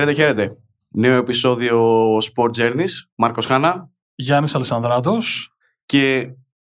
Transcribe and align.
Χαίρετε, 0.00 0.20
χαίρετε. 0.20 0.56
Νέο 0.88 1.16
επεισόδιο 1.16 2.16
Sport 2.16 2.50
Journeys. 2.56 2.90
Μάρκος 3.14 3.46
Χάνα. 3.46 3.90
Γιάννης 4.14 4.54
Αλεσανδράτος. 4.54 5.54
Και 5.86 6.34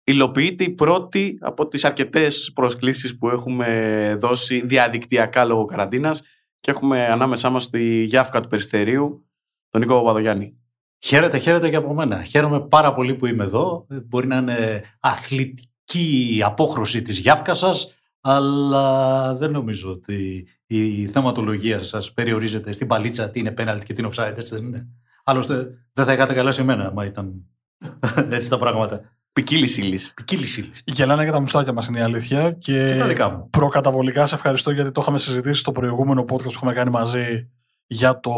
υλοποιείται 0.04 0.64
η 0.64 0.71
πρώτη 0.71 1.39
από 1.41 1.68
τις 1.68 1.85
αρκετές 1.85 2.50
προσκλήσεις 2.54 3.18
που 3.18 3.29
έχουμε 3.29 4.17
δώσει 4.21 4.67
διαδικτυακά 4.67 5.45
λόγω 5.45 5.64
καραντίνας 5.64 6.22
και 6.61 6.71
έχουμε 6.71 7.07
ανάμεσά 7.07 7.50
μας 7.50 7.71
τη 7.71 8.03
Γιάφκα 8.03 8.41
του 8.41 8.49
Περιστερίου, 8.49 9.27
τον 9.68 9.80
Νίκο 9.80 9.94
Παπαδογιάννη. 9.94 10.57
Χαίρετε, 10.99 11.39
χαίρετε 11.39 11.71
και 11.71 11.77
από 11.77 11.94
μένα. 11.94 12.22
Χαίρομαι 12.22 12.61
πάρα 12.61 12.94
πολύ 12.94 13.14
που 13.14 13.27
είμαι 13.27 13.44
εδώ. 13.44 13.86
Μπορεί 13.89 14.27
να 14.27 14.36
είναι 14.36 14.82
αθλητική 15.00 16.36
η 16.36 16.43
απόχρωση 16.43 17.02
της 17.02 17.18
Γιάφκας 17.18 17.58
σας, 17.58 17.94
αλλά 18.21 19.35
δεν 19.35 19.50
νομίζω 19.50 19.91
ότι 19.91 20.46
η 20.76 21.06
θεματολογία 21.06 21.84
σας 21.84 22.12
περιορίζεται 22.12 22.72
στην 22.72 22.86
παλίτσα 22.86 23.30
τι 23.30 23.38
είναι 23.38 23.50
πέναλτ 23.50 23.82
και 23.82 23.92
τι 23.92 24.00
είναι 24.00 24.10
offside, 24.14 24.34
έτσι 24.36 24.54
δεν 24.54 24.64
είναι; 24.64 24.88
Άλλωστε 25.24 25.54
δεν 25.93 26.04
θα 26.04 26.12
είχατε 26.12 26.34
καλά 26.34 26.52
σε 26.52 26.62
μένα, 26.62 26.93
μα 26.93 27.04
ήταν 27.04 27.44
έτσι 28.30 28.48
τα 28.48 28.58
πράγματα. 28.58 29.00
Ποικίλης 29.32 29.79
ύλης. 29.79 30.12
Ποικίλης 30.16 30.56
ύλης. 30.56 30.82
Γελάνε 30.86 31.24
και 31.24 31.30
τα 31.30 31.40
μουστάκια 31.40 31.72
μας 31.72 31.86
είναι 31.86 31.98
η 31.98 32.02
αλήθεια. 32.02 32.52
Και, 32.52 32.88
και 32.92 32.98
τα 32.98 33.06
δικά 33.06 33.30
μου. 33.30 33.50
Προκαταβολικά 33.50 34.27
σε 34.27 34.34
ευχαριστώ 34.34 34.70
γιατί 34.70 34.91
το 34.91 35.00
είχαμε 35.00 35.19
συζητήσει 35.19 35.60
στο 35.60 35.72
προηγούμενο 35.72 36.22
podcast 36.22 36.42
που 36.42 36.50
είχαμε 36.50 36.72
κάνει 36.72 36.91
μαζί 36.91 37.50
για 37.86 38.20
το 38.20 38.32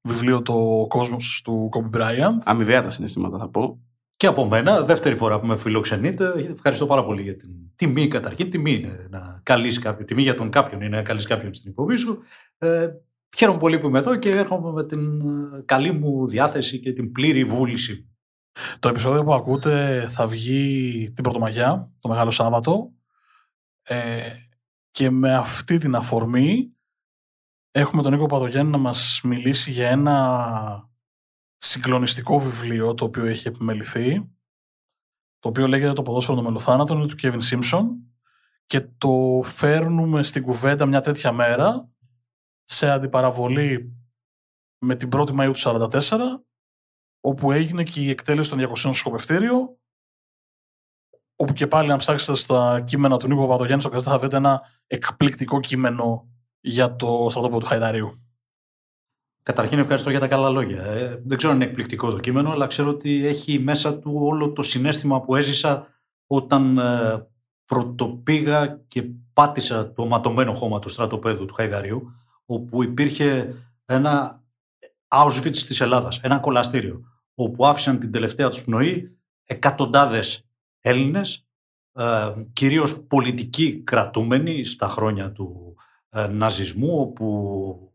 βιβλίο 0.00 0.42
Το 0.42 0.86
κόσμος 0.88 1.40
του 1.44 1.70
Kobe 1.72 1.98
Bryant. 1.98 2.38
Αμοιβαία 2.44 2.82
τα 2.82 2.90
συναισθήματα 2.90 3.38
θα 3.38 3.48
πω. 3.48 3.78
Και 4.22 4.28
από 4.28 4.46
μένα, 4.46 4.82
δεύτερη 4.82 5.16
φορά 5.16 5.40
που 5.40 5.46
με 5.46 5.56
φιλοξενείτε, 5.56 6.32
ευχαριστώ 6.52 6.86
πάρα 6.86 7.04
πολύ 7.04 7.22
για 7.22 7.36
την 7.36 7.50
τιμή 7.76 8.08
καταρχήν. 8.08 8.50
Τιμή 8.50 8.72
είναι 8.72 9.06
να 9.10 9.40
καλείς 9.42 9.78
κάποιον, 9.78 10.06
τιμή 10.06 10.22
για 10.22 10.34
τον 10.34 10.50
κάποιον 10.50 10.80
είναι 10.80 10.96
να 10.96 11.02
καλείς 11.02 11.26
κάποιον 11.26 11.54
στην 11.54 11.70
υποβή 11.70 11.96
σου. 11.96 12.18
Ε, 12.58 12.88
χαίρομαι 13.36 13.58
πολύ 13.58 13.78
που 13.78 13.86
είμαι 13.86 13.98
εδώ 13.98 14.16
και 14.16 14.30
έρχομαι 14.30 14.72
με 14.72 14.84
την 14.84 15.20
ε, 15.20 15.62
καλή 15.64 15.92
μου 15.92 16.26
διάθεση 16.26 16.80
και 16.80 16.92
την 16.92 17.12
πλήρη 17.12 17.44
βούληση. 17.44 18.10
Το 18.78 18.88
επεισόδιο 18.88 19.24
που 19.24 19.34
ακούτε 19.34 20.06
θα 20.10 20.26
βγει 20.26 21.10
την 21.14 21.22
Πρωτομαγιά, 21.22 21.90
το 22.00 22.08
Μεγάλο 22.08 22.30
Σάββατο. 22.30 22.92
Ε, 23.82 24.20
και 24.90 25.10
με 25.10 25.34
αυτή 25.34 25.78
την 25.78 25.94
αφορμή 25.94 26.72
έχουμε 27.70 28.02
τον 28.02 28.12
Νίκο 28.12 28.26
Παδογιάννη 28.26 28.70
να 28.70 28.78
μας 28.78 29.20
μιλήσει 29.24 29.70
για 29.70 29.88
ένα 29.88 30.90
συγκλονιστικό 31.64 32.38
βιβλίο 32.38 32.94
το 32.94 33.04
οποίο 33.04 33.24
έχει 33.24 33.48
επιμεληθεί 33.48 34.30
το 35.38 35.48
οποίο 35.48 35.66
λέγεται 35.66 35.92
«Το 35.92 36.02
ποδόσφαιρο 36.02 36.36
των 36.36 36.44
μελοθάνατων» 36.44 36.98
είναι 36.98 37.06
του 37.06 37.16
Kevin 37.22 37.40
Simpson 37.50 37.84
και 38.66 38.80
το 38.80 39.40
φέρνουμε 39.44 40.22
στην 40.22 40.42
κουβέντα 40.42 40.86
μια 40.86 41.00
τέτοια 41.00 41.32
μέρα 41.32 41.90
σε 42.64 42.90
αντιπαραβολή 42.90 43.96
με 44.78 44.96
την 44.96 45.08
1η 45.12 45.30
Μαΐου 45.30 45.52
του 45.54 45.88
1944 45.90 46.18
όπου 47.20 47.52
έγινε 47.52 47.82
και 47.82 48.00
η 48.00 48.10
εκτέλεση 48.10 48.50
των 48.50 48.68
200 48.68 48.76
στο 48.76 48.92
σκοπευτήριο 48.92 49.78
όπου 51.36 51.52
και 51.52 51.66
πάλι 51.66 51.92
αν 51.92 51.98
ψάξετε 51.98 52.38
στα 52.38 52.80
κείμενα 52.86 53.16
του 53.16 53.28
Νίκο 53.28 53.40
Παπαδογιάννη 53.40 53.82
στο 53.82 53.90
Καστά 53.90 54.10
θα 54.10 54.18
βρείτε 54.18 54.36
ένα 54.36 54.62
εκπληκτικό 54.86 55.60
κείμενο 55.60 56.28
για 56.60 56.96
το 56.96 57.26
στρατόπεδο 57.30 57.60
του 57.60 57.66
Χαϊδαρίου. 57.66 58.21
Καταρχήν 59.42 59.78
ευχαριστώ 59.78 60.10
για 60.10 60.20
τα 60.20 60.28
καλά 60.28 60.50
λόγια. 60.50 60.82
Ε, 60.82 61.22
δεν 61.24 61.36
ξέρω 61.36 61.52
αν 61.52 61.60
είναι 61.60 61.68
εκπληκτικό 61.68 62.10
το 62.10 62.18
κείμενο, 62.18 62.50
αλλά 62.50 62.66
ξέρω 62.66 62.88
ότι 62.88 63.26
έχει 63.26 63.58
μέσα 63.58 63.98
του 63.98 64.12
όλο 64.14 64.52
το 64.52 64.62
συνέστημα 64.62 65.20
που 65.20 65.36
έζησα 65.36 65.86
όταν 66.26 66.78
ε, 66.78 67.26
πρωτοπήγα 67.64 68.80
και 68.88 69.04
πάτησα 69.32 69.92
το 69.92 70.06
ματωμένο 70.06 70.52
χώμα 70.52 70.78
του 70.78 70.88
στρατοπέδου 70.88 71.44
του 71.44 71.54
Χαϊδαρίου, 71.54 72.12
όπου 72.46 72.82
υπήρχε 72.82 73.54
ένα 73.84 74.42
Auschwitz 75.08 75.56
της 75.56 75.80
Ελλάδας, 75.80 76.20
ένα 76.22 76.38
κολαστήριο, 76.38 77.00
όπου 77.34 77.66
άφησαν 77.66 77.98
την 77.98 78.10
τελευταία 78.10 78.48
τους 78.48 78.64
πνοή 78.64 79.16
εκατοντάδες 79.44 80.46
Έλληνες, 80.80 81.46
ε, 81.92 82.32
κυρίως 82.52 83.00
πολιτικοί 83.02 83.82
κρατούμενοι 83.82 84.64
στα 84.64 84.88
χρόνια 84.88 85.32
του 85.32 85.76
ε, 86.08 86.26
ναζισμού, 86.26 87.00
όπου 87.00 87.91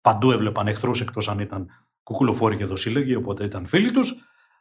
παντού 0.00 0.30
έβλεπαν 0.30 0.66
εχθρούς 0.66 1.00
εκτός 1.00 1.28
αν 1.28 1.38
ήταν 1.38 1.66
κουκουλοφόροι 2.02 2.56
και 2.56 2.64
δοσύλλογοι, 2.64 3.14
οπότε 3.14 3.44
ήταν 3.44 3.66
φίλοι 3.66 3.90
τους. 3.90 4.14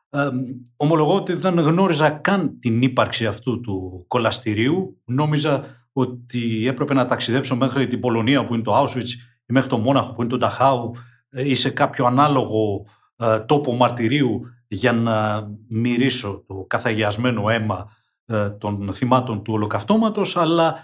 Ε, 0.10 0.30
ομολογώ 0.78 1.16
ότι 1.16 1.34
δεν 1.34 1.60
γνώριζα 1.60 2.10
καν 2.10 2.60
την 2.60 2.82
ύπαρξη 2.82 3.26
αυτού 3.26 3.60
του 3.60 4.06
κολαστηρίου. 4.08 5.02
Νόμιζα 5.06 5.66
ότι 5.92 6.68
έπρεπε 6.68 6.94
να 6.94 7.06
ταξιδέψω 7.06 7.56
μέχρι 7.56 7.88
την 7.88 8.00
Πολωνία 8.00 8.46
που 8.46 8.54
είναι 8.54 8.64
το 8.64 8.84
Auschwitz 8.84 9.10
ή 9.46 9.54
μέχρι 9.54 9.70
το 9.70 9.78
Μόναχο 9.78 10.14
που 10.14 10.22
είναι 10.22 10.30
το 10.30 10.38
Νταχάου 10.38 10.92
ή 11.30 11.56
σε 11.56 11.70
κάποιο 11.70 12.06
ανάλογο 12.06 12.86
ε, 13.16 13.40
τόπο 13.40 13.74
μαρτυρίου 13.74 14.40
για 14.68 14.92
να 14.92 15.48
μυρίσω 15.68 16.44
το 16.48 16.66
καθαγιασμένο 16.68 17.50
αίμα 17.50 17.90
ε, 18.26 18.50
των 18.50 18.94
θυμάτων 18.94 19.44
του 19.44 19.54
ολοκαυτώματος, 19.54 20.38
αλλά 20.38 20.68
ε, 20.70 20.82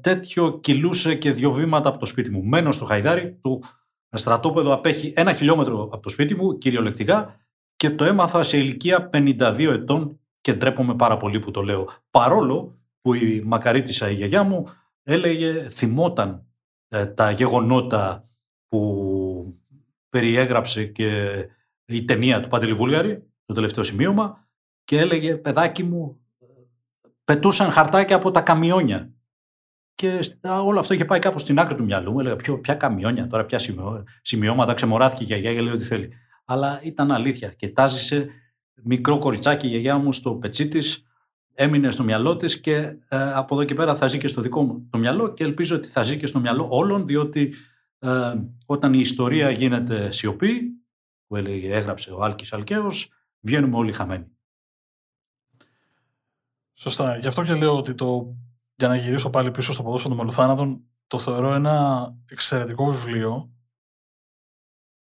τέτοιο 0.00 0.58
κυλούσε 0.60 1.14
και 1.14 1.32
δύο 1.32 1.52
βήματα 1.52 1.88
από 1.88 1.98
το 1.98 2.06
σπίτι 2.06 2.30
μου. 2.30 2.42
Μένω 2.44 2.72
στο 2.72 2.84
Χαϊδάρι, 2.84 3.38
το 3.40 3.60
στρατόπεδο 4.10 4.72
απέχει 4.72 5.12
ένα 5.16 5.32
χιλιόμετρο 5.32 5.82
από 5.82 6.02
το 6.02 6.08
σπίτι 6.08 6.34
μου, 6.34 6.58
κυριολεκτικά, 6.58 7.40
και 7.76 7.90
το 7.90 8.04
έμαθα 8.04 8.42
σε 8.42 8.58
ηλικία 8.58 9.10
52 9.12 9.58
ετών 9.58 10.20
και 10.40 10.54
ντρέπομαι 10.54 10.94
πάρα 10.94 11.16
πολύ 11.16 11.38
που 11.38 11.50
το 11.50 11.62
λέω. 11.62 11.88
Παρόλο 12.10 12.78
που 13.00 13.14
η 13.14 13.42
μακαρίτησα 13.44 14.10
η 14.10 14.14
γιαγιά 14.14 14.42
μου 14.42 14.66
έλεγε, 15.02 15.68
θυμόταν 15.68 16.46
ε, 16.88 17.06
τα 17.06 17.30
γεγονότα 17.30 18.28
που 18.68 19.60
περιέγραψε 20.08 20.84
και 20.84 21.34
η 21.84 22.04
ταινία 22.04 22.40
του 22.40 22.48
Παντελή 22.48 22.72
Βούλγαρη, 22.72 23.22
το 23.44 23.54
τελευταίο 23.54 23.84
σημείωμα, 23.84 24.48
και 24.84 24.98
έλεγε, 24.98 25.36
παιδάκι 25.36 25.82
μου, 25.82 26.20
πετούσαν 27.24 27.70
χαρτάκια 27.70 28.16
από 28.16 28.30
τα 28.30 28.40
καμιόνια. 28.40 29.15
Και 29.96 30.18
όλο 30.42 30.78
αυτό 30.78 30.94
είχε 30.94 31.04
πάει 31.04 31.18
κάπου 31.18 31.38
στην 31.38 31.58
άκρη 31.58 31.74
του 31.74 31.84
μυαλού 31.84 32.12
μου. 32.12 32.20
Έλεγα 32.20 32.36
ποιο, 32.36 32.58
ποια 32.58 32.74
καμιόνια 32.74 33.26
τώρα, 33.26 33.44
ποια 33.44 33.58
σημειώματα. 34.22 34.74
Ξεμοράθηκε 34.74 35.22
η 35.22 35.26
γιαγιά 35.26 35.54
και 35.54 35.60
λέει 35.60 35.72
ό,τι 35.72 35.84
θέλει. 35.84 36.12
Αλλά 36.44 36.80
ήταν 36.82 37.12
αλήθεια. 37.12 37.48
Και 37.48 37.68
τάζησε 37.68 38.28
μικρό 38.82 39.18
κοριτσάκι 39.18 39.66
η 39.66 39.70
γιαγιά 39.70 39.98
μου 39.98 40.12
στο 40.12 40.34
πετσί 40.34 40.68
της. 40.68 41.00
Έμεινε 41.54 41.90
στο 41.90 42.02
μυαλό 42.02 42.36
της 42.36 42.60
και 42.60 42.74
ε, 43.08 43.32
από 43.32 43.54
εδώ 43.54 43.64
και 43.64 43.74
πέρα 43.74 43.96
θα 43.96 44.06
ζει 44.06 44.18
και 44.18 44.28
στο 44.28 44.40
δικό 44.40 44.62
μου 44.62 44.86
το 44.90 44.98
μυαλό 44.98 45.32
και 45.32 45.44
ελπίζω 45.44 45.76
ότι 45.76 45.88
θα 45.88 46.02
ζει 46.02 46.16
και 46.16 46.26
στο 46.26 46.40
μυαλό 46.40 46.68
όλων, 46.70 47.06
διότι 47.06 47.52
ε, 47.98 48.34
όταν 48.66 48.94
η 48.94 48.98
ιστορία 49.00 49.50
γίνεται 49.50 50.10
σιωπή, 50.10 50.60
που 51.26 51.36
έλεγε, 51.36 51.72
έγραψε 51.72 52.10
ο 52.10 52.22
Άλκης 52.22 52.52
Αλκαίος, 52.52 53.08
βγαίνουμε 53.40 53.76
όλοι 53.76 53.92
χαμένοι. 53.92 54.26
Σωστά. 56.74 57.18
Γι' 57.18 57.26
αυτό 57.26 57.44
και 57.44 57.54
λέω 57.54 57.76
ότι 57.76 57.94
το 57.94 58.36
για 58.76 58.88
να 58.88 58.96
γυρίσω 58.96 59.30
πάλι 59.30 59.50
πίσω 59.50 59.72
στο 59.72 59.82
ποδόσφαιρο 59.82 60.14
των 60.14 60.24
μελοθάνατων, 60.24 60.84
το 61.06 61.18
θεωρώ 61.18 61.54
ένα 61.54 62.06
εξαιρετικό 62.30 62.84
βιβλίο. 62.84 63.50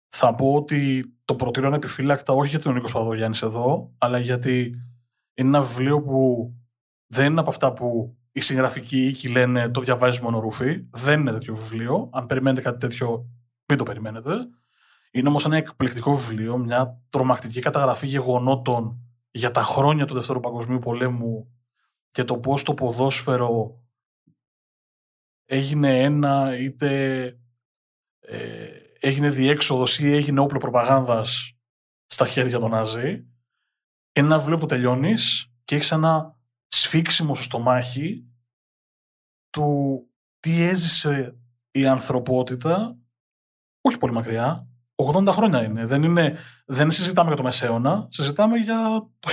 Θα 0.09 0.35
πω 0.35 0.53
ότι 0.53 1.13
το 1.25 1.35
προτείνω 1.35 1.67
ανεπιφύλακτα 1.67 2.33
όχι 2.33 2.49
γιατί 2.49 2.69
ο 2.69 2.71
Νίκος 2.71 2.91
Παδογιάννης 2.91 3.41
εδώ, 3.41 3.93
αλλά 3.97 4.19
γιατί 4.19 4.59
είναι 5.33 5.57
ένα 5.57 5.61
βιβλίο 5.61 6.01
που 6.01 6.53
δεν 7.07 7.31
είναι 7.31 7.39
από 7.39 7.49
αυτά 7.49 7.73
που 7.73 8.15
οι 8.31 8.41
συγγραφικοί 8.41 9.07
οίκοι 9.07 9.29
λένε 9.29 9.69
το 9.69 9.81
διαβάζεις 9.81 10.19
μόνο 10.19 10.39
ρούφι. 10.39 10.87
Δεν 10.91 11.19
είναι 11.19 11.31
τέτοιο 11.31 11.55
βιβλίο. 11.55 12.09
Αν 12.13 12.25
περιμένετε 12.25 12.61
κάτι 12.61 12.77
τέτοιο, 12.77 13.29
μην 13.65 13.77
το 13.77 13.83
περιμένετε. 13.83 14.31
Είναι 15.11 15.27
όμως 15.27 15.45
ένα 15.45 15.57
εκπληκτικό 15.57 16.15
βιβλίο, 16.15 16.57
μια 16.57 17.01
τρομακτική 17.09 17.59
καταγραφή 17.59 18.07
γεγονότων 18.07 18.99
για 19.31 19.51
τα 19.51 19.61
χρόνια 19.61 20.05
του 20.05 20.13
Δευτέρου 20.13 20.39
Παγκοσμίου 20.39 20.79
Πολέμου 20.79 21.60
και 22.11 22.23
το 22.23 22.39
πώς 22.39 22.63
το 22.63 22.73
ποδόσφαιρο 22.73 23.83
έγινε 25.45 26.03
ένα 26.03 26.57
είτε 26.57 27.23
ε, 28.19 28.65
έγινε 28.99 29.29
διέξοδος 29.29 29.99
ή 29.99 30.11
έγινε 30.11 30.39
όπλο 30.39 30.59
προπαγάνδας 30.59 31.57
στα 32.05 32.27
χέρια 32.27 32.59
των 32.59 32.69
Ναζί. 32.69 33.25
Ένα 34.11 34.37
βιβλίο 34.37 34.57
που 34.57 34.65
τελειώνεις 34.65 35.53
και 35.63 35.75
έχεις 35.75 35.91
ένα 35.91 36.37
σφίξιμο 36.67 37.35
στο 37.35 37.43
στομάχι 37.43 38.25
του 39.49 40.05
τι 40.39 40.61
έζησε 40.61 41.39
η 41.71 41.87
ανθρωπότητα 41.87 43.01
όχι 43.81 43.97
πολύ 43.97 44.13
μακριά, 44.13 44.70
80 45.15 45.27
χρόνια 45.27 45.63
είναι. 45.63 45.85
Δεν, 45.85 46.03
είναι. 46.03 46.37
δεν 46.65 46.91
συζητάμε 46.91 47.27
για 47.27 47.37
το 47.37 47.43
Μεσαίωνα, 47.43 48.07
συζητάμε 48.09 48.57
για 48.57 49.09
το 49.19 49.29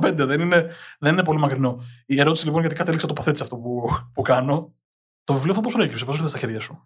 1945. 0.00 0.12
Δεν 0.14 0.40
είναι, 0.40 0.70
δεν 0.98 1.12
είναι 1.12 1.24
πολύ 1.24 1.38
μακρινό. 1.38 1.82
Η 2.06 2.20
ερώτηση 2.20 2.44
λοιπόν 2.44 2.60
γιατί 2.60 2.74
κατέληξα 2.76 3.06
τοποθέτηση 3.06 3.42
αυτό 3.42 3.56
που, 3.56 3.88
που 4.12 4.22
κάνω. 4.22 4.74
Το 5.24 5.32
βιβλίο 5.32 5.50
αυτό 5.50 5.62
πώς 5.62 5.72
προέκυψε, 5.72 6.04
πώς 6.04 6.16
ήρθε 6.16 6.28
στα 6.28 6.38
χέρια 6.38 6.60
σου; 6.60 6.82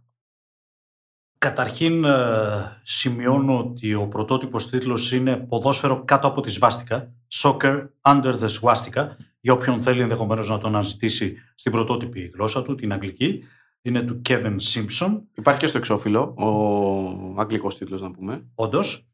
Καταρχήν 1.38 2.04
ε, 2.04 2.80
σημειώνω 2.82 3.58
ότι 3.58 3.94
ο 3.94 4.08
πρωτότυπος 4.08 4.68
τίτλος 4.68 5.12
είναι 5.12 5.36
«Ποδόσφαιρο 5.36 6.04
κάτω 6.04 6.26
από 6.26 6.40
τη 6.40 6.50
σβάστηκα», 6.50 7.12
«Soccer 7.42 7.86
under 8.02 8.34
the 8.34 8.48
swastika», 8.60 9.06
για 9.40 9.52
όποιον 9.52 9.82
θέλει 9.82 10.02
ενδεχομένως 10.02 10.48
να 10.48 10.58
το 10.58 10.66
αναζητήσει 10.66 11.36
στην 11.54 11.72
πρωτότυπη 11.72 12.30
γλώσσα 12.34 12.62
του, 12.62 12.74
την 12.74 12.92
αγγλική. 12.92 13.42
Είναι 13.86 14.02
του 14.02 14.20
Kevin 14.28 14.56
Simpson. 14.72 15.20
Υπάρχει 15.34 15.60
και 15.60 15.66
στο 15.66 15.78
εξώφυλλο, 15.78 16.34
ο 16.36 17.40
αγγλικός 17.40 17.76
τίτλος 17.76 18.00
να 18.00 18.10
πούμε. 18.10 18.46
Όντως. 18.54 19.06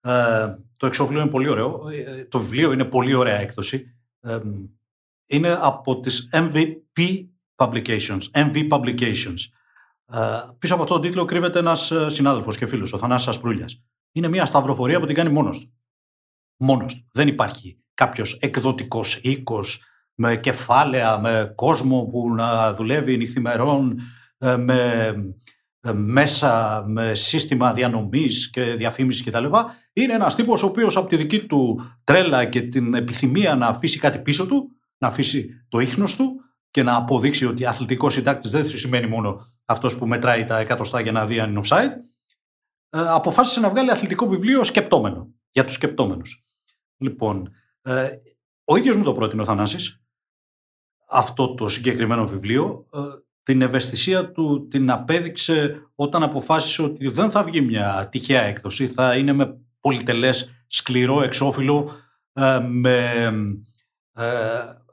Ε, 0.00 0.54
το 0.76 0.86
εξώφυλλο 0.86 1.20
είναι 1.20 1.30
πολύ 1.30 1.48
ωραίο. 1.48 1.88
Ε, 1.88 2.24
το 2.24 2.38
βιβλίο 2.38 2.72
είναι 2.72 2.84
πολύ 2.84 3.14
ωραία 3.14 3.40
έκδοση. 3.40 3.96
Ε, 4.20 4.38
είναι 5.26 5.58
από 5.60 6.00
τις 6.00 6.28
MVP 6.32 7.28
Publications. 7.54 8.20
MV 8.32 8.68
Publications. 8.68 9.38
Ε, 10.06 10.18
πίσω 10.58 10.74
από 10.74 10.82
αυτόν 10.82 11.00
τον 11.00 11.00
τίτλο 11.00 11.24
κρύβεται 11.24 11.58
ένας 11.58 11.90
ε, 11.90 12.08
συνάδελφος 12.08 12.56
και 12.56 12.66
φίλος, 12.66 12.92
ο 12.92 12.98
Θανάσης 12.98 13.28
Ασπρούλιας. 13.28 13.82
Είναι 14.12 14.28
μια 14.28 14.44
σταυροφορία 14.44 15.00
που 15.00 15.06
την 15.06 15.14
κάνει 15.14 15.30
μόνος 15.30 15.60
του. 15.60 15.72
Μόνος 16.56 16.94
του. 16.94 17.08
Δεν 17.12 17.28
υπάρχει 17.28 17.78
κάποιος 17.94 18.38
εκδοτικός 18.40 19.20
οίκος 19.22 19.82
με 20.14 20.36
κεφάλαια, 20.36 21.18
με 21.18 21.52
κόσμο 21.54 22.04
που 22.04 22.34
να 22.34 22.74
δουλεύει 22.74 23.16
νυχθημερών, 23.16 24.00
ε, 24.38 24.56
με 24.56 25.14
μέσα, 25.92 26.84
με 26.86 27.14
σύστημα 27.14 27.72
διανομής 27.72 28.50
και 28.50 28.62
διαφήμισης 28.62 29.24
κτλ. 29.24 29.44
Είναι 29.92 30.12
ένας 30.12 30.34
τύπος 30.34 30.62
ο 30.62 30.66
οποίος 30.66 30.96
από 30.96 31.08
τη 31.08 31.16
δική 31.16 31.46
του 31.46 31.80
τρέλα 32.04 32.44
και 32.44 32.62
την 32.62 32.94
επιθυμία 32.94 33.54
να 33.54 33.66
αφήσει 33.66 33.98
κάτι 33.98 34.18
πίσω 34.18 34.46
του, 34.46 34.70
να 34.98 35.08
αφήσει 35.08 35.48
το 35.68 35.78
ίχνος 35.78 36.16
του 36.16 36.40
και 36.70 36.82
να 36.82 36.96
αποδείξει 36.96 37.46
ότι 37.46 37.66
αθλητικός 37.66 38.12
συντάκτης 38.12 38.50
δεν 38.50 38.68
σημαίνει 38.68 39.06
μόνο 39.06 39.40
αυτός 39.64 39.96
που 39.98 40.06
μετράει 40.06 40.44
τα 40.44 40.58
εκατοστά 40.58 41.00
για 41.00 41.12
να 41.12 41.26
δει 41.26 41.40
αν 41.40 41.50
είναι 41.50 41.60
offside, 41.64 41.92
αποφάσισε 42.88 43.60
να 43.60 43.70
βγάλει 43.70 43.90
αθλητικό 43.90 44.26
βιβλίο 44.26 44.64
σκεπτόμενο, 44.64 45.34
για 45.50 45.64
τους 45.64 45.74
σκεπτόμενους. 45.74 46.44
Λοιπόν, 46.96 47.50
ε, 47.82 48.08
ο 48.64 48.76
ίδιος 48.76 48.96
μου 48.96 49.02
το 49.02 49.12
πρότεινε 49.12 49.42
ο 49.42 49.44
Θανάσης, 49.44 50.03
αυτό 51.14 51.54
το 51.54 51.68
συγκεκριμένο 51.68 52.26
βιβλίο. 52.26 52.84
Ε, 52.92 52.98
την 53.42 53.62
ευαισθησία 53.62 54.30
του 54.30 54.66
την 54.70 54.90
απέδειξε 54.90 55.88
όταν 55.94 56.22
αποφάσισε 56.22 56.82
ότι 56.82 57.08
δεν 57.08 57.30
θα 57.30 57.44
βγει 57.44 57.60
μια 57.60 58.08
τυχαία 58.10 58.42
έκδοση, 58.42 58.86
θα 58.86 59.16
είναι 59.16 59.32
με 59.32 59.58
πολυτελές 59.80 60.64
σκληρό 60.66 61.22
εξώφυλλο, 61.22 61.90
ε, 62.32 62.58
με 62.68 63.10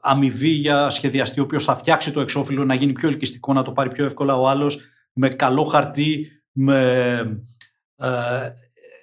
αμοιβή 0.00 0.48
για 0.48 0.88
σχεδιαστή 0.88 1.40
ο 1.40 1.42
οποίος 1.42 1.64
θα 1.64 1.76
φτιάξει 1.76 2.10
το 2.10 2.20
εξώφυλλο 2.20 2.64
να 2.64 2.74
γίνει 2.74 2.92
πιο 2.92 3.08
ελκυστικό, 3.08 3.52
να 3.52 3.62
το 3.62 3.72
πάρει 3.72 3.90
πιο 3.90 4.04
εύκολα 4.04 4.36
ο 4.36 4.48
άλλος, 4.48 4.78
με 5.12 5.28
καλό 5.28 5.64
χαρτί, 5.64 6.26
με 6.52 7.42
ε, 7.96 8.50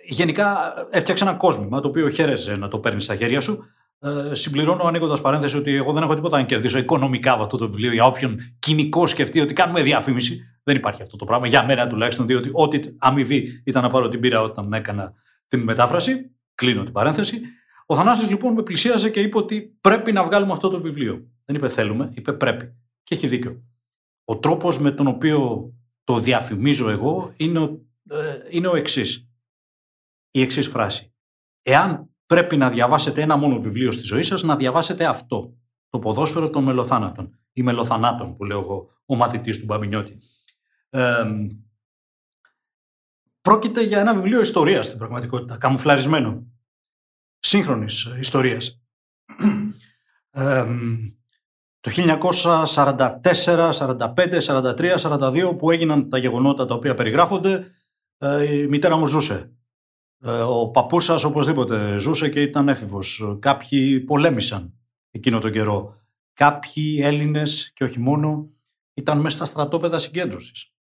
γενικά 0.06 0.74
έφτιαξε 0.90 1.24
ένα 1.24 1.34
κόσμημα 1.34 1.80
το 1.80 1.88
οποίο 1.88 2.10
χαίρεζε 2.10 2.56
να 2.56 2.68
το 2.68 2.80
παίρνεις 2.80 3.04
στα 3.04 3.16
χέρια 3.16 3.42
σου. 3.42 3.66
Ε, 4.02 4.34
συμπληρώνω 4.36 4.84
ανοίγοντας 4.84 5.22
παρένθεση 5.22 5.58
ότι 5.58 5.74
εγώ 5.74 5.94
δεν 5.94 6.04
έχω 6.04 6.14
τίποτα 6.14 6.38
να 6.38 6.44
κερδίσω 6.44 6.78
οικονομικά 6.78 7.32
από 7.32 7.42
αυτό 7.42 7.58
το 7.58 7.70
βιβλίο. 7.70 7.92
Για 7.94 8.06
όποιον 8.06 8.40
κοινικό 8.60 9.06
σκεφτεί 9.06 9.40
ότι 9.40 9.54
κάνουμε 9.54 9.82
διαφήμιση, 9.82 10.42
δεν 10.64 10.76
υπάρχει 10.76 11.02
αυτό 11.02 11.18
το 11.18 11.26
πράγμα. 11.26 11.48
Για 11.48 11.66
μένα 11.66 11.88
τουλάχιστον, 11.88 12.28
διότι 12.28 12.50
ό,τι 12.54 12.80
αμοιβή 12.98 13.62
ήταν 13.66 13.84
να 13.84 13.90
πάρω 13.90 14.08
την 14.08 14.20
πύρα 14.20 14.42
όταν 14.42 14.74
έκανα 14.74 15.14
την 15.48 15.60
μετάφραση. 15.60 16.32
Κλείνω 16.56 16.84
την 16.84 16.94
παρένθεση. 16.94 17.42
Ο 17.86 17.96
Θανάσης 17.96 18.30
λοιπόν 18.30 18.54
με 18.54 18.64
πλησίασε 18.64 19.10
και 19.10 19.22
είπε 19.22 19.38
ότι 19.38 19.78
πρέπει 19.82 20.12
να 20.12 20.24
βγάλουμε 20.24 20.52
αυτό 20.52 20.70
το 20.70 20.82
βιβλίο. 20.82 21.28
Δεν 21.46 21.56
είπε 21.56 21.68
θέλουμε, 21.68 22.12
είπε 22.16 22.34
πρέπει. 22.34 22.76
Και 23.04 23.16
έχει 23.16 23.28
δίκιο. 23.28 23.64
Ο 24.24 24.38
τρόπος 24.38 24.80
με 24.80 24.92
τον 24.92 25.08
οποίο 25.08 25.70
το 26.04 26.20
διαφημίζω 26.20 26.90
εγώ 26.90 27.34
είναι 27.38 27.60
ο 27.60 27.90
ε, 28.10 28.48
είναι 28.50 28.68
ο 28.68 28.76
εξής. 28.76 29.28
Η 30.32 30.42
εξής 30.42 30.68
φράση. 30.68 31.14
Εάν 31.62 32.10
πρέπει 32.30 32.58
να 32.58 32.70
διαβάσετε 32.70 33.22
ένα 33.22 33.36
μόνο 33.38 33.60
βιβλίο 33.60 33.92
στη 33.92 34.04
ζωή 34.04 34.24
σας, 34.24 34.44
να 34.44 34.56
διαβάσετε 34.56 35.06
αυτό. 35.06 35.58
Το 35.90 36.00
ποδόσφαιρο 36.00 36.50
των 36.50 36.64
μελοθάνατων. 36.64 37.40
Ή 37.54 37.64
μελοθανάτων 37.64 38.36
που 38.36 38.44
λέω 38.44 38.60
εγώ, 38.60 38.90
ο 39.06 39.16
μαθητής 39.16 39.60
του 39.60 39.66
Μπαμινιώτη. 39.66 40.18
Ε, 40.90 41.24
πρόκειται 43.42 43.82
για 43.82 44.00
ένα 44.00 44.16
βιβλίο 44.16 44.40
ιστορίας 44.40 44.86
στην 44.86 44.98
πραγματικότητα, 44.98 45.58
καμουφλαρισμένο. 45.58 46.48
Σύγχρονης 47.40 48.14
ιστορίας. 48.20 48.84
Ε, 50.32 50.66
το 51.80 51.92
1944, 51.92 53.72
45, 53.74 54.40
43, 54.40 54.98
42 54.98 55.56
που 55.58 55.72
έγιναν 55.72 56.10
τα 56.10 56.18
γεγονότα 56.18 56.66
τα 56.66 56.74
οποία 56.74 56.94
περιγράφονται 56.94 57.72
ε, 58.18 58.56
η 58.56 58.68
μητέρα 58.68 58.98
μου 58.98 59.08
ζούσε. 59.08 59.59
Ε, 60.22 60.42
ο 60.42 60.68
παππούς 60.68 61.04
σας 61.04 61.24
οπωσδήποτε 61.24 62.00
ζούσε 62.00 62.30
και 62.30 62.42
ήταν 62.42 62.70
έφηβος. 62.70 63.38
Κάποιοι 63.40 64.00
πολέμησαν 64.00 64.74
εκείνο 65.12 65.40
τον 65.40 65.52
καιρό. 65.52 65.96
Κάποιοι 66.34 67.00
Έλληνες 67.02 67.72
και 67.74 67.84
όχι 67.84 68.00
μόνο 68.00 68.50
ήταν 68.94 69.20
μέσα 69.20 69.36
στα 69.36 69.46
στρατόπεδα 69.46 69.98
συγκέντρωσης. 69.98 70.74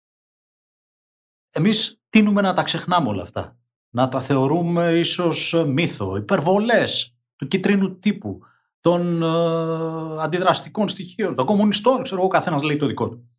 Εμείς 1.49 2.01
τίνουμε 2.09 2.41
να 2.41 2.53
τα 2.53 2.63
ξεχνάμε 2.63 3.09
όλα 3.09 3.21
αυτά. 3.21 3.57
Να 3.89 4.09
τα 4.09 4.21
θεωρούμε 4.21 4.91
ίσως 4.91 5.63
μύθο, 5.67 6.15
υπερβολές 6.15 7.15
του 7.35 7.47
κίτρινου 7.47 7.99
τύπου, 7.99 8.39
των 8.79 9.23
ε, 9.23 10.21
αντιδραστικών 10.21 10.87
στοιχείων, 10.87 11.35
των 11.35 11.45
κομμουνιστών, 11.45 12.03
ξέρω 12.03 12.19
εγώ, 12.19 12.29
καθένας 12.29 12.61
λέει 12.61 12.75
το 12.75 12.85
δικό 12.85 13.09
του. 13.09 13.29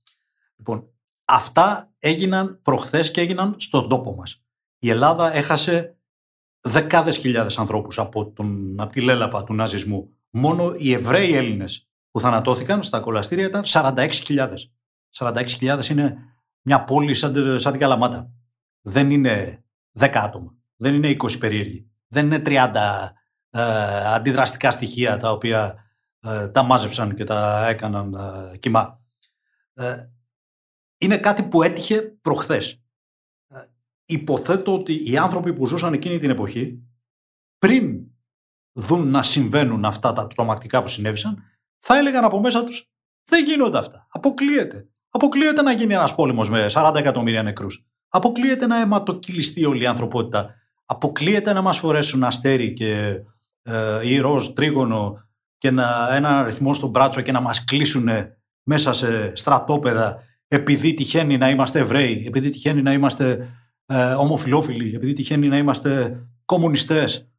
Λοιπόν, 0.56 0.92
Αυτά 1.30 1.92
έγιναν 1.98 2.60
προχθές 2.62 3.10
και 3.10 3.20
έγιναν 3.20 3.54
στον 3.58 3.88
τόπο 3.88 4.14
μας. 4.14 4.42
Η 4.78 4.90
Ελλάδα 4.90 5.34
έχασε 5.34 5.96
δεκάδες 6.60 7.16
χιλιάδες 7.16 7.58
ανθρώπους 7.58 7.98
από, 7.98 8.30
τον, 8.32 8.80
από 8.80 8.92
τη 8.92 9.00
λέλαπα 9.00 9.44
του 9.44 9.54
ναζισμού. 9.54 10.16
Μόνο 10.30 10.74
οι 10.76 10.92
Εβραίοι 10.92 11.34
Έλληνες 11.34 11.88
που 12.10 12.20
θανατώθηκαν 12.20 12.82
στα 12.82 13.00
κολαστήρια 13.00 13.46
ήταν 13.46 13.62
46.000. 13.66 14.48
46.000 15.16 15.86
είναι 15.88 16.16
μια 16.62 16.84
πόλη 16.84 17.14
σαν, 17.14 17.60
σαν 17.60 17.72
την 17.72 17.80
Καλαμάτα. 17.80 18.30
Δεν 18.80 19.10
είναι 19.10 19.64
10 19.98 20.10
άτομα. 20.14 20.56
Δεν 20.76 20.94
είναι 20.94 21.16
20 21.18 21.38
περίεργοι. 21.38 21.90
Δεν 22.08 22.24
είναι 22.24 22.42
30 22.46 23.08
ε, 23.50 23.62
αντιδραστικά 24.14 24.70
στοιχεία 24.70 25.16
τα 25.16 25.30
οποία 25.30 25.88
ε, 26.20 26.48
τα 26.48 26.62
μάζεψαν 26.62 27.14
και 27.14 27.24
τα 27.24 27.66
έκαναν 27.68 28.14
ε, 28.14 28.56
κοιμά. 28.56 29.00
Ε, 29.74 29.96
είναι 30.98 31.18
κάτι 31.18 31.42
που 31.42 31.62
έτυχε 31.62 32.02
προχθές. 32.02 32.82
Ε, 34.08 34.14
υποθέτω 34.14 34.74
ότι 34.74 35.10
οι 35.10 35.16
άνθρωποι 35.16 35.52
που 35.52 35.66
ζούσαν 35.66 35.92
εκείνη 35.92 36.18
την 36.18 36.30
εποχή, 36.30 36.82
πριν 37.58 38.00
δουν 38.72 39.10
να 39.10 39.22
συμβαίνουν 39.22 39.84
αυτά 39.84 40.12
τα 40.12 40.26
τρομακτικά 40.26 40.82
που 40.82 40.88
συνέβησαν, 40.88 41.42
θα 41.78 41.98
έλεγαν 41.98 42.24
από 42.24 42.40
μέσα 42.40 42.64
τους 42.64 42.88
δεν 43.28 43.44
γίνονται 43.44 43.78
αυτά. 43.78 44.06
Αποκλείεται. 44.10 44.88
Αποκλείεται 45.10 45.62
να 45.62 45.72
γίνει 45.72 45.94
ένας 45.94 46.14
πόλεμος 46.14 46.50
με 46.50 46.66
40 46.70 46.94
εκατομμύρια 46.94 47.42
νεκρούς. 47.42 47.86
Αποκλείεται 48.08 48.66
να 48.66 48.80
αιματοκυλιστεί 48.80 49.64
όλη 49.64 49.82
η 49.82 49.86
ανθρωπότητα. 49.86 50.54
Αποκλείεται 50.84 51.52
να 51.52 51.60
μας 51.60 51.78
φορέσουν 51.78 52.24
αστέρι 52.24 52.72
και 52.72 53.20
ε, 53.62 54.20
ροζ 54.20 54.48
τρίγωνο 54.48 55.28
και 55.58 55.70
να, 55.70 56.14
ένα 56.14 56.38
αριθμό 56.38 56.74
στο 56.74 56.86
μπράτσο 56.86 57.20
και 57.20 57.32
να 57.32 57.40
μας 57.40 57.64
κλείσουν 57.64 58.08
μέσα 58.62 58.92
σε 58.92 59.32
στρατόπεδα 59.34 60.22
επειδή 60.48 60.94
τυχαίνει 60.94 61.38
να 61.38 61.50
είμαστε 61.50 61.78
Εβραίοι, 61.78 62.24
επειδή 62.26 62.50
τυχαίνει 62.50 62.82
να 62.82 62.92
είμαστε 62.92 63.48
ε, 63.88 64.12
ομοφιλόφιλοι, 64.12 64.94
επειδή 64.94 65.12
τυχαίνει 65.12 65.48
να 65.48 65.56
είμαστε 65.56 66.22
κομμουνιστές, 66.44 67.30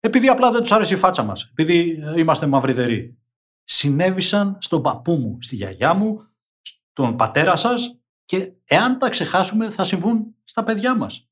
επειδή 0.00 0.28
απλά 0.28 0.50
δεν 0.50 0.60
τους 0.60 0.72
άρεσε 0.72 0.94
η 0.94 0.96
φάτσα 0.96 1.22
μας, 1.22 1.48
επειδή 1.50 1.98
ε, 2.02 2.18
είμαστε 2.18 2.46
μαυριδεροί. 2.46 3.18
Συνέβησαν 3.64 4.56
στον 4.60 4.82
παππού 4.82 5.16
μου, 5.16 5.38
στη 5.40 5.56
γιαγιά 5.56 5.94
μου, 5.94 6.26
στον 6.62 7.16
πατέρα 7.16 7.56
σας 7.56 7.98
και 8.24 8.52
εάν 8.64 8.98
τα 8.98 9.08
ξεχάσουμε 9.08 9.70
θα 9.70 9.84
συμβούν 9.84 10.34
στα 10.44 10.64
παιδιά 10.64 10.96
μας. 10.96 11.28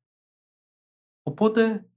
Οπότε 1.22 1.88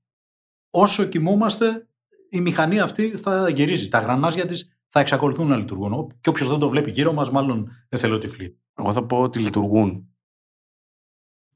όσο 0.69 1.05
κοιμόμαστε 1.05 1.87
η 2.29 2.41
μηχανή 2.41 2.79
αυτή 2.79 3.17
θα 3.17 3.49
γυρίζει. 3.49 3.87
Τα 3.87 3.99
γρανάζια 3.99 4.45
της 4.45 4.77
θα 4.89 4.99
εξακολουθούν 4.99 5.47
να 5.47 5.57
λειτουργούν. 5.57 6.17
Και 6.21 6.29
όποιος 6.29 6.49
δεν 6.49 6.59
το 6.59 6.69
βλέπει 6.69 6.91
γύρω 6.91 7.13
μας, 7.13 7.31
μάλλον 7.31 7.71
δεν 7.89 8.19
τυφλή. 8.19 8.59
Εγώ 8.73 8.93
θα 8.93 9.05
πω 9.05 9.21
ότι 9.21 9.39
λειτουργούν. 9.39 10.15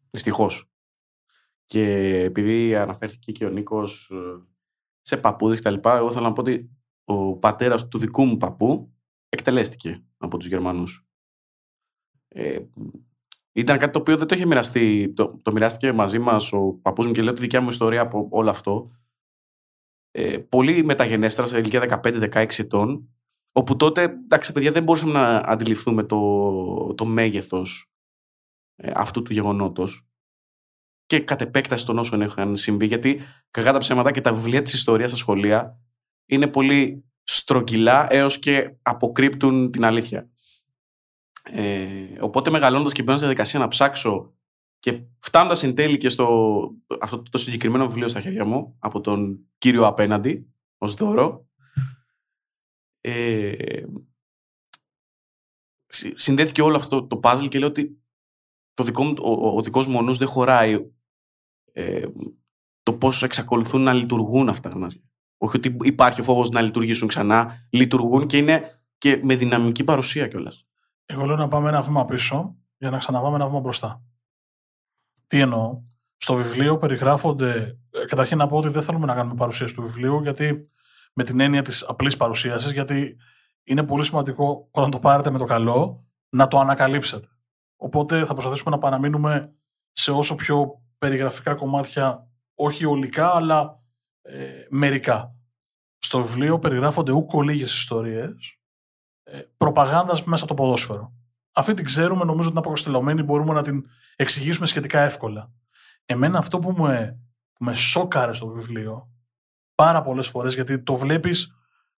Δυστυχώς. 0.09 0.71
Και 1.67 1.83
επειδή 2.23 2.75
αναφέρθηκε 2.75 3.31
και 3.31 3.45
ο 3.45 3.49
Νίκος 3.49 4.09
ε, 4.09 4.45
σε 5.01 5.17
παππούδες 5.17 5.59
κτλ., 5.59 5.73
εγώ 5.83 6.11
θέλω 6.11 6.25
να 6.25 6.33
πω 6.33 6.41
ότι 6.41 6.69
ο 7.03 7.37
πατέρας 7.37 7.87
του 7.87 7.97
δικού 7.97 8.25
μου 8.25 8.37
παππού 8.37 8.93
εκτελέστηκε 9.29 10.03
από 10.17 10.37
τους 10.37 10.47
Γερμανούς. 10.47 11.07
Ε, 12.27 12.59
ήταν 13.51 13.77
κάτι 13.77 13.91
το 13.91 13.99
οποίο 13.99 14.17
δεν 14.17 14.27
το 14.27 14.35
είχε 14.35 14.45
μοιραστεί. 14.45 15.13
Το, 15.15 15.39
το 15.41 15.51
μοιράστηκε 15.51 15.91
μαζί 15.91 16.19
μας 16.19 16.53
ο 16.53 16.73
παππούς 16.73 17.07
μου 17.07 17.13
και 17.13 17.21
λέω 17.21 17.33
τη 17.33 17.41
δικιά 17.41 17.61
μου 17.61 17.69
ιστορία 17.69 18.01
από 18.01 18.27
όλο 18.31 18.49
αυτό. 18.49 18.91
Ε, 20.11 20.37
πολύ 20.37 20.83
μεταγενέστερα, 20.83 21.47
σε 21.47 21.57
ηλικία 21.57 22.01
15-16 22.03 22.59
ετών, 22.59 23.09
Όπου 23.57 23.75
τότε, 23.75 24.01
εντάξει, 24.01 24.51
παιδιά, 24.51 24.71
δεν 24.71 24.83
μπορούσαμε 24.83 25.11
να 25.11 25.37
αντιληφθούμε 25.37 26.03
το, 26.03 26.93
το 26.93 27.05
μέγεθος 27.05 27.91
ε, 28.75 28.91
αυτού 28.95 29.21
του 29.21 29.33
γεγονότος 29.33 30.06
και 31.07 31.19
κατ' 31.19 31.41
επέκταση 31.41 31.85
των 31.85 31.97
όσων 31.97 32.21
είχαν 32.21 32.55
συμβεί, 32.55 32.85
γιατί 32.85 33.21
κακά 33.51 33.71
τα 33.71 33.77
ψέματα 33.77 34.11
και 34.11 34.21
τα 34.21 34.33
βιβλία 34.33 34.61
της 34.61 34.73
ιστορίας 34.73 35.09
στα 35.09 35.19
σχολεία 35.19 35.79
είναι 36.25 36.47
πολύ 36.47 37.05
στρογγυλά 37.23 38.13
έως 38.13 38.39
και 38.39 38.75
αποκρύπτουν 38.81 39.71
την 39.71 39.85
αλήθεια. 39.85 40.29
Ε, 41.43 42.05
οπότε 42.19 42.49
μεγαλώνοντας 42.49 42.93
και 42.93 43.01
μπαίνοντας 43.01 43.19
στη 43.19 43.27
διαδικασία 43.27 43.59
να 43.59 43.67
ψάξω 43.67 44.33
και 44.79 45.01
φτάνοντας 45.19 45.63
εν 45.63 45.75
τέλει 45.75 45.97
και 45.97 46.09
στο 46.09 46.69
αυτό 47.01 47.23
το 47.23 47.37
συγκεκριμένο 47.37 47.87
βιβλίο 47.87 48.07
στα 48.07 48.21
χέρια 48.21 48.45
μου 48.45 48.75
από 48.79 49.01
τον 49.01 49.39
κύριο 49.57 49.85
απέναντι 49.85 50.53
ως 50.77 50.93
δώρο 50.93 51.47
ε, 53.01 53.83
συνδέθηκε 56.15 56.61
όλο 56.61 56.77
αυτό 56.77 57.07
το 57.07 57.19
puzzle 57.23 57.47
και 57.49 57.59
λέω 57.59 57.67
ότι 57.67 58.01
το 58.73 58.83
δικό 58.83 59.03
μου, 59.03 59.13
ο, 59.19 59.57
ο 59.57 59.61
δικός 59.61 59.87
μου 59.87 60.03
νους 60.03 60.17
δεν 60.17 60.27
χωράει 60.27 60.89
ε, 61.77 62.05
το 62.83 62.93
πώς 62.93 63.23
εξακολουθούν 63.23 63.81
να 63.81 63.93
λειτουργούν 63.93 64.49
αυτά 64.49 64.69
τα 64.69 64.77
μάτια. 64.77 65.01
Όχι 65.37 65.57
ότι 65.57 65.77
υπάρχει 65.81 66.21
ο 66.21 66.23
φόβος 66.23 66.49
να 66.49 66.61
λειτουργήσουν 66.61 67.07
ξανά, 67.07 67.67
λειτουργούν 67.69 68.27
και 68.27 68.37
είναι 68.37 68.81
και 68.97 69.19
με 69.23 69.35
δυναμική 69.35 69.83
παρουσία 69.83 70.27
κιόλας. 70.27 70.67
Εγώ 71.05 71.25
λέω 71.25 71.35
να 71.35 71.47
πάμε 71.47 71.69
ένα 71.69 71.81
βήμα 71.81 72.05
πίσω 72.05 72.55
για 72.77 72.89
να 72.89 72.97
ξαναπάμε 72.97 73.35
ένα 73.35 73.47
βήμα 73.47 73.59
μπροστά. 73.59 74.03
Τι 75.27 75.39
εννοώ; 75.39 75.81
Στο 76.17 76.35
βιβλίο 76.35 76.77
περιγράφονται. 76.77 77.79
Ε, 77.89 78.05
καταρχήν 78.05 78.37
να 78.37 78.47
πω 78.47 78.57
ότι 78.57 78.67
δεν 78.67 78.83
θέλουμε 78.83 79.05
να 79.05 79.15
κάνουμε 79.15 79.35
παρουσίαση 79.35 79.75
του 79.75 79.81
βιβλίου, 79.81 80.21
γιατί 80.21 80.71
με 81.13 81.23
την 81.23 81.39
έννοια 81.39 81.61
της 81.61 81.85
απλής 81.87 82.17
παρουσίασης, 82.17 82.71
γιατί 82.71 83.17
είναι 83.63 83.83
πολύ 83.83 84.03
σημαντικό 84.03 84.67
όταν 84.71 84.91
το 84.91 84.99
πάρετε 84.99 85.31
με 85.31 85.37
το 85.37 85.45
καλό 85.45 86.05
να 86.29 86.47
το 86.47 86.59
ανακαλύψετε. 86.59 87.27
Οπότε 87.75 88.25
θα 88.25 88.33
προσπαθήσουμε 88.33 88.71
να 88.71 88.77
παραμείνουμε 88.77 89.53
σε 89.91 90.11
όσο 90.11 90.35
πιο 90.35 90.81
περιγραφικά 90.97 91.55
κομμάτια, 91.55 92.27
όχι 92.55 92.85
ολικά, 92.85 93.35
αλλά 93.35 93.79
ε, 94.21 94.65
μερικά. 94.69 95.35
Στο 95.99 96.23
βιβλίο 96.23 96.59
περιγράφονται 96.59 97.11
ούκο 97.11 97.41
λίγες 97.41 97.77
ιστορίες 97.77 98.59
ε, 99.23 99.41
προπαγάνδας 99.57 100.23
μέσα 100.23 100.43
από 100.43 100.55
το 100.55 100.61
ποδόσφαιρο. 100.63 101.13
Αυτή 101.51 101.73
την 101.73 101.85
ξέρουμε, 101.85 102.23
νομίζω 102.23 102.41
ότι 102.41 102.49
είναι 102.49 102.59
αποκοστελωμένη, 102.59 103.23
μπορούμε 103.23 103.53
να 103.53 103.61
την 103.61 103.85
εξηγήσουμε 104.15 104.67
σχετικά 104.67 105.01
εύκολα. 105.01 105.51
Εμένα 106.05 106.37
αυτό 106.37 106.59
που 106.59 106.71
με, 106.71 107.19
που 107.53 107.63
με 107.63 107.75
σόκαρε 107.75 108.33
στο 108.33 108.47
βιβλίο 108.47 109.11
πάρα 109.75 110.01
πολλές 110.01 110.27
φορές, 110.27 110.53
γιατί 110.53 110.83
το 110.83 110.95
βλέπεις 110.95 111.51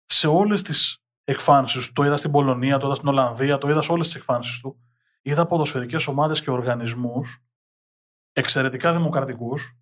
σε 0.05 0.27
όλες 0.27 0.61
τις 0.61 1.03
εκφάνσεις 1.23 1.87
του. 1.87 1.93
Το 1.93 2.03
είδα 2.03 2.17
στην 2.17 2.31
Πολωνία, 2.31 2.77
το 2.77 2.85
είδα 2.85 2.95
στην 2.95 3.07
Ολλανδία, 3.07 3.57
το 3.57 3.69
είδα 3.69 3.81
σε 3.81 3.91
όλες 3.91 4.07
τις 4.07 4.15
εκφάνσεις 4.15 4.59
του. 4.59 4.79
Είδα 5.21 5.45
ποδοσφαιρικές 5.45 6.07
ομάδες 6.07 6.41
και 6.41 6.51
οργανισμούς 6.51 7.43
εξαιρετικά 8.39 8.93
δημοκρατικούς 8.93 9.77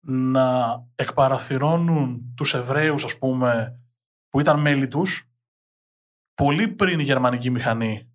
να 0.00 0.78
εκπαραθυρώνουν 0.94 2.34
τους 2.36 2.54
Εβραίους, 2.54 3.04
ας 3.04 3.18
πούμε, 3.18 3.80
που 4.28 4.40
ήταν 4.40 4.60
μέλη 4.60 4.88
τους, 4.88 5.32
πολύ 6.34 6.68
πριν 6.68 7.00
η 7.00 7.02
γερμανική 7.02 7.50
μηχανή 7.50 8.12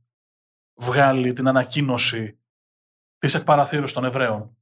βγάλει 0.75 1.33
την 1.33 1.47
ανακοίνωση 1.47 2.39
της 3.17 3.33
εκπαραθύρωσης 3.33 3.93
των 3.93 4.05
Εβραίων. 4.05 4.57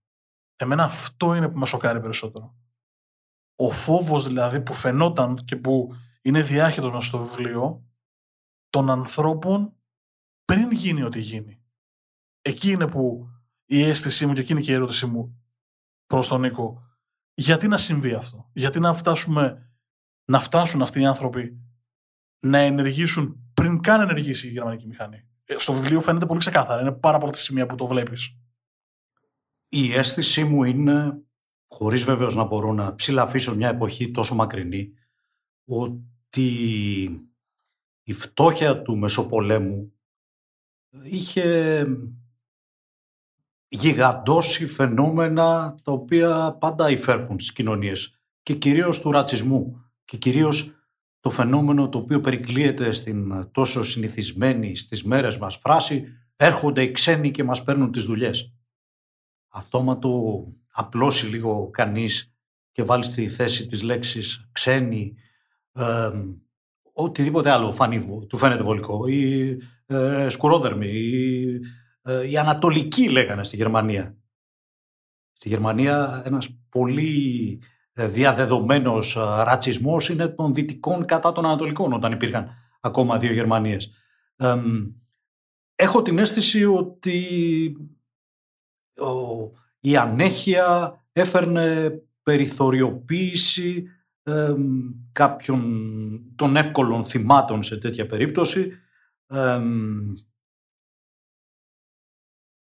Εμένα 0.56 0.84
αυτό 0.84 1.36
είναι 1.36 1.50
που 1.50 1.58
με 1.58 1.66
σοκάρει 1.66 2.02
περισσότερο. 2.02 2.56
Ο 3.56 3.72
φόβος 3.72 4.24
δηλαδή 4.24 4.62
που 4.62 4.74
φαινόταν 4.74 5.36
και 5.36 5.56
που 5.56 5.96
είναι 6.22 6.42
διάχυτος 6.42 6.92
μας 6.92 7.06
στο 7.06 7.26
βιβλίο 7.26 7.86
των 8.70 8.90
ανθρώπων 8.90 9.76
πριν 10.46 10.72
γίνει 10.72 11.04
ό,τι 11.04 11.20
γίνει. 11.20 11.64
Εκεί 12.42 12.72
είναι 12.72 12.88
που 12.88 13.31
η 13.72 13.84
αίσθησή 13.84 14.26
μου 14.26 14.34
και 14.34 14.40
εκείνη 14.40 14.62
και 14.62 14.72
η 14.72 14.76
ερώτησή 14.76 15.06
μου 15.06 15.42
προς 16.08 16.28
τον 16.28 16.42
Νίκο 16.42 16.84
γιατί 17.34 17.68
να 17.68 17.78
συμβεί 17.78 18.14
αυτό; 18.14 18.50
Γιατί 18.54 18.80
να, 18.80 18.94
φτάσουμε, 18.94 19.72
να 20.26 20.40
φτάσουν 20.40 20.82
αυτοί 20.82 21.02
οι 21.02 21.06
άνθρωποι 21.06 21.62
να 22.40 22.58
ενεργήσουν 22.58 23.52
πριν 23.54 23.82
καν 23.82 24.02
ενεργήσει 24.02 24.48
η 24.48 24.52
γερμανική 24.52 24.88
μηχανή; 24.88 25.28
Ε, 25.46 25.58
στο 25.58 25.74
βιβλίο 25.74 26.02
φαίνεται 26.02 26.26
πολύ 26.26 26.40
ξεκάθαρα. 26.40 26.82
Είναι 26.82 26.92
πάρα 26.92 27.18
πολλά 27.18 27.32
τα 27.32 27.38
σημεία 27.38 27.66
που 27.66 27.76
το 27.76 27.88
βλέπεις. 27.88 28.38
Η 29.70 29.94
αίσθησή 29.94 30.44
μου 30.44 30.64
είναι, 30.64 31.22
χωρίς 31.68 32.04
βέβαιως 32.04 32.36
να 32.36 32.44
μπορώ 32.44 32.74
να 32.74 32.96
ψηλαφίσω 32.96 33.56
μια 33.56 33.70
εποχή 33.70 34.12
τόσο 34.12 34.36
μακρινή, 34.36 34.94
ότι 35.66 36.50
η 38.04 38.14
φτώχεια 38.14 38.82
του 38.82 38.98
Μεσοπολέμου 38.98 39.94
είχε 41.04 41.86
γιγαντώσει 43.74 44.68
φαινόμενα 44.68 45.76
τα 45.84 45.92
οποία 45.92 46.58
πάντα 46.60 46.90
υφέρπουν 46.90 47.40
στις 47.40 47.54
κοινωνίες 47.54 48.22
και 48.44 48.54
κυρίως 48.54 49.00
του 49.00 49.12
ρατσισμού 49.12 49.86
και 50.06 50.18
κυρίως 50.18 50.72
το 51.20 51.30
φαινόμενο 51.30 51.90
το 51.90 51.98
οποίο 51.98 52.20
περικλείεται 52.20 52.92
στην 52.92 53.52
τόσο 53.52 53.84
συνηθισμένη 53.84 54.76
στις 54.76 55.04
μέρες 55.04 55.38
μας 55.38 55.56
φράση 55.56 56.04
έρχονται 56.36 56.82
οι 56.82 56.92
ξένοι 56.92 57.32
και 57.32 57.44
μας 57.44 57.64
παίρνουν 57.64 57.92
τις 57.92 58.06
δουλειές. 58.06 58.54
το 60.00 60.48
απλώσει 60.72 61.26
λίγο 61.26 61.70
κανείς 61.70 62.36
και 62.72 62.84
βάλει 62.84 63.04
στη 63.04 63.30
θέση 63.30 63.66
της 63.66 63.82
λέξης 63.82 64.50
ξένοι 64.52 65.16
ε, 65.74 66.10
οτιδήποτε 66.94 67.52
άλλο 67.52 67.72
φανεί, 67.72 68.26
του 68.28 68.38
φαίνεται 68.38 68.64
βολικό 68.64 69.08
ή 69.08 69.58
ε, 69.86 70.30
σκουρόδερμοι 70.30 70.88
ή 70.88 71.60
ε, 72.04 72.30
οι 72.30 72.38
Ανατολικοί 72.38 73.10
λέγανε 73.10 73.44
στη 73.44 73.56
Γερμανία. 73.56 74.16
Στη 75.32 75.50
Γερμανία 75.50 76.22
ένας 76.26 76.60
πολύ 76.70 77.62
ε, 77.94 78.08
διαδεδομένος 78.08 79.16
ε, 79.16 79.20
ρατσισμός 79.20 80.10
είναι 80.10 80.28
των 80.28 80.54
δυτικών 80.54 81.06
κατά 81.06 81.32
των 81.32 81.46
Ανατολικών 81.46 81.94
όταν 81.94 82.12
υπήρχαν 82.12 82.50
ακόμα 82.82 83.18
δύο 83.18 83.34
Γερμανίες. 83.34 83.92
έχω 85.76 86.02
την 86.02 86.20
αίσθηση 86.20 86.66
ότι 86.66 87.26
η 89.80 89.98
ανέχεια 89.98 90.96
έφερνε 91.12 91.92
περιθωριοποίηση 92.24 93.84
κάποιων 95.12 95.64
των 96.36 96.56
εύκολων 96.56 97.06
θυμάτων 97.06 97.64
σε 97.64 97.78
τέτοια 97.78 98.08
περίπτωση 98.08 98.72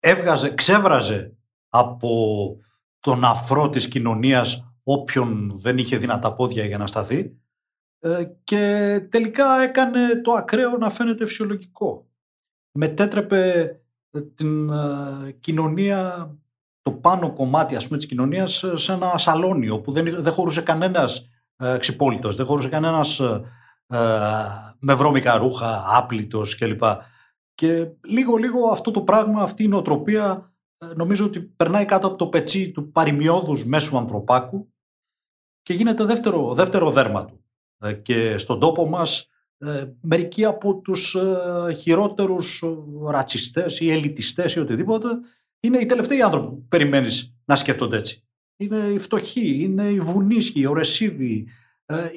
έβγαζε, 0.04 0.50
ξέβραζε 0.50 1.38
από 1.70 2.10
τον 3.00 3.24
αφρό 3.24 3.70
της 3.70 3.88
κοινωνίας 3.88 4.74
όποιον 4.84 5.54
δεν 5.56 5.78
είχε 5.78 5.98
δυνατά 5.98 6.34
πόδια 6.34 6.66
για 6.66 6.78
να 6.78 6.88
σταθεί 6.88 7.38
ε, 8.00 8.24
και 8.44 9.00
τελικά 9.10 9.62
έκανε 9.62 10.22
το 10.22 10.32
ακραίο 10.32 10.78
να 10.78 10.90
φαίνεται 10.90 11.26
φυσιολογικό. 11.26 12.08
Μετέτρεπε 12.72 13.72
ε, 14.12 14.22
την 14.22 14.70
ε, 14.70 15.32
κοινωνία, 15.40 16.32
το 16.82 16.92
πάνω 16.92 17.34
κομμάτι 17.34 17.76
ας 17.76 17.86
πούμε 17.86 17.98
της 17.98 18.08
κοινωνίας 18.08 18.64
σε 18.74 18.94
ένα 18.94 19.18
σαλόνι 19.18 19.70
όπου 19.70 19.92
δεν, 19.92 20.22
δεν 20.22 20.34
χωρούσε 20.34 20.62
κανένας 20.62 21.28
ξυπόλυτος, 21.80 22.36
δεν 22.36 22.46
χωρούσε 22.46 22.70
κανένας 22.70 23.22
με 24.80 24.94
βρώμικα 24.94 25.38
ρούχα, 25.38 25.84
άπλητος 25.98 26.58
κλπ. 26.58 26.84
Και 27.56 27.92
λίγο-λίγο 28.08 28.68
αυτό 28.68 28.92
το 28.92 29.02
πράγμα, 29.02 29.42
αυτή 29.42 29.64
η 29.64 29.68
νοοτροπία 29.68 30.54
ε, 30.78 30.94
νομίζω 30.96 31.26
ότι 31.26 31.42
περνάει 31.42 31.86
κάτω 31.86 32.08
από 32.08 32.16
το 32.16 32.28
πετσί 32.28 32.72
του 32.72 32.92
παρημιώδους 32.92 33.66
μέσου 33.66 33.98
ανθρωπάκου 33.98 34.74
και 35.62 35.74
γίνεται 35.74 36.04
δεύτερο, 36.06 36.54
δεύτερο 36.54 36.92
δέρμα 36.92 37.26
του. 37.26 37.46
Ε, 37.78 37.94
και 37.94 38.38
στον 38.38 38.60
τόπο 38.60 38.86
μας 38.86 39.30
ε, 39.58 39.86
μερικοί 40.02 40.46
από 40.46 40.76
τους 40.76 41.18
χειρότερους 41.78 42.64
ρατσιστές 43.08 43.80
ή 43.80 43.92
ελιτιστές 43.92 44.56
ή 44.56 44.60
οτιδήποτε 44.60 45.08
είναι 45.60 45.78
οι 45.78 45.86
τελευταίοι 45.86 46.22
άνθρωποι 46.22 46.48
που 46.48 46.66
περιμένεις 46.68 47.36
να 47.46 47.56
σκέφτονται 47.56 47.98
έτσι. 47.98 48.24
Είναι 48.58 48.78
οι 48.78 49.00
φτωχοί, 49.00 49.64
είναι 49.64 49.84
οι 49.84 50.00
βουνίσιοι, 50.00 50.60
οι 50.60 50.66
ορεσίβιοι, 50.66 51.48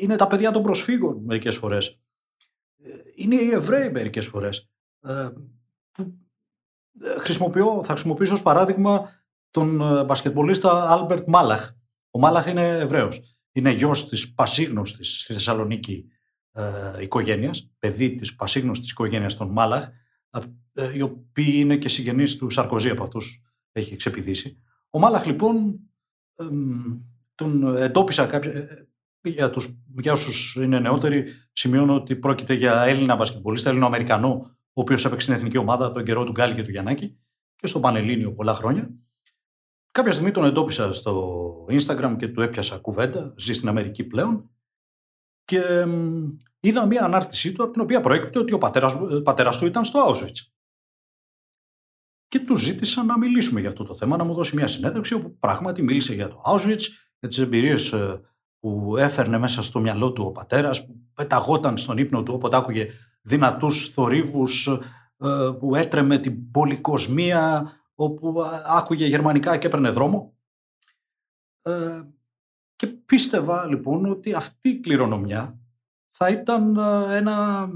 είναι 0.01 0.17
τα 0.17 0.27
παιδιά 0.27 0.51
των 0.51 0.63
προσφύγων 0.63 1.23
μερικές 1.25 1.57
φορές. 1.57 2.01
Είναι 3.15 3.35
οι 3.35 3.51
Εβραίοι 3.51 3.91
μερικές 3.91 4.27
φορές. 4.27 4.71
Ε, 5.01 5.29
που 5.91 6.19
ε, 7.01 7.19
χρησιμοποιώ, 7.19 7.85
θα 7.85 7.93
χρησιμοποιήσω 7.93 8.33
ως 8.33 8.43
παράδειγμα 8.43 9.11
τον 9.51 9.81
ε, 9.81 10.05
μπασκετμπολίστα 10.05 10.91
Άλμπερτ 10.91 11.27
Μάλαχ. 11.27 11.71
Ο 12.11 12.19
Μάλαχ 12.19 12.47
είναι 12.47 12.69
Εβραίος. 12.69 13.21
Είναι 13.53 13.71
γιος 13.71 14.09
της 14.09 14.35
πασίγνωστης 14.35 15.23
στη 15.23 15.33
Θεσσαλονίκη 15.33 16.09
ε, 16.53 17.03
οικογένειας, 17.03 17.71
παιδί 17.79 18.15
της 18.15 18.35
πασίγνωστης 18.35 18.91
οικογένειας 18.91 19.37
των 19.37 19.51
Μάλαχ, 19.51 19.89
οι 20.95 21.03
οποίοι 21.03 21.53
είναι 21.55 21.77
και 21.77 21.89
συγγενείς 21.89 22.37
του 22.37 22.51
Σαρκοζή 22.51 22.91
από 22.91 23.03
αυτούς 23.03 23.43
έχει 23.73 23.95
εξεπηδήσει. 23.95 24.63
Ο 24.91 24.99
Μάλαχ 24.99 25.27
λοιπόν 25.27 25.81
τον 27.35 27.77
εντόπισα 27.77 28.27
κάποια, 28.27 28.87
για, 29.23 29.51
τους, 29.51 29.79
για 29.99 30.13
όσους 30.13 30.55
είναι 30.55 30.81
νεότεροι 30.81 31.25
σημειώνω 31.53 31.95
ότι 31.95 32.17
πρόκειται 32.17 32.55
για 32.55 32.83
Έλληνα 32.83 33.17
μπασκετμπολίστα, 33.17 33.69
Έλληνο-Αμερικανό 33.69 34.56
ο 34.77 34.81
οποίος 34.81 35.05
έπαιξε 35.05 35.27
στην 35.27 35.35
εθνική 35.39 35.59
ομάδα 35.59 35.91
τον 35.91 36.05
καιρό 36.05 36.25
του 36.25 36.33
Γκάλη 36.33 36.55
και 36.55 36.63
του 36.63 36.71
Γιαννάκη 36.71 37.19
και 37.57 37.67
στο 37.67 37.81
Πανελλήνιο 37.81 38.33
πολλά 38.33 38.55
χρόνια. 38.55 38.91
Κάποια 39.93 40.13
στιγμή 40.13 40.31
τον 40.31 40.45
εντόπισα 40.45 40.93
στο 40.93 41.67
Instagram 41.69 42.15
και 42.19 42.29
του 42.29 42.41
έπιασα 42.41 42.79
κουβέντα, 42.79 43.35
ζει 43.37 43.53
στην 43.53 43.69
Αμερική 43.69 44.05
πλέον 44.05 44.51
και 45.45 45.87
είδα 46.61 46.87
μια 46.87 47.05
ανάρτησή 47.05 47.53
του 47.53 47.63
από 47.63 47.73
την 47.73 47.83
οποία 47.83 48.01
προέκυπτε 48.01 48.39
ότι 48.39 48.53
ο 48.53 48.59
πατέρας, 48.59 48.97
πατέρας 49.23 49.59
του 49.59 49.67
ήταν 49.67 49.85
στο 49.85 50.07
Auschwitz. 50.09 50.47
και 52.29 52.41
του 52.41 52.57
ζήτησα 52.57 53.05
να 53.05 53.19
μιλήσουμε 53.19 53.61
για 53.61 53.69
αυτό 53.69 53.85
το 53.85 53.95
θέμα, 53.95 54.17
να 54.17 54.25
μου 54.25 54.35
δώσει 54.35 54.57
μια 54.57 54.67
συνέντευξη 54.67 55.15
όπου 55.15 55.39
πράγματι 55.39 55.83
μίλησε 55.83 56.15
για 56.15 56.29
το 56.29 56.43
Auschwitz, 56.45 56.83
για 57.19 57.29
τις 57.29 57.39
εμπειρίες 57.39 57.93
ε, 57.93 58.21
που 58.59 58.97
έφερνε 58.97 59.39
μέσα 59.39 59.63
στο 59.63 59.81
μυαλό 59.81 60.13
του 60.13 60.25
ο 60.25 60.33
πατέρας, 60.33 60.87
που 60.87 61.11
πεταγόταν 61.15 61.79
στον 61.79 61.99
ύπνο 61.99 62.23
του 62.23 62.35
όποτε 62.35 62.57
άκουγε 62.57 62.89
δυνατούς 63.27 63.89
θορύβους, 63.89 64.67
ε, 65.17 65.51
που 65.59 65.75
έτρεμε 65.75 66.19
την 66.19 66.51
πολυκοσμία, 66.51 67.73
όπου 67.95 68.43
άκουγε 68.67 69.07
γερμανικά 69.07 69.57
και 69.57 69.67
έπαιρνε 69.67 69.91
δρόμο. 69.91 70.37
Ε, 71.63 72.03
και 72.77 72.87
πίστευα 72.87 73.67
λοιπόν 73.67 74.07
ότι 74.07 74.33
αυτή 74.33 74.69
η 74.69 74.81
κληρονομιά 74.81 75.59
θα 76.11 76.29
ήταν 76.29 76.77
ένα, 77.11 77.69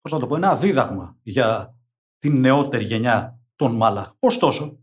πώς 0.00 0.12
να 0.12 0.18
το 0.18 0.26
πω, 0.26 0.36
ένα 0.36 0.56
δίδαγμα 0.56 1.18
για 1.22 1.76
την 2.18 2.40
νεότερη 2.40 2.84
γενιά 2.84 3.40
των 3.56 3.76
Μάλαχ. 3.76 4.12
Ωστόσο, 4.20 4.78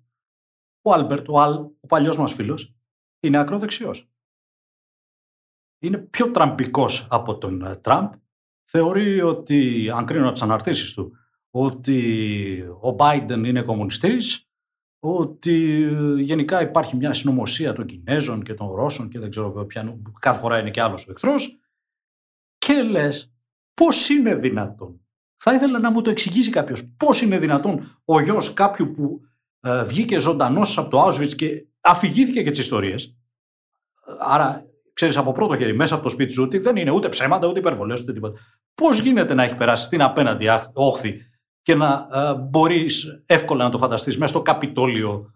ο 0.81 0.93
Άλμπερτ, 0.93 1.29
ο 1.29 1.41
Αλ, 1.41 1.53
ο 1.53 1.87
παλιός 1.87 2.17
μας 2.17 2.33
φίλος, 2.33 2.75
είναι 3.19 3.37
ακροδεξιός. 3.37 4.09
Είναι 5.81 5.97
πιο 5.97 6.31
τραμπικός 6.31 7.07
από 7.09 7.37
τον 7.37 7.61
ε, 7.61 7.75
Τραμπ. 7.75 8.13
Θεωρεί 8.71 9.21
ότι, 9.21 9.89
αν 9.95 10.05
κρίνω 10.05 10.23
από 10.23 10.33
τις 10.33 10.41
αναρτήσεις 10.41 10.93
του, 10.93 11.11
ότι 11.49 12.61
ο 12.81 12.95
Biden 12.99 13.43
είναι 13.45 13.61
κομμουνιστής, 13.61 14.49
ότι 14.99 15.81
ε, 15.81 16.21
γενικά 16.21 16.61
υπάρχει 16.61 16.95
μια 16.95 17.13
συνωμοσία 17.13 17.73
των 17.73 17.85
Κινέζων 17.85 18.43
και 18.43 18.53
των 18.53 18.71
Ρώσων 18.71 19.09
και 19.09 19.19
δεν 19.19 19.29
ξέρω 19.29 19.65
ποια, 19.65 19.99
κάθε 20.19 20.39
φορά 20.39 20.59
είναι 20.59 20.69
και 20.69 20.81
άλλος 20.81 21.07
ο 21.07 21.11
εχθρός 21.11 21.59
και 22.57 22.81
λες 22.81 23.33
πώς 23.73 24.09
είναι 24.09 24.35
δυνατόν 24.35 25.01
θα 25.41 25.53
ήθελα 25.53 25.79
να 25.79 25.91
μου 25.91 26.01
το 26.01 26.09
εξηγήσει 26.09 26.49
κάποιος. 26.49 26.89
Πώς 26.97 27.21
είναι 27.21 27.37
δυνατόν 27.37 28.01
ο 28.05 28.21
γιος 28.21 28.53
κάποιου 28.53 28.91
που 28.91 29.21
ε, 29.59 29.83
βγήκε 29.83 30.19
ζωντανός 30.19 30.77
από 30.77 30.89
το 30.89 31.07
Auschwitz 31.07 31.35
και 31.35 31.65
αφηγήθηκε 31.81 32.43
και 32.43 32.49
τις 32.49 32.59
ιστορίες. 32.59 33.15
Άρα, 34.19 34.65
ξέρεις 34.99 35.17
από 35.17 35.31
πρώτο 35.31 35.57
χέρι, 35.57 35.73
μέσα 35.73 35.93
από 35.93 36.03
το 36.03 36.09
σπίτι 36.09 36.33
σου, 36.33 36.43
ότι 36.43 36.57
δεν 36.57 36.75
είναι 36.75 36.91
ούτε 36.91 37.09
ψέματα, 37.09 37.47
ούτε 37.47 37.59
υπερβολές, 37.59 38.01
ούτε 38.01 38.13
τίποτα. 38.13 38.39
Πώς 38.73 38.99
γίνεται 38.99 39.33
να 39.33 39.43
έχει 39.43 39.55
περάσει 39.55 39.83
στην 39.83 40.01
απέναντι 40.01 40.47
όχθη 40.73 41.21
και 41.61 41.75
να 41.75 42.07
ε, 42.11 42.35
μπορείς 42.35 43.23
εύκολα 43.25 43.63
να 43.63 43.69
το 43.69 43.77
φανταστείς 43.77 44.17
μέσα 44.17 44.33
στο 44.33 44.41
Καπιτόλιο 44.41 45.33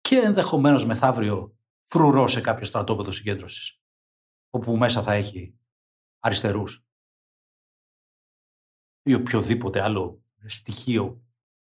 και 0.00 0.16
ενδεχομένως 0.16 0.84
μεθαύριο 0.84 1.56
φρουρό 1.86 2.26
σε 2.26 2.40
κάποιο 2.40 2.64
στρατόπεδο 2.64 3.12
συγκέντρωσης, 3.12 3.80
όπου 4.50 4.76
μέσα 4.76 5.02
θα 5.02 5.12
έχει 5.12 5.58
αριστερούς 6.20 6.84
ή 9.02 9.14
οποιοδήποτε 9.14 9.82
άλλο 9.82 10.24
στοιχείο 10.46 11.22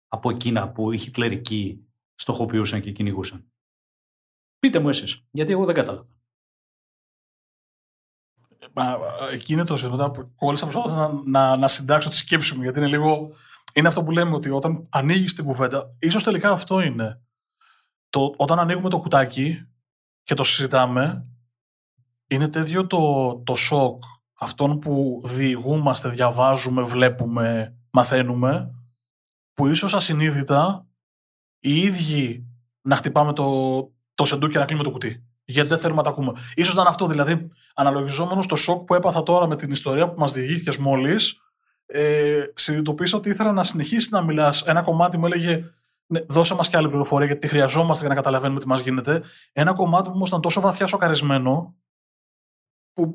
από 0.08 0.30
εκείνα 0.30 0.72
που 0.72 0.92
οι 0.92 0.98
χιτλερικοί 0.98 1.88
στοχοποιούσαν 2.16 2.82
και 2.82 2.92
κυνηγούσαν. 2.92 3.52
Πείτε 4.60 4.80
μου 4.80 4.90
εσείς, 4.90 5.26
γιατί 5.32 5.52
εγώ 5.52 5.66
δεν 5.66 5.76
κατάλαβα. 5.76 6.21
Εκεί 9.32 9.54
είναι 9.54 9.64
το 9.64 9.76
ζήτημα 9.76 10.12
που 10.12 10.32
κόλλησα 10.36 10.68
προσπάθησα 10.68 11.08
να, 11.08 11.22
να, 11.26 11.58
να 11.58 11.68
συντάξω 11.68 12.10
τη 12.10 12.16
σκέψη 12.16 12.56
μου, 12.56 12.62
γιατί 12.64 12.80
είναι 12.80 12.88
λίγο... 12.88 13.30
Είναι 13.74 13.88
αυτό 13.88 14.04
που 14.04 14.12
λέμε 14.12 14.36
ότι 14.36 14.50
όταν 14.50 14.88
ανοίγεις 14.90 15.34
την 15.34 15.44
κουβέντα, 15.44 15.96
ίσως 16.00 16.24
τελικά 16.24 16.52
αυτό 16.52 16.82
είναι. 16.82 17.22
Το, 18.10 18.34
όταν 18.38 18.60
ανοίγουμε 18.60 18.90
το 18.90 19.00
κουτάκι 19.00 19.68
και 20.24 20.34
το 20.34 20.44
συζητάμε, 20.44 21.26
είναι 22.28 22.48
τέτοιο 22.48 22.88
το, 22.88 23.36
το 23.46 23.56
σοκ 23.56 24.04
αυτών 24.40 24.80
που 24.80 25.22
διηγούμαστε, 25.26 26.10
διαβάζουμε, 26.10 26.82
βλέπουμε, 26.82 27.76
μαθαίνουμε, 27.92 28.72
που 29.54 29.68
ίσως 29.68 29.94
ασυνείδητα 29.94 30.88
οι 31.60 31.78
ίδιοι 31.78 32.48
να 32.82 32.96
χτυπάμε 32.96 33.34
το, 33.34 33.82
το 34.14 34.26
σεντούκι 34.26 34.54
και 34.54 34.60
να 34.60 34.66
κλείνουμε 34.66 34.88
το 34.88 34.92
κουτί. 34.92 35.26
Γιατί 35.52 35.70
δεν 35.70 35.78
θέλουμε 35.78 35.98
να 35.98 36.04
τα 36.04 36.10
ακούμε. 36.10 36.32
Ίσως 36.56 36.74
να 36.74 36.82
είναι 36.82 36.90
αυτό, 36.90 37.08
δηλαδή, 37.08 37.48
αναλογιζόμενος 37.76 38.46
στο 38.46 38.56
σοκ 38.56 38.84
που 38.86 38.96
έπαθα 38.96 39.24
τώρα 39.24 39.48
με 39.48 39.56
την 39.56 39.72
ιστορία 39.72 40.10
που 40.10 40.20
μας 40.20 40.34
διηγήθηκες 40.34 40.78
μόλις, 40.78 41.40
ε, 41.86 42.44
συνειδητοποίησα 42.54 43.18
ότι 43.18 43.30
ήθελα 43.30 43.52
να 43.52 43.64
συνεχίσει 43.64 44.08
να 44.12 44.22
μιλάς. 44.22 44.62
Ένα 44.62 44.82
κομμάτι 44.82 45.18
μου 45.18 45.26
έλεγε 45.26 45.64
ναι, 46.12 46.20
δώσε 46.28 46.56
μας 46.56 46.70
και 46.70 46.78
άλλη 46.78 46.88
πληροφορία 46.88 47.26
γιατί 47.26 47.42
τη 47.42 47.48
χρειαζόμαστε 47.48 48.00
για 48.00 48.10
να 48.10 48.16
καταλαβαίνουμε 48.16 48.60
τι 48.60 48.68
μας 48.68 48.82
γίνεται. 48.82 49.22
Ένα 49.54 49.74
κομμάτι 49.74 50.08
μου 50.08 50.14
όμως 50.16 50.28
ήταν 50.28 50.42
τόσο 50.42 50.62
βαθιά 50.62 50.88
σοκαρισμένο 50.88 51.76
που 52.94 53.12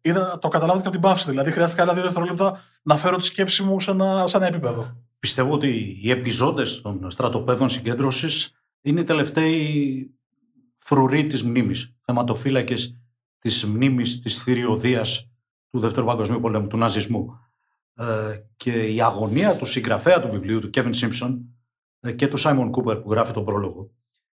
είδα, 0.00 0.38
το 0.38 0.48
καταλάβω 0.48 0.80
από 0.80 0.90
την 0.90 1.00
παύση. 1.00 1.30
Δηλαδή, 1.30 1.50
χρειάστηκε 1.50 1.82
άλλα 1.82 1.94
δύο 1.94 2.02
δευτερόλεπτα 2.02 2.62
να 2.82 2.96
φέρω 2.96 3.16
τη 3.16 3.24
σκέψη 3.24 3.62
μου 3.62 3.80
σε 3.80 3.90
ένα, 3.90 4.26
σε 4.26 4.36
ένα 4.36 4.46
επίπεδο. 4.46 4.96
Πιστεύω 5.18 5.52
ότι 5.52 5.98
οι 6.02 6.10
επιζώντες 6.10 6.80
των 6.80 7.10
στρατοπέδων 7.10 7.68
συγκέντρωσης 7.68 8.52
είναι 8.80 9.00
οι 9.00 9.04
τελευταίοι 9.04 10.15
φρουροί 10.86 11.26
της 11.26 11.42
μνήμης. 11.42 11.96
Θεματοφύλακες 12.00 12.96
της 13.38 13.64
μνήμης 13.64 14.20
της 14.20 14.42
θηριωδίας 14.42 15.30
του 15.70 15.78
Δεύτερου 15.78 16.06
Παγκοσμίου 16.06 16.40
Πολέμου, 16.40 16.66
του 16.66 16.76
ναζισμού. 16.76 17.38
Ε, 17.94 18.04
και 18.56 18.92
η 18.92 19.02
αγωνία 19.02 19.56
του 19.56 19.64
συγγραφέα 19.64 20.20
του 20.20 20.28
βιβλίου, 20.28 20.60
του 20.60 20.70
Κέβιν 20.70 20.92
Σίμψον 20.92 21.56
ε, 22.00 22.12
και 22.12 22.28
του 22.28 22.36
Σάιμον 22.36 22.70
Κούπερ 22.70 22.96
που 22.96 23.10
γράφει 23.10 23.32
τον 23.32 23.44
πρόλογο, 23.44 23.90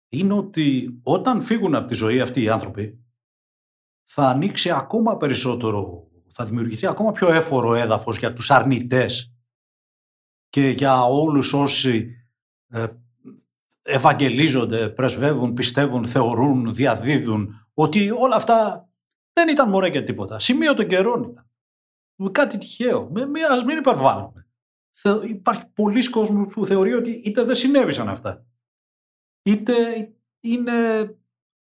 είναι 0.09 0.33
ότι 0.33 0.99
όταν 1.03 1.43
φύγουν 1.43 1.75
από 1.75 1.87
τη 1.87 1.95
ζωή 1.95 2.21
αυτοί 2.21 2.43
οι 2.43 2.49
άνθρωποι, 2.49 3.05
θα 4.05 4.29
ανοίξει 4.29 4.71
ακόμα 4.71 5.17
περισσότερο, 5.17 6.09
θα 6.29 6.45
δημιουργηθεί 6.45 6.87
ακόμα 6.87 7.13
πιο 7.13 7.33
έφορο 7.33 7.75
έδαφος 7.75 8.19
για 8.19 8.33
τους 8.33 8.51
αρνητές 8.51 9.35
και 10.49 10.69
για 10.69 11.05
όλους 11.05 11.53
όσοι 11.53 12.11
ε, 12.69 12.87
ευαγγελίζονται, 13.83 14.89
πρεσβεύουν, 14.89 15.55
πιστεύουν, 15.55 16.07
θεωρούν, 16.07 16.75
διαδίδουν 16.75 17.69
ότι 17.75 18.11
όλα 18.11 18.37
αυτά 18.37 18.89
δεν 19.33 19.49
ήταν 19.49 19.69
μωρέ 19.69 19.91
και 19.91 20.03
τίποτα. 20.03 20.39
Σημείο 20.39 20.75
των 20.75 20.87
καιρών 20.87 21.23
ήταν. 21.23 21.51
Κάτι 22.33 22.59
τυχαίο. 22.59 23.09
Με, 23.11 23.27
με, 23.27 23.41
ας 23.43 23.65
μην 23.65 23.79
υπερβάλλουμε. 23.79 24.47
Υπάρχει 25.29 25.67
πολλοί 25.75 26.11
κόσμος 26.11 26.53
που 26.53 26.67
θεωρεί 26.67 26.93
ότι 26.93 27.11
είτε 27.11 27.43
δεν 27.43 27.55
συνέβησαν 27.55 28.09
αυτά, 28.09 28.45
είτε 29.43 29.75
είναι 30.41 30.73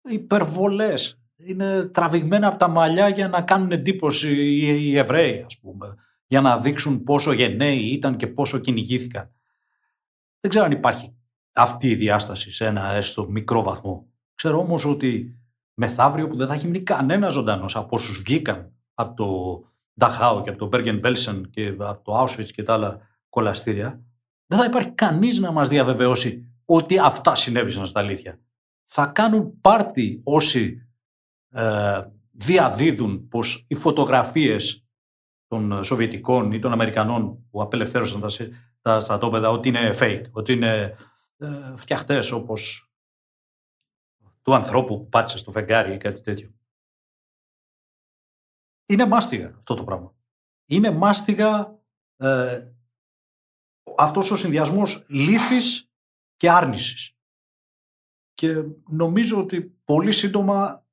υπερβολές 0.02 1.18
είναι 1.38 1.86
τραβηγμένα 1.86 2.48
από 2.48 2.58
τα 2.58 2.68
μαλλιά 2.68 3.10
για 3.10 3.28
να 3.28 3.42
κάνουν 3.42 3.72
εντύπωση 3.72 4.36
οι 4.56 4.98
Εβραίοι, 4.98 5.44
ας 5.46 5.60
πούμε, 5.60 5.96
για 6.28 6.42
να 6.42 6.60
δείξουν 6.60 7.04
πόσο 7.04 7.32
γενναίοι 7.32 7.80
ήταν 7.80 8.16
και 8.16 8.28
πόσο 8.28 8.58
κυνηγήθηκαν. 8.58 9.32
Δεν 10.40 10.50
ξέρω 10.50 10.66
αν 10.66 10.72
υπάρχει 10.72 11.17
αυτή 11.58 11.88
η 11.88 11.96
διάσταση 11.96 12.52
σε 12.52 12.66
ένα 12.66 12.92
έστω 12.92 13.30
μικρό 13.30 13.64
βαθμό. 13.64 14.08
Ξέρω 14.36 14.60
όμως 14.60 14.86
ότι 14.86 15.40
μεθαύριο 15.74 16.28
που 16.28 16.36
δεν 16.36 16.48
θα 16.48 16.54
έχει 16.54 16.66
μείνει 16.66 16.84
κανένας 16.84 17.34
ζωντανός 17.34 17.76
από 17.76 17.96
όσους 17.96 18.22
βγήκαν 18.22 18.72
από 18.94 19.14
το 19.16 19.62
Νταχάου 20.00 20.42
και 20.42 20.50
από 20.50 20.58
το 20.58 20.68
Μπέργεν 20.68 21.00
Μπέλσεν 21.00 21.50
και 21.50 21.76
από 21.80 22.04
το 22.04 22.22
Auschwitz 22.22 22.50
και 22.54 22.64
τα 22.64 22.74
άλλα 22.74 23.00
κολαστήρια, 23.30 24.02
δεν 24.46 24.60
θα 24.60 24.66
υπάρχει 24.66 24.92
κανείς 24.92 25.40
να 25.40 25.52
μας 25.52 25.68
διαβεβαιώσει 25.68 26.46
ότι 26.66 27.00
αυτά 27.00 27.36
συνέβησαν 27.36 27.86
στα 27.86 28.00
αλήθεια. 28.00 28.40
Θα 28.84 29.06
κάνουν 29.06 29.60
πάρτι 29.62 30.22
όσοι 30.24 30.88
ε, 31.50 32.02
διαδίδουν 32.32 33.28
πως 33.28 33.66
οι 33.68 33.76
φωτογραφίες 33.76 34.86
των 35.48 35.84
Σοβιετικών 35.84 36.52
ή 36.52 36.60
των 36.60 36.72
Αμερικανών 36.72 37.48
που 37.50 37.62
απελευθέρωσαν 37.62 38.20
τα, 38.20 38.28
τα 38.82 39.00
στρατόπεδα 39.00 39.50
ότι 39.50 39.70
είναι 39.70 39.94
fake, 40.00 40.24
ότι 40.32 40.54
είναι 40.54 40.94
ε, 41.38 41.76
φτιαχτές 41.76 42.32
όπως 42.32 42.92
του 44.42 44.54
ανθρώπου 44.56 44.98
που 44.98 45.10
πάτησε 45.10 45.38
στο 45.38 45.52
φεγγάρι 45.52 45.94
ή 45.94 45.98
κάτι 45.98 46.22
τέτοιο. 46.22 46.54
Είναι 48.86 49.06
μάστιγα 49.06 49.56
αυτό 49.58 49.74
το 49.74 49.84
πράγμα. 49.84 50.16
Είναι 50.66 50.92
μάστιγα 50.92 51.80
ε, 52.18 52.74
αυτός 53.98 54.32
ο 54.32 54.36
συνδυασμός 54.36 55.06
λύθης 55.08 55.92
και 56.38 56.52
άρνησης. 56.52 57.18
Και 58.34 58.64
νομίζω 58.88 59.40
ότι 59.40 59.62
πολύ 59.84 60.12
σύντομα 60.12 60.86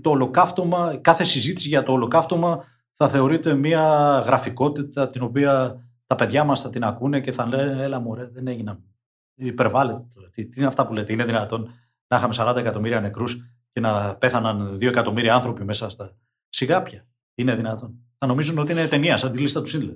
το 0.00 0.10
ολοκαύτωμα, 0.10 0.96
κάθε 0.96 1.24
συζήτηση 1.24 1.68
για 1.68 1.82
το 1.82 1.92
ολοκαύτωμα 1.92 2.64
θα 2.92 3.08
θεωρείται 3.08 3.54
μια 3.54 4.18
γραφικότητα 4.26 5.10
την 5.10 5.22
οποία 5.22 5.82
τα 6.06 6.14
παιδιά 6.14 6.44
μας 6.44 6.60
θα 6.60 6.70
την 6.70 6.84
ακούνε 6.84 7.20
και 7.20 7.32
θα 7.32 7.46
λένε 7.46 7.82
έλα 7.82 8.00
μωρέ 8.00 8.28
δεν 8.28 8.46
έγιναν. 8.46 8.91
Υπερβάλλεται. 9.34 10.06
Τι, 10.30 10.46
τι 10.46 10.58
είναι 10.58 10.68
αυτά 10.68 10.86
που 10.86 10.92
λέτε. 10.92 11.12
Είναι 11.12 11.24
δυνατόν 11.24 11.74
να 12.06 12.16
είχαμε 12.16 12.34
40 12.36 12.56
εκατομμύρια 12.56 13.00
νεκρούς 13.00 13.36
και 13.72 13.80
να 13.80 14.16
πέθαναν 14.16 14.76
2 14.76 14.82
εκατομμύρια 14.82 15.34
άνθρωποι 15.34 15.64
μέσα 15.64 15.88
στα 15.88 16.16
σιγάπια. 16.48 17.06
Είναι 17.34 17.56
δυνατόν. 17.56 17.94
Θα 18.18 18.26
νομίζουν 18.26 18.58
ότι 18.58 18.72
είναι 18.72 18.86
ταινία 18.86 19.16
σαν 19.16 19.32
τη 19.32 19.38
λίστα 19.38 19.60
του 19.60 19.68
Σίτλερ. 19.68 19.94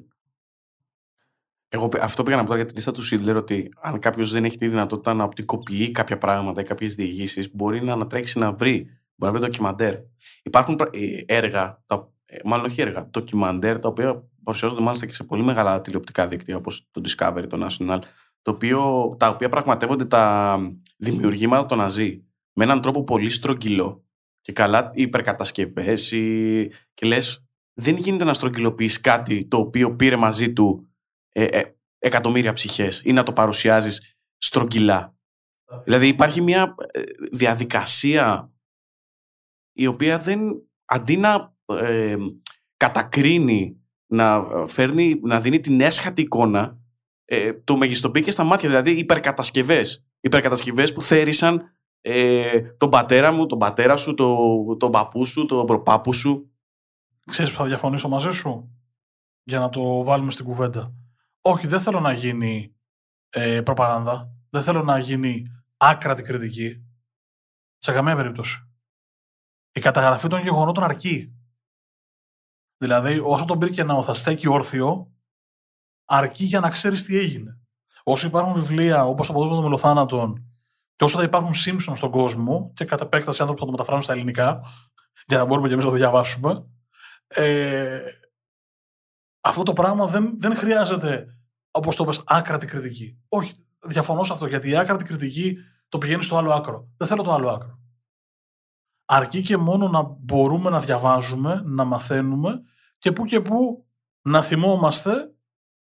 Εγώ 1.68 1.88
αυτό 2.00 2.22
πήγα 2.22 2.36
να 2.36 2.44
πω 2.44 2.54
για 2.54 2.66
τη 2.66 2.74
λίστα 2.74 2.92
του 2.92 3.02
Σίτλερ 3.02 3.36
ότι 3.36 3.68
αν 3.80 3.98
κάποιος 3.98 4.32
δεν 4.32 4.44
έχει 4.44 4.56
τη 4.56 4.68
δυνατότητα 4.68 5.14
να 5.14 5.24
οπτικοποιεί 5.24 5.90
κάποια 5.90 6.18
πράγματα 6.18 6.60
ή 6.60 6.64
κάποιες 6.64 6.94
διηγήσεις, 6.94 7.54
μπορεί 7.54 7.82
να 7.82 7.92
ανατρέξει 7.92 8.38
να 8.38 8.52
βρει 8.52 8.90
Μπορεί 9.16 9.32
να 9.32 9.38
βρει 9.38 9.48
ντοκιμαντέρ. 9.48 9.94
Υπάρχουν 10.42 10.78
ε, 10.90 11.36
έργα, 11.36 11.82
τα, 11.86 12.12
ε, 12.24 12.36
μάλλον 12.44 12.66
όχι 12.66 12.80
έργα, 12.80 13.06
ντοκιμαντέρ, 13.10 13.78
τα 13.78 13.88
οποία 13.88 14.28
παρουσιάζονται 14.44 14.82
μάλιστα 14.82 15.06
και 15.06 15.14
σε 15.14 15.24
πολύ 15.24 15.42
μεγάλα 15.42 15.80
τηλεοπτικά 15.80 16.26
δίκτυα, 16.26 16.56
όπως 16.56 16.88
το 16.90 17.00
Discovery, 17.04 17.44
το 17.48 17.66
National, 17.66 17.98
το 18.46 18.52
οποίο, 18.52 19.16
τα 19.18 19.28
οποία 19.28 19.48
πραγματεύονται 19.48 20.04
τα 20.04 20.56
δημιουργήματα 20.96 21.66
των 21.66 21.78
Ναζί 21.78 22.24
με 22.52 22.64
έναν 22.64 22.80
τρόπο 22.80 23.04
πολύ 23.04 23.30
στρογγυλό 23.30 24.04
και 24.40 24.52
καλά 24.52 24.90
υπερκατασκευές 24.94 26.12
ή... 26.12 26.70
και 26.94 27.06
λες 27.06 27.46
δεν 27.74 27.96
γίνεται 27.96 28.24
να 28.24 28.34
στρογγυλοποιείς 28.34 29.00
κάτι 29.00 29.46
το 29.46 29.56
οποίο 29.58 29.96
πήρε 29.96 30.16
μαζί 30.16 30.52
του 30.52 30.88
ε, 31.32 31.44
ε, 31.44 31.76
εκατομμύρια 31.98 32.52
ψυχές 32.52 33.02
ή 33.04 33.12
να 33.12 33.22
το 33.22 33.32
παρουσιάζεις 33.32 34.16
στρογγυλά. 34.36 35.16
Δηλαδή 35.84 36.08
υπάρχει 36.08 36.40
μια 36.40 36.74
ε, 36.92 37.02
διαδικασία 37.32 38.52
η 39.72 39.86
οποία 39.86 40.18
δεν 40.18 40.68
αντί 40.84 41.16
να 41.16 41.54
ε, 41.66 42.16
κατακρίνει 42.76 43.80
να 44.06 44.44
φέρνει, 44.66 45.20
να 45.22 45.40
δίνει 45.40 45.60
την 45.60 45.80
έσχατη 45.80 46.22
εικόνα 46.22 46.80
ε, 47.28 47.52
το 47.52 47.76
μεγιστοποιεί 47.76 48.22
και 48.22 48.30
στα 48.30 48.44
μάτια, 48.44 48.68
δηλαδή 48.68 48.90
υπερκατασκευές. 48.90 50.06
Υπερκατασκευές 50.20 50.92
που 50.92 51.02
θέρισαν 51.02 51.62
ε, 52.00 52.60
τον 52.60 52.90
πατέρα 52.90 53.32
μου, 53.32 53.46
τον 53.46 53.58
πατέρα 53.58 53.96
σου, 53.96 54.14
τον, 54.14 54.78
τον 54.78 54.90
παππού 54.90 55.24
σου, 55.24 55.46
τον 55.46 55.66
προπάπου 55.66 56.12
σου. 56.12 56.50
Ξέρεις 57.24 57.50
που 57.52 57.56
θα 57.56 57.64
διαφωνήσω 57.64 58.08
μαζί 58.08 58.30
σου; 58.30 58.70
Για 59.42 59.58
να 59.58 59.68
το 59.68 60.04
βάλουμε 60.04 60.30
στην 60.30 60.44
κουβέντα. 60.44 60.94
Όχι, 61.40 61.66
δεν 61.66 61.80
θέλω 61.80 62.00
να 62.00 62.12
γίνει 62.12 62.76
ε, 63.30 63.60
προπαγάνδα. 63.62 64.30
Δεν 64.50 64.62
θέλω 64.62 64.82
να 64.82 64.98
γίνει 64.98 65.46
άκρατη 65.76 66.22
κριτική. 66.22 66.84
Σε 67.78 67.92
καμία 67.92 68.16
περίπτωση. 68.16 68.70
Η 69.72 69.80
καταγραφή 69.80 70.28
των 70.28 70.42
γεγονότων 70.42 70.84
αρκεί. 70.84 71.34
Δηλαδή, 72.76 73.18
όσο 73.18 73.44
τον 73.44 73.56
Μπίρκεναου 73.56 74.04
θα 74.04 74.14
στέκει 74.14 74.48
όρθιο, 74.48 75.15
αρκεί 76.06 76.44
για 76.44 76.60
να 76.60 76.70
ξέρεις 76.70 77.04
τι 77.04 77.18
έγινε. 77.18 77.60
Όσο 78.02 78.26
υπάρχουν 78.26 78.54
βιβλία 78.54 79.04
όπως 79.04 79.26
το 79.26 79.32
Ποδόσφαιρο 79.32 79.60
των 79.60 79.68
Μελοθάνατων, 79.70 80.50
και 80.96 81.04
όσο 81.04 81.18
θα 81.18 81.24
υπάρχουν 81.24 81.52
Simpsons 81.66 81.96
στον 81.96 82.10
κόσμο, 82.10 82.72
και 82.74 82.84
κατά 82.84 83.04
επέκταση 83.04 83.40
άνθρωποι 83.40 83.60
θα 83.60 83.66
το 83.66 83.72
μεταφράσουν 83.72 84.02
στα 84.02 84.12
ελληνικά, 84.12 84.62
για 85.26 85.38
να 85.38 85.44
μπορούμε 85.44 85.66
και 85.66 85.72
εμείς 85.72 85.84
να 85.84 85.90
το 85.90 85.96
διαβάσουμε, 85.96 86.66
ε, 87.26 88.00
αυτό 89.40 89.62
το 89.62 89.72
πράγμα 89.72 90.06
δεν, 90.06 90.40
δεν 90.40 90.56
χρειάζεται, 90.56 91.38
όπως 91.70 91.96
το 91.96 92.04
πες, 92.04 92.22
άκρατη 92.26 92.66
κριτική. 92.66 93.18
Όχι, 93.28 93.66
διαφωνώ 93.78 94.24
σε 94.24 94.32
αυτό, 94.32 94.46
γιατί 94.46 94.70
η 94.70 94.76
άκρατη 94.76 95.04
κριτική 95.04 95.56
το 95.88 95.98
πηγαίνει 95.98 96.22
στο 96.22 96.36
άλλο 96.36 96.52
άκρο. 96.52 96.88
Δεν 96.96 97.08
θέλω 97.08 97.22
το 97.22 97.32
άλλο 97.32 97.50
άκρο. 97.50 97.78
Αρκεί 99.04 99.42
και 99.42 99.56
μόνο 99.56 99.88
να 99.88 100.02
μπορούμε 100.02 100.70
να 100.70 100.80
διαβάζουμε, 100.80 101.62
να 101.64 101.84
μαθαίνουμε 101.84 102.62
και 102.98 103.12
που 103.12 103.24
και 103.24 103.40
που 103.40 103.86
να 104.22 104.42
θυμόμαστε 104.42 105.35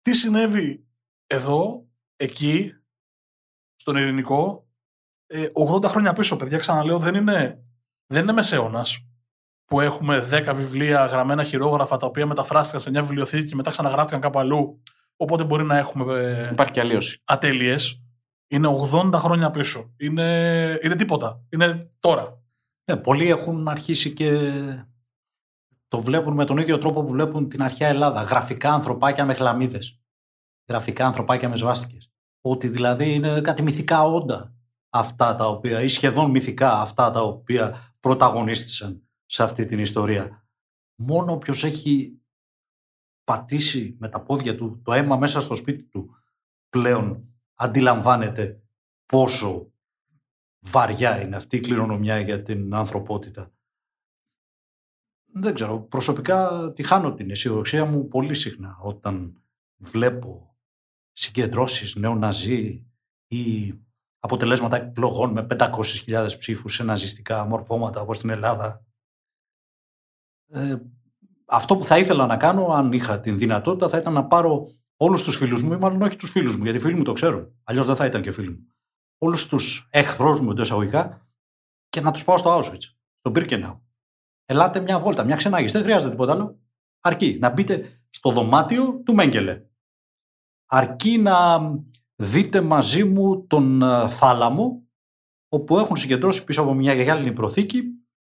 τι 0.03 0.13
συνέβη 0.13 0.85
εδώ, 1.27 1.87
εκεί, 2.15 2.73
στον 3.75 3.95
ειρηνικό, 3.95 4.67
80 5.77 5.83
ε, 5.83 5.87
χρόνια 5.87 6.13
πίσω, 6.13 6.35
παιδιά, 6.35 6.57
ξαναλέω, 6.57 6.99
δεν 6.99 7.15
είναι, 7.15 7.63
δεν 8.07 8.21
είναι 8.21 8.31
μεσαίωνας 8.31 9.07
που 9.65 9.79
έχουμε 9.79 10.27
10 10.31 10.51
βιβλία 10.55 11.05
γραμμένα 11.05 11.43
χειρόγραφα 11.43 11.97
τα 11.97 12.05
οποία 12.05 12.25
μεταφράστηκαν 12.25 12.81
σε 12.81 12.89
μια 12.89 13.01
βιβλιοθήκη 13.01 13.47
και 13.47 13.55
μετά 13.55 13.71
ξαναγράφτηκαν 13.71 14.21
κάπου 14.21 14.39
αλλού. 14.39 14.81
Οπότε 15.15 15.43
μπορεί 15.43 15.63
να 15.63 15.77
έχουμε. 15.77 16.19
Ε, 16.19 16.49
Υπάρχει 16.51 16.73
και 16.73 16.79
αλλίωση. 16.79 17.21
Ατέλειες. 17.23 18.01
Είναι 18.47 18.67
80 18.93 19.11
χρόνια 19.13 19.51
πίσω. 19.51 19.93
Είναι, 19.97 20.79
είναι 20.83 20.95
τίποτα. 20.95 21.43
Είναι 21.49 21.91
τώρα. 21.99 22.43
Ναι, 22.85 22.97
πολλοί 22.97 23.27
έχουν 23.27 23.67
αρχίσει 23.67 24.13
και 24.13 24.51
το 25.93 26.01
βλέπουν 26.01 26.33
με 26.33 26.45
τον 26.45 26.57
ίδιο 26.57 26.77
τρόπο 26.77 27.03
που 27.03 27.09
βλέπουν 27.09 27.49
την 27.49 27.61
αρχαία 27.61 27.87
Ελλάδα. 27.87 28.21
Γραφικά 28.21 28.73
ανθρωπάκια 28.73 29.25
με 29.25 29.33
χλαμίδες. 29.33 30.01
Γραφικά 30.69 31.05
ανθρωπάκια 31.05 31.49
με 31.49 31.55
σβάστηκες. 31.55 32.11
Ότι 32.41 32.67
δηλαδή 32.67 33.13
είναι 33.13 33.41
κάτι 33.41 33.61
μυθικά 33.61 34.03
όντα 34.03 34.55
αυτά 34.89 35.35
τα 35.35 35.47
οποία, 35.47 35.81
ή 35.81 35.87
σχεδόν 35.87 36.29
μυθικά 36.29 36.81
αυτά 36.81 37.11
τα 37.11 37.21
οποία 37.21 37.93
πρωταγωνίστησαν 37.99 39.07
σε 39.25 39.43
αυτή 39.43 39.65
την 39.65 39.79
ιστορία. 39.79 40.47
Μόνο 40.95 41.33
όποιος 41.33 41.63
έχει 41.63 42.21
πατήσει 43.23 43.95
με 43.99 44.09
τα 44.09 44.21
πόδια 44.21 44.55
του 44.55 44.81
το 44.83 44.93
αίμα 44.93 45.17
μέσα 45.17 45.41
στο 45.41 45.55
σπίτι 45.55 45.83
του 45.83 46.15
πλέον 46.69 47.27
αντιλαμβάνεται 47.53 48.61
πόσο 49.05 49.71
βαριά 50.59 51.21
είναι 51.21 51.35
αυτή 51.35 51.57
η 51.57 51.59
κληρονομιά 51.59 52.19
για 52.19 52.41
την 52.41 52.73
ανθρωπότητα. 52.73 53.51
Δεν 55.35 55.53
ξέρω, 55.53 55.79
προσωπικά 55.79 56.71
τη 56.75 56.83
χάνω 56.83 57.13
την 57.13 57.31
αισιοδοξία 57.31 57.85
μου 57.85 58.07
πολύ 58.07 58.33
συχνά 58.33 58.77
όταν 58.81 59.41
βλέπω 59.77 60.57
συγκεντρώσεις 61.11 61.95
νεοναζί 61.95 62.85
ή 63.27 63.73
αποτελέσματα 64.19 64.75
εκλογών 64.75 65.31
με 65.31 65.45
500.000 65.49 66.27
ψήφους 66.37 66.73
σε 66.73 66.83
ναζιστικά 66.83 67.45
μορφώματα 67.45 68.01
όπως 68.01 68.17
στην 68.17 68.29
Ελλάδα. 68.29 68.85
Ε, 70.47 70.75
αυτό 71.45 71.77
που 71.77 71.83
θα 71.83 71.97
ήθελα 71.97 72.25
να 72.25 72.37
κάνω, 72.37 72.65
αν 72.65 72.91
είχα 72.91 73.19
την 73.19 73.37
δυνατότητα, 73.37 73.89
θα 73.89 73.97
ήταν 73.97 74.13
να 74.13 74.25
πάρω 74.25 74.67
όλους 74.97 75.23
τους 75.23 75.37
φίλους 75.37 75.63
μου, 75.63 75.73
ή 75.73 75.77
μάλλον 75.77 76.01
όχι 76.01 76.15
τους 76.15 76.31
φίλους 76.31 76.57
μου, 76.57 76.63
γιατί 76.63 76.77
οι 76.77 76.81
φίλοι 76.81 76.95
μου 76.95 77.03
το 77.03 77.13
ξέρουν. 77.13 77.59
Αλλιώς 77.63 77.85
δεν 77.85 77.95
θα 77.95 78.05
ήταν 78.05 78.21
και 78.21 78.31
φίλοι 78.31 78.49
μου. 78.49 78.67
Όλους 79.17 79.47
τους 79.47 79.87
εχθρούς 79.89 80.39
μου 80.39 80.51
εντός 80.51 80.65
εισαγωγικά 80.65 81.27
και 81.89 82.01
να 82.01 82.11
τους 82.11 82.23
πάω 82.23 82.37
στο 82.37 82.59
Auschwitz, 82.59 82.83
στο 83.19 83.31
Birkenau. 83.35 83.79
Ελάτε 84.45 84.79
μια 84.79 84.99
βόλτα, 84.99 85.23
μια 85.23 85.35
ξενάγηση. 85.35 85.73
Δεν 85.73 85.83
χρειάζεται 85.83 86.11
τίποτα 86.11 86.31
άλλο. 86.31 86.59
Αρκεί 86.99 87.37
να 87.41 87.49
μπείτε 87.49 88.01
στο 88.09 88.31
δωμάτιο 88.31 89.01
του 89.05 89.13
Μέγκελε. 89.13 89.65
Αρκεί 90.65 91.17
να 91.17 91.59
δείτε 92.15 92.61
μαζί 92.61 93.03
μου 93.03 93.47
τον 93.47 93.81
ε, 93.81 94.09
θάλαμο 94.09 94.87
όπου 95.49 95.77
έχουν 95.77 95.95
συγκεντρώσει 95.95 96.43
πίσω 96.43 96.61
από 96.61 96.73
μια 96.73 96.93
γυάλινη 96.93 97.33
προθήκη 97.33 97.83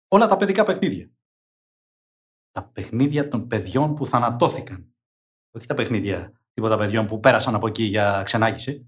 όλα 0.09 0.27
τα 0.27 0.37
παιδικά 0.37 0.65
παιχνίδια. 0.65 1.11
Τα 2.51 2.65
παιχνίδια 2.65 3.29
των 3.29 3.47
παιδιών 3.47 3.95
που 3.95 4.07
θανατώθηκαν. 4.07 4.95
Όχι 5.51 5.67
τα 5.67 5.75
παιχνίδια 5.75 6.41
τίποτα 6.53 6.77
παιδιών 6.77 7.07
που 7.07 7.21
πέρασαν 7.21 7.55
από 7.55 7.67
εκεί 7.67 7.83
για 7.83 8.23
ξενάγηση. 8.25 8.87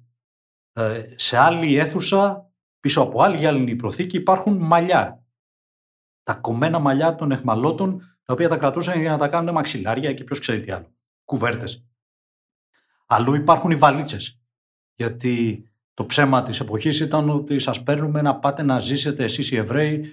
Ε, 0.73 1.15
σε 1.17 1.37
άλλη 1.37 1.77
αίθουσα, 1.77 2.53
πίσω 2.81 3.01
από 3.03 3.23
άλλη 3.23 3.37
γυάλινη 3.37 3.77
προθήκη, 3.77 4.17
υπάρχουν 4.17 4.57
μαλλιά. 4.57 5.27
Τα 6.29 6.35
κομμένα 6.35 6.79
μαλλιά 6.79 7.15
των 7.15 7.31
εχμαλώτων, 7.31 7.99
τα 8.23 8.33
οποία 8.33 8.49
τα 8.49 8.57
κρατούσαν 8.57 9.01
για 9.01 9.11
να 9.11 9.19
τα 9.19 9.29
κάνουν 9.29 9.55
μαξιλάρια 9.55 10.13
και 10.13 10.25
ποιος 10.25 10.39
ξέρει 10.39 10.61
τι 10.61 10.71
άλλο. 10.71 10.95
Κουβέρτες. 11.25 11.85
Αλλού 13.07 13.35
υπάρχουν 13.35 13.71
οι 13.71 13.75
βαλίτσες. 13.75 14.41
Γιατί 14.95 15.67
το 15.95 16.07
ψέμα 16.07 16.43
της 16.43 16.61
εποχής 16.61 17.01
ήταν 17.01 17.31
ότι 17.31 17.59
σας 17.59 17.83
παίρνουμε 17.83 18.23
να 18.23 18.37
πάτε 18.37 18.63
να 18.63 18.79
ζήσετε 18.79 19.25
εσείς 19.25 19.51
οι 19.51 19.57
Εβραίοι 19.57 20.05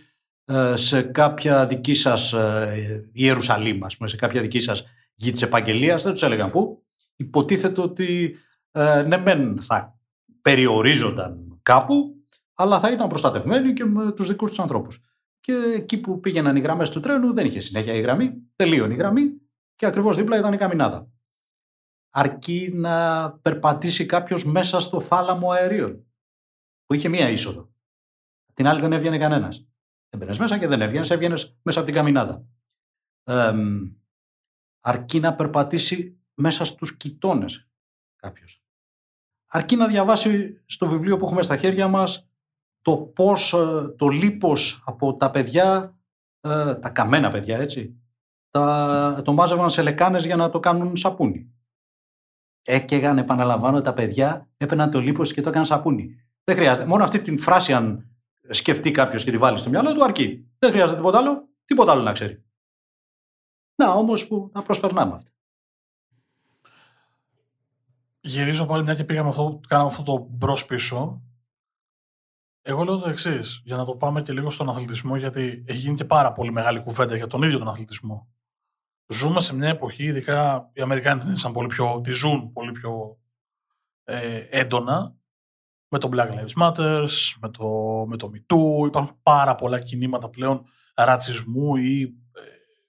ε, 0.46 0.76
σε 0.76 1.02
κάποια 1.02 1.66
δική 1.66 1.94
σας 1.94 2.34
ε, 2.34 3.10
Ιερουσαλήμ, 3.12 3.86
ας 3.86 3.98
πούμε, 3.98 4.10
σε 4.10 4.16
κάποια 4.16 4.42
δική 4.42 4.60
σας 4.60 4.84
γη 5.16 5.32
της 5.32 5.42
επαγγελίας. 5.42 6.04
Δεν 6.04 6.12
τους 6.12 6.24
έλεγαν 6.24 6.52
πού. 6.52 6.84
Υποτίθεται 7.16 7.82
ότι 7.82 8.36
ε, 8.72 9.02
ναι 9.02 9.18
μεν 9.18 9.60
θα 9.62 10.00
περιορίζονταν 10.42 11.60
κάπου, 11.62 12.16
αλλά 12.54 12.80
θα 12.80 12.92
ήταν 12.92 13.08
προστατευμένοι 13.08 13.74
και 13.74 13.86
με 13.86 14.12
τους 14.12 14.28
δικούς 14.28 14.50
τους 14.50 14.60
ανθρώπους. 14.60 15.00
Και 15.46 15.54
εκεί 15.54 16.00
που 16.00 16.20
πήγαιναν 16.20 16.56
οι 16.56 16.60
γραμμές 16.60 16.90
του 16.90 17.00
τρένου 17.00 17.34
δεν 17.34 17.46
είχε 17.46 17.60
συνέχεια 17.60 17.94
η 17.94 18.02
γραμμή, 18.02 18.34
τελείωνε 18.56 18.94
η 18.94 18.98
γραμμή 18.98 19.42
και 19.76 19.86
ακριβώς 19.86 20.18
δίπλα 20.18 20.38
ήταν 20.38 20.54
η 20.54 20.58
καμινάδα 20.58 21.10
αρκεί 22.18 22.72
να 22.74 23.32
περπατήσει 23.32 24.06
κάποιος 24.06 24.46
μέσα 24.46 24.80
στο 24.80 25.00
θάλαμο 25.00 25.52
αερίων 25.52 26.06
που 26.86 26.94
είχε 26.94 27.10
μία 27.10 27.30
είσοδο. 27.30 27.74
Την 28.54 28.68
άλλη 28.68 28.82
δεν 28.82 28.94
έβγαινε 28.94 29.18
κανένας. 29.18 29.68
Έμπαινε 30.10 30.36
μέσα 30.40 30.58
και 30.60 30.68
δεν 30.68 30.82
έβγαινες, 30.82 31.10
έβγαινες 31.10 31.58
μέσα 31.62 31.80
από 31.80 31.88
την 31.88 31.98
καμινάδα. 31.98 32.46
αρκεί 34.80 35.20
να 35.20 35.36
περπατήσει 35.36 36.20
μέσα 36.34 36.66
στους 36.66 36.98
κοιτώνες 36.98 37.68
κάποιος. 38.16 38.64
Αρκεί 39.46 39.76
να 39.76 39.88
διαβάσει 39.88 40.64
στο 40.66 40.88
βιβλίο 40.88 41.18
που 41.18 41.26
έχουμε 41.26 41.42
στα 41.42 41.58
χέρια 41.58 41.88
μας 41.88 42.30
το 42.86 42.98
πώς 42.98 43.54
ε, 43.54 43.94
το 43.98 44.08
λίπος 44.08 44.84
από 44.86 45.14
τα 45.14 45.32
παιδιά, 45.32 45.98
ε, 46.42 46.76
τα 46.76 46.90
καμένα 46.90 47.32
παιδιά 47.32 47.58
έτσι, 47.58 48.00
τα, 48.50 49.22
το 49.24 49.34
μάζευαν 49.34 49.70
σε 49.70 49.82
λεκάνες 49.82 50.26
για 50.26 50.36
να 50.36 50.50
το 50.50 50.60
κάνουν 50.60 50.96
σαπούνι 50.96 51.56
έκαιγαν, 52.66 53.18
επαναλαμβάνω, 53.18 53.82
τα 53.82 53.94
παιδιά, 53.94 54.50
έπαιρναν 54.58 54.92
το 54.92 55.00
λίπος 55.00 55.34
και 55.34 55.42
το 55.42 55.50
έκαναν 55.50 55.66
σαπούνι. 55.66 56.16
Δεν 56.44 56.56
χρειάζεται. 56.56 56.86
Μόνο 56.86 57.04
αυτή 57.04 57.22
την 57.22 57.40
φράση, 57.40 57.74
αν 57.74 58.10
σκεφτεί 58.50 58.92
κάποιος 58.92 59.24
και 59.24 59.32
τη 59.32 59.38
βάλει 59.38 59.58
στο 59.58 59.70
μυαλό 59.70 59.94
του, 59.94 60.04
αρκεί. 60.04 60.50
Δεν 60.60 60.72
χρειάζεται 60.72 60.98
τίποτα 60.98 61.18
άλλο, 61.18 61.50
τίποτα 61.66 61.92
άλλο 61.92 62.02
να 62.02 62.12
ξέρει. 62.12 62.44
Να 63.76 63.92
όμως 63.92 64.28
που 64.28 64.50
να 64.54 64.62
προσπερνάμε 64.62 65.14
αυτά. 65.14 65.32
Γυρίζω 68.20 68.66
πάλι 68.66 68.84
μια 68.84 68.96
και 68.96 69.04
πήγαμε 69.04 69.30
αυτό, 69.30 69.60
κάναμε 69.68 69.90
αυτό 69.90 70.04
το 70.04 70.28
μπρος 70.30 70.66
πίσω. 70.66 71.22
Εγώ 72.68 72.84
λέω 72.84 72.98
το 72.98 73.10
εξής, 73.10 73.62
για 73.64 73.76
να 73.76 73.86
το 73.86 73.96
πάμε 73.96 74.22
και 74.22 74.34
λίγο 74.34 74.50
στον 74.50 74.70
αθλητισμό, 74.70 75.16
γιατί 75.16 75.64
έχει 75.68 75.80
γίνει 75.80 75.96
και 75.96 76.06
πάρα 76.06 76.32
πολύ 76.32 76.52
μεγάλη 76.52 76.80
κουβέντα 76.80 77.16
για 77.16 77.28
τον 77.28 77.42
ίδιο 77.42 77.58
τον 77.58 77.68
αθλητισμό 77.68 78.36
ζούμε 79.08 79.42
σε 79.42 79.56
μια 79.56 79.70
εποχή, 79.70 80.04
ειδικά 80.04 80.70
οι 80.74 80.82
Αμερικάνοι 80.82 81.34
την 81.34 81.52
πολύ 81.52 81.68
πιο, 81.68 82.02
τη 82.02 82.12
ζουν 82.12 82.52
πολύ 82.52 82.72
πιο 82.72 83.20
ε, 84.04 84.48
έντονα, 84.50 85.16
με 85.88 86.00
το 86.00 86.10
Black 86.14 86.30
Lives 86.32 86.64
Matter, 86.64 87.08
με 87.40 87.50
το, 87.50 87.68
με 88.08 88.18
το 88.18 88.32
MeToo. 88.34 88.86
Υπάρχουν 88.88 89.20
πάρα 89.24 89.56
πολλά 89.56 89.80
κινήματα 89.80 90.30
πλέον 90.30 90.66
ρατσισμού 90.96 91.76
ή 91.76 92.02
ε, 92.32 92.42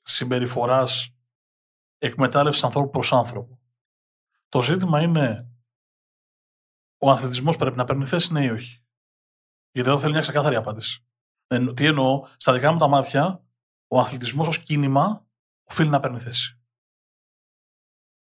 συμπεριφοράς 0.03 1.17
εκμετάλλευσης 1.99 2.65
ανθρώπου 2.65 2.91
προς 2.91 3.12
άνθρωπο. 3.12 3.61
Το 4.49 4.62
ζήτημα 4.62 5.03
είναι 5.03 5.51
ο 6.99 7.11
αθλητισμός 7.11 7.57
πρέπει 7.57 7.77
να 7.77 7.85
παίρνει 7.85 8.05
θέση 8.05 8.33
ναι 8.33 8.45
ή 8.45 8.49
όχι. 8.49 8.86
Γιατί 9.77 9.91
εδώ 9.91 9.99
θέλει 9.99 10.12
μια 10.12 10.21
ξεκάθαρη 10.21 10.57
απάντηση. 10.57 11.07
Ε, 11.47 11.73
τι 11.73 11.87
εννοώ, 11.87 12.27
στα 12.37 12.53
δικά 12.53 12.73
μου 12.73 12.79
τα 12.79 12.89
μάτια, 12.89 13.45
ο 13.87 13.99
αθλητισμός 13.99 14.49
ως 14.49 14.62
κίνημα 14.62 15.27
οφείλει 15.65 15.89
να 15.89 16.01
παίρνει 16.01 16.19
θέση. 16.19 16.61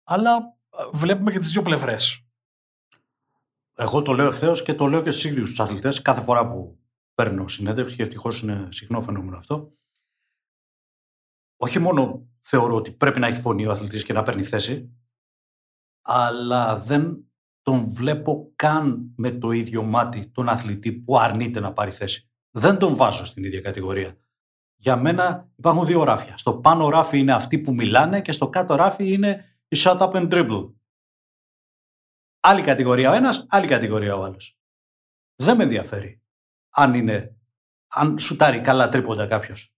Αλλά 0.04 0.56
ε, 0.78 0.84
βλέπουμε 0.92 1.32
και 1.32 1.38
τις 1.38 1.50
δύο 1.50 1.62
πλευρές. 1.62 2.26
Εγώ 3.74 4.02
το 4.02 4.12
λέω 4.12 4.26
ευθέως 4.26 4.62
και 4.62 4.74
το 4.74 4.86
λέω 4.86 5.02
και 5.02 5.10
στους 5.10 5.24
ίδιους 5.24 5.48
τους 5.48 5.60
αθλητές 5.60 6.02
κάθε 6.02 6.22
φορά 6.22 6.48
που 6.48 6.78
παίρνω 7.14 7.48
συνέντευξη 7.48 7.96
και 7.96 8.02
ευτυχώς 8.02 8.40
είναι 8.40 8.68
συχνό 8.72 9.02
φαινόμενο 9.02 9.36
αυτό. 9.36 9.76
Όχι 11.56 11.78
μόνο 11.78 12.28
θεωρώ 12.40 12.74
ότι 12.74 12.92
πρέπει 12.92 13.20
να 13.20 13.26
έχει 13.26 13.40
φωνή 13.40 13.66
ο 13.66 13.70
αθλητής 13.70 14.04
και 14.04 14.12
να 14.12 14.22
παίρνει 14.22 14.44
θέση, 14.44 14.98
αλλά 16.02 16.76
δεν 16.76 17.28
τον 17.64 17.90
βλέπω 17.90 18.52
καν 18.56 19.12
με 19.16 19.32
το 19.32 19.50
ίδιο 19.50 19.82
μάτι 19.82 20.26
τον 20.26 20.48
αθλητή 20.48 20.92
που 20.92 21.18
αρνείται 21.18 21.60
να 21.60 21.72
πάρει 21.72 21.90
θέση. 21.90 22.30
Δεν 22.50 22.78
τον 22.78 22.96
βάζω 22.96 23.24
στην 23.24 23.44
ίδια 23.44 23.60
κατηγορία. 23.60 24.16
Για 24.76 24.96
μένα 24.96 25.50
υπάρχουν 25.56 25.86
δύο 25.86 26.04
ράφια. 26.04 26.36
Στο 26.36 26.58
πάνω 26.58 26.88
ράφι 26.88 27.18
είναι 27.18 27.32
αυτοί 27.32 27.58
που 27.58 27.74
μιλάνε 27.74 28.20
και 28.20 28.32
στο 28.32 28.48
κάτω 28.48 28.74
ράφι 28.74 29.12
είναι 29.12 29.58
η 29.68 29.76
shut 29.78 29.98
up 29.98 30.12
and 30.12 30.32
dribble. 30.32 30.72
Άλλη 32.40 32.62
κατηγορία 32.62 33.10
ο 33.10 33.14
ένας, 33.14 33.46
άλλη 33.48 33.66
κατηγορία 33.66 34.16
ο 34.16 34.22
άλλος. 34.22 34.58
Δεν 35.36 35.56
με 35.56 35.62
ενδιαφέρει 35.62 36.22
αν 36.70 36.94
είναι, 36.94 37.36
αν 37.88 38.18
σουτάρει 38.18 38.60
καλά 38.60 38.88
τρίποντα 38.88 39.26
κάποιος. 39.26 39.74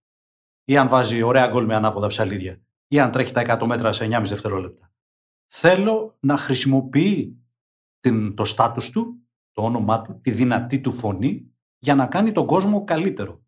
Ή 0.63 0.77
αν 0.77 0.87
βάζει 0.87 1.21
ωραία 1.21 1.47
γκολ 1.47 1.65
με 1.65 1.75
ανάποδα 1.75 2.07
ψαλίδια. 2.07 2.61
Ή 2.87 2.99
αν 2.99 3.11
τρέχει 3.11 3.31
τα 3.31 3.59
100 3.59 3.65
μέτρα 3.65 3.91
σε 3.91 4.05
9,5 4.05 4.21
δευτερόλεπτα. 4.23 4.91
Θέλω 5.47 6.17
να 6.19 6.37
χρησιμοποιεί 6.37 7.46
την, 8.07 8.35
το 8.35 8.45
στάτους 8.45 8.89
του, 8.89 9.27
το 9.51 9.61
όνομά 9.61 10.01
του, 10.01 10.19
τη 10.21 10.31
δυνατή 10.31 10.79
του 10.79 10.91
φωνή 10.91 11.51
για 11.77 11.95
να 11.95 12.07
κάνει 12.07 12.31
τον 12.31 12.45
κόσμο 12.45 12.83
καλύτερο. 12.83 13.45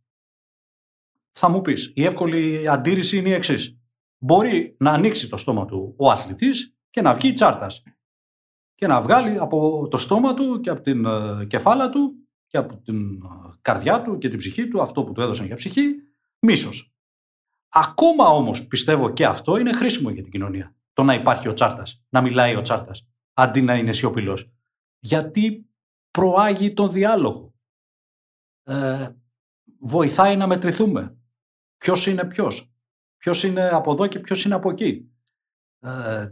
Θα 1.32 1.50
μου 1.50 1.62
πεις, 1.62 1.92
η 1.96 2.04
εύκολη 2.04 2.70
αντίρρηση 2.70 3.18
είναι 3.18 3.30
η 3.30 3.34
εξής. 3.34 3.80
Μπορεί 4.18 4.76
να 4.80 4.92
ανοίξει 4.92 5.30
το 5.30 5.38
στόμα 5.38 5.66
του 5.66 5.96
ο 5.98 6.10
αθλητής 6.10 6.76
και 6.90 7.02
να 7.02 7.14
βγει 7.14 7.34
τσάρτας 7.34 7.84
και 8.76 8.88
να 8.88 9.02
βγάλει 9.02 9.40
από 9.40 9.88
το 9.90 9.98
στόμα 9.98 10.34
του 10.34 10.60
και 10.60 10.70
από 10.70 10.82
την 10.82 11.06
ε, 11.06 11.46
κεφάλα 11.46 11.90
του 11.90 12.28
και 12.48 12.58
από 12.58 12.78
την 12.78 13.14
ε, 13.14 13.28
καρδιά 13.62 14.02
του 14.02 14.18
και 14.18 14.28
την 14.28 14.38
ψυχή 14.38 14.68
του, 14.68 14.82
αυτό 14.82 15.04
που 15.04 15.12
του 15.12 15.22
έδωσαν 15.22 15.46
για 15.46 15.56
ψυχή, 15.56 15.96
μίσος. 16.40 16.94
Ακόμα 17.70 18.28
όμως 18.28 18.68
πιστεύω 18.68 19.14
και 19.14 19.26
αυτό 19.26 19.58
είναι 19.58 19.74
χρήσιμο 19.74 20.10
για 20.10 20.24
την 20.24 20.32
κοινωνία. 20.32 20.76
Το 20.94 21.04
να 21.04 21.14
υπάρχει 21.14 21.48
ο 21.48 21.54
τσάρτας, 21.54 22.04
να 22.10 22.22
μιλάει 22.22 22.56
ο 22.56 22.62
τσάρτας, 22.62 23.09
αντί 23.42 23.62
να 23.62 23.76
είναι 23.76 23.94
σιωπηλός. 23.94 24.52
Γιατί 25.00 25.70
προάγει 26.12 26.74
τον 26.74 26.92
διάλογο. 26.92 27.54
Ε, 28.64 29.10
βοηθάει 29.80 30.36
να 30.36 30.48
μετρηθούμε. 30.48 31.18
Ποιος 31.78 32.06
είναι 32.06 32.26
ποιος. 32.26 32.72
Ποιος 33.18 33.44
είναι 33.44 33.70
από 33.70 33.92
εδώ 33.92 34.08
και 34.08 34.20
ποιος 34.20 34.46
είναι 34.46 34.56
από 34.56 34.70
εκεί. 34.70 35.12
Ε, 35.80 36.28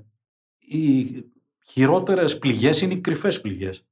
χειρότερες 1.65 2.37
πληγές 2.37 2.81
είναι 2.81 2.93
οι 2.93 3.01
κρυφές 3.01 3.41
πληγές. 3.41 3.85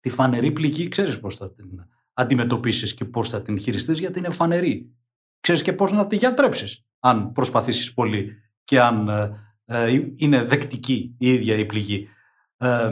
Τη 0.00 0.10
φανερή 0.10 0.52
πληγή 0.52 0.88
ξέρεις 0.88 1.20
πώς 1.20 1.36
θα 1.36 1.52
την 1.52 1.86
αντιμετωπίσεις 2.12 2.94
και 2.94 3.04
πώς 3.04 3.28
θα 3.28 3.42
την 3.42 3.58
χειριστείς 3.58 3.98
γιατί 3.98 4.18
είναι 4.18 4.30
φανερή. 4.30 4.94
Ξέρεις 5.40 5.62
και 5.62 5.72
πώς 5.72 5.92
να 5.92 6.06
τη 6.06 6.16
γιατρέψεις 6.16 6.84
αν 6.98 7.32
προσπαθήσεις 7.32 7.94
πολύ 7.94 8.32
και 8.64 8.80
αν 8.80 9.08
ε, 9.08 9.38
ε, 9.64 10.12
είναι 10.16 10.44
δεκτική 10.44 11.14
η 11.18 11.32
ίδια 11.32 11.56
η 11.56 11.66
πληγή. 11.66 12.08
Ε, 12.56 12.90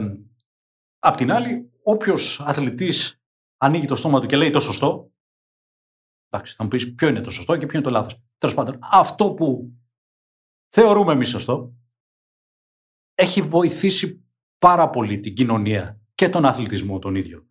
απ' 0.99 1.15
την 1.15 1.31
άλλη, 1.31 1.71
όποιος 1.83 2.39
αθλητής 2.39 3.21
ανοίγει 3.57 3.85
το 3.85 3.95
στόμα 3.95 4.19
του 4.19 4.27
και 4.27 4.35
λέει 4.35 4.49
το 4.49 4.59
σωστό, 4.59 5.11
εντάξει, 6.29 6.55
θα 6.55 6.63
μου 6.63 6.69
πεις 6.69 6.93
ποιο 6.95 7.07
είναι 7.07 7.21
το 7.21 7.31
σωστό 7.31 7.57
και 7.57 7.65
ποιο 7.65 7.77
είναι 7.77 7.87
το 7.87 7.93
λάθος. 7.93 8.21
Τέλος 8.37 8.55
πάντων, 8.55 8.79
αυτό 8.81 9.33
που 9.33 9.73
θεωρούμε 10.69 11.13
εμείς 11.13 11.29
σωστό, 11.29 11.73
έχει 13.13 13.41
βοηθήσει 13.41 14.25
πάρα 14.57 14.89
πολύ 14.89 15.19
την 15.19 15.33
κοινωνία 15.33 16.01
και 16.13 16.29
τον 16.29 16.45
αθλητισμό 16.45 16.99
τον 16.99 17.15
ίδιο. 17.15 17.47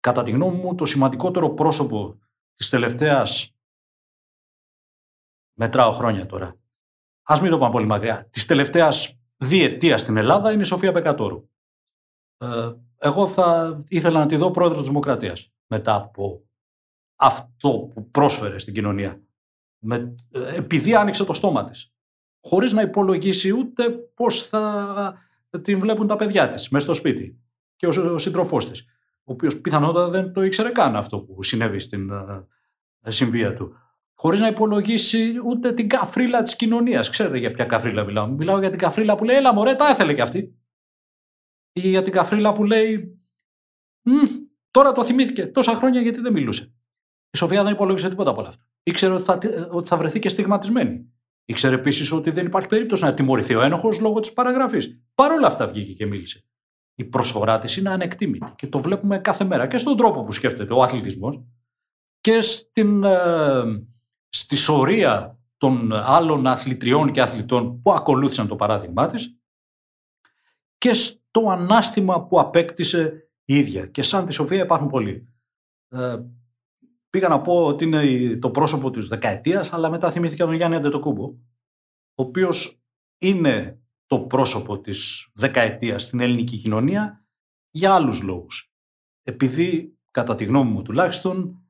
Κατά 0.00 0.22
τη 0.22 0.30
γνώμη 0.30 0.56
μου, 0.56 0.74
το 0.74 0.86
σημαντικότερο 0.86 1.54
πρόσωπο 1.54 2.18
της 2.54 2.68
τελευταίας 2.68 3.56
μετράω 5.58 5.92
χρόνια 5.92 6.26
τώρα. 6.26 6.58
Α 7.22 7.38
μην 7.42 7.50
το 7.50 7.58
πάμε 7.58 7.72
πολύ 7.72 7.86
μακριά. 7.86 8.28
Της 8.30 8.46
τελευταίας 8.46 9.15
διετία 9.46 9.98
στην 9.98 10.16
Ελλάδα 10.16 10.52
είναι 10.52 10.62
η 10.62 10.64
Σοφία 10.64 10.92
Πεκατόρου. 10.92 11.48
Ε, 12.38 12.72
εγώ 12.98 13.26
θα 13.26 13.78
ήθελα 13.88 14.18
να 14.18 14.26
τη 14.26 14.36
δω 14.36 14.50
πρόεδρος 14.50 14.78
της 14.78 14.88
Δημοκρατίας 14.88 15.52
μετά 15.66 15.94
από 15.94 16.46
αυτό 17.16 17.90
που 17.94 18.10
πρόσφερε 18.10 18.58
στην 18.58 18.74
κοινωνία. 18.74 19.20
Με, 19.78 20.14
ε, 20.30 20.56
επειδή 20.56 20.94
άνοιξε 20.94 21.24
το 21.24 21.32
στόμα 21.32 21.64
της 21.64 21.96
χωρίς 22.46 22.72
να 22.72 22.82
υπολογίσει 22.82 23.52
ούτε 23.52 23.90
πώς 23.90 24.42
θα 24.42 25.14
την 25.62 25.80
βλέπουν 25.80 26.06
τα 26.06 26.16
παιδιά 26.16 26.48
της 26.48 26.68
μέσα 26.68 26.84
στο 26.84 26.94
σπίτι 26.94 27.40
και 27.76 27.86
ο, 27.86 28.12
ο 28.12 28.18
σύντροφός 28.18 28.70
της, 28.70 28.84
ο 29.24 29.32
οποίος 29.32 29.60
πιθανότατα 29.60 30.08
δεν 30.08 30.32
το 30.32 30.42
ήξερε 30.42 30.70
καν 30.70 30.96
αυτό 30.96 31.18
που 31.20 31.42
συνέβη 31.42 31.80
στην 31.80 32.10
uh, 32.12 32.44
συμβία 33.06 33.54
του. 33.54 33.76
Χωρίς 34.18 34.40
να 34.40 34.46
υπολογίσει 34.46 35.32
ούτε 35.44 35.72
την 35.72 35.88
καφρίλα 35.88 36.42
της 36.42 36.56
κοινωνίας. 36.56 37.10
Ξέρετε 37.10 37.38
για 37.38 37.50
ποια 37.50 37.64
καφρίλα 37.64 38.04
μιλάω. 38.04 38.26
Μιλάω 38.26 38.58
για 38.58 38.70
την 38.70 38.78
καφρίλα 38.78 39.16
που 39.16 39.24
λέει 39.24 39.36
«Έλα 39.36 39.54
μωρέ, 39.54 39.74
τα 39.74 39.88
έθελε 39.88 40.14
κι 40.14 40.20
αυτή». 40.20 40.58
Ή 41.72 41.88
για 41.88 42.02
την 42.02 42.12
καφρίλα 42.12 42.52
που 42.52 42.64
λέει 42.64 43.18
«Τώρα 44.70 44.92
το 44.92 45.04
θυμήθηκε 45.04 45.46
τόσα 45.46 45.74
χρόνια 45.74 46.00
γιατί 46.00 46.20
δεν 46.20 46.32
μιλούσε». 46.32 46.74
Η 47.30 47.36
Σοφία 47.36 47.62
δεν 47.62 47.72
υπολόγισε 47.72 48.08
τίποτα 48.08 48.30
από 48.30 48.40
όλα 48.40 48.48
αυτά. 48.48 48.64
Ήξερε 48.82 49.12
ότι 49.12 49.22
θα, 49.22 49.38
ότι 49.70 49.88
θα 49.88 49.96
βρεθεί 49.96 50.18
και 50.18 50.28
στιγματισμένη. 50.28 51.12
Ήξερε 51.44 51.74
επίσης 51.74 52.12
ότι 52.12 52.30
δεν 52.30 52.46
υπάρχει 52.46 52.68
περίπτωση 52.68 53.04
να 53.04 53.14
τιμωρηθεί 53.14 53.54
ο 53.54 53.62
ένοχος 53.62 54.00
λόγω 54.00 54.20
της 54.20 54.32
παραγραφής. 54.32 55.02
Παρ' 55.14 55.32
όλα 55.32 55.46
αυτά 55.46 55.66
βγήκε 55.66 55.92
και 55.92 56.06
μίλησε. 56.06 56.44
Η 56.94 57.04
προσφορά 57.04 57.58
της 57.58 57.76
είναι 57.76 57.90
ανεκτήμητη 57.90 58.52
και 58.56 58.66
το 58.66 58.78
βλέπουμε 58.78 59.18
κάθε 59.18 59.44
μέρα 59.44 59.66
και 59.66 59.78
στον 59.78 59.96
τρόπο 59.96 60.24
που 60.24 60.32
σκέφτεται 60.32 60.72
ο 60.74 60.82
αθλητισμός 60.82 61.44
και 62.20 62.40
στην, 62.40 63.04
ε, 63.04 63.62
στη 64.36 64.56
σωρία 64.56 65.38
των 65.56 65.92
άλλων 65.92 66.46
αθλητριών 66.46 67.12
και 67.12 67.20
αθλητών 67.20 67.82
που 67.82 67.92
ακολούθησαν 67.92 68.48
το 68.48 68.56
παράδειγμά 68.56 69.06
της 69.06 69.38
και 70.78 70.92
στο 70.94 71.48
ανάστημα 71.48 72.26
που 72.26 72.40
απέκτησε 72.40 73.30
η 73.44 73.56
ίδια. 73.56 73.86
Και 73.86 74.02
σαν 74.02 74.26
τη 74.26 74.32
Σοφία 74.32 74.62
υπάρχουν 74.62 74.88
πολλοί. 74.88 75.28
Ε, 75.88 76.16
Πήγα 77.10 77.28
να 77.28 77.40
πω 77.40 77.66
ότι 77.66 77.84
είναι 77.84 78.38
το 78.38 78.50
πρόσωπο 78.50 78.90
της 78.90 79.08
δεκαετίας, 79.08 79.72
αλλά 79.72 79.90
μετά 79.90 80.10
θυμήθηκα 80.10 80.44
τον 80.44 80.54
Γιάννη 80.54 80.76
Αντετοκούμπο, 80.76 81.24
ο 82.14 82.22
οποίος 82.22 82.80
είναι 83.18 83.80
το 84.06 84.20
πρόσωπο 84.20 84.80
της 84.80 85.28
δεκαετίας 85.34 86.02
στην 86.02 86.20
ελληνική 86.20 86.58
κοινωνία 86.58 87.26
για 87.70 87.94
άλλους 87.94 88.22
λόγους. 88.22 88.72
Επειδή, 89.22 89.98
κατά 90.10 90.34
τη 90.34 90.44
γνώμη 90.44 90.70
μου 90.70 90.82
τουλάχιστον, 90.82 91.62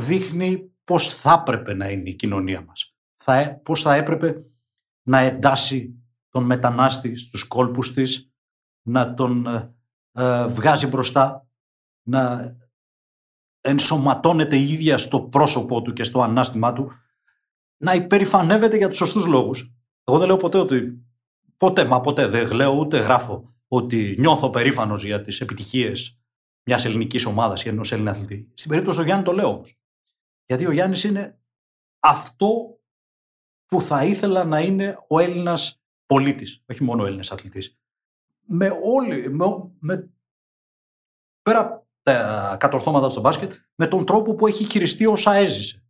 δείχνει 0.00 0.71
πώς 0.92 1.14
θα 1.14 1.38
έπρεπε 1.40 1.74
να 1.74 1.90
είναι 1.90 2.08
η 2.08 2.14
κοινωνία 2.14 2.64
μας. 2.64 2.94
Θα, 3.16 3.34
ε, 3.34 3.60
πώς 3.64 3.82
θα 3.82 3.94
έπρεπε 3.94 4.44
να 5.02 5.18
εντάσει 5.18 5.94
τον 6.28 6.44
μετανάστη 6.44 7.16
στους 7.16 7.44
κόλπους 7.44 7.92
της, 7.92 8.32
να 8.82 9.14
τον 9.14 9.46
ε, 9.46 9.74
ε, 10.12 10.46
βγάζει 10.46 10.86
μπροστά, 10.86 11.48
να 12.08 12.54
ενσωματώνεται 13.60 14.56
η 14.56 14.72
ίδια 14.72 14.98
στο 14.98 15.20
πρόσωπό 15.20 15.82
του 15.82 15.92
και 15.92 16.02
στο 16.02 16.22
ανάστημά 16.22 16.72
του, 16.72 16.92
να 17.76 17.94
υπερηφανεύεται 17.94 18.76
για 18.76 18.88
τους 18.88 18.96
σωστούς 18.96 19.26
λόγους. 19.26 19.74
Εγώ 20.04 20.18
δεν 20.18 20.26
λέω 20.26 20.36
ποτέ 20.36 20.58
ότι, 20.58 21.04
ποτέ, 21.56 21.84
μα 21.84 22.00
ποτέ 22.00 22.26
δεν 22.26 22.52
λέω 22.52 22.72
ούτε 22.72 22.98
γράφω 22.98 23.54
ότι 23.68 24.16
νιώθω 24.18 24.50
περήφανος 24.50 25.04
για 25.04 25.20
τις 25.20 25.40
επιτυχίες 25.40 26.20
μιας 26.62 26.84
ελληνικής 26.84 27.24
ομάδας 27.24 27.64
ή 27.64 27.68
ενός 27.68 27.92
Έλληνα 27.92 28.10
αθλητή. 28.10 28.50
Στην 28.54 28.70
περίπτωση 28.70 28.98
του 28.98 29.04
Γιάννη 29.04 29.24
το 29.24 29.32
λέω 29.32 29.48
όμως. 29.48 29.81
Γιατί 30.46 30.66
ο 30.66 30.70
Γιάννης 30.70 31.04
είναι 31.04 31.40
αυτό 32.00 32.78
που 33.66 33.80
θα 33.80 34.04
ήθελα 34.04 34.44
να 34.44 34.60
είναι 34.60 34.98
ο 35.08 35.18
Έλληνας 35.18 35.82
πολίτης, 36.06 36.64
όχι 36.68 36.84
μόνο 36.84 37.02
ο 37.02 37.06
Έλληνας 37.06 37.32
αθλητής. 37.32 37.78
Με 38.40 38.70
όλοι, 38.84 39.30
με, 39.30 39.46
με, 39.78 40.10
πέρα 41.42 41.86
τα 42.02 42.56
κατορθώματα 42.60 43.10
στο 43.10 43.20
μπάσκετ 43.20 43.52
με 43.74 43.86
τον 43.86 44.04
τρόπο 44.04 44.34
που 44.34 44.46
έχει 44.46 44.64
χειριστεί 44.64 45.06
όσα 45.06 45.34
έζησε. 45.34 45.84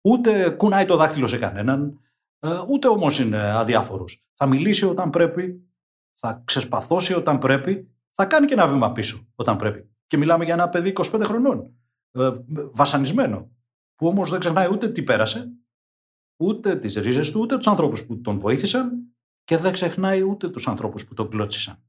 Ούτε 0.00 0.50
κουνάει 0.50 0.84
το 0.84 0.96
δάχτυλο 0.96 1.26
σε 1.26 1.38
κανέναν, 1.38 2.00
ε, 2.38 2.48
ούτε 2.68 2.88
όμως 2.88 3.18
είναι 3.18 3.42
αδιάφορος. 3.42 4.24
Θα 4.34 4.46
μιλήσει 4.46 4.84
όταν 4.84 5.10
πρέπει, 5.10 5.68
θα 6.14 6.42
ξεσπαθώσει 6.44 7.14
όταν 7.14 7.38
πρέπει, 7.38 7.90
θα 8.12 8.26
κάνει 8.26 8.46
και 8.46 8.52
ένα 8.52 8.68
βήμα 8.68 8.92
πίσω 8.92 9.26
όταν 9.34 9.56
πρέπει. 9.56 9.90
Και 10.06 10.16
μιλάμε 10.16 10.44
για 10.44 10.54
ένα 10.54 10.68
παιδί 10.68 10.88
25 10.88 11.24
χρονών, 11.24 11.74
ε, 12.10 12.30
βασανισμένο, 12.72 13.50
που 13.98 14.06
όμως 14.06 14.30
δεν 14.30 14.40
ξεχνάει 14.40 14.68
ούτε 14.72 14.88
τι 14.88 15.02
πέρασε, 15.02 15.52
ούτε 16.36 16.76
τις 16.76 16.94
ρίζες 16.94 17.30
του, 17.30 17.40
ούτε 17.40 17.56
τους 17.56 17.66
ανθρώπους 17.66 18.06
που 18.06 18.20
τον 18.20 18.38
βοήθησαν 18.38 19.14
και 19.44 19.56
δεν 19.56 19.72
ξεχνάει 19.72 20.22
ούτε 20.22 20.48
τους 20.48 20.68
ανθρώπους 20.68 21.06
που 21.06 21.14
τον 21.14 21.28
κλώτσισαν. 21.28 21.82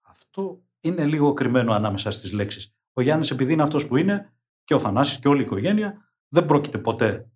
Αυτό 0.00 0.62
είναι 0.80 1.04
λίγο 1.04 1.32
κρυμμένο 1.32 1.72
ανάμεσα 1.72 2.10
στις 2.10 2.32
λέξεις. 2.32 2.74
Ο 2.92 3.00
Γιάννης 3.00 3.30
επειδή 3.30 3.52
είναι 3.52 3.62
αυτός 3.62 3.86
που 3.86 3.96
είναι 3.96 4.32
και 4.64 4.74
ο 4.74 4.78
Θανάσης 4.78 5.18
και 5.18 5.28
όλη 5.28 5.40
η 5.40 5.44
οικογένεια 5.44 6.14
δεν 6.28 6.46
πρόκειται 6.46 6.78
ποτέ 6.78 7.30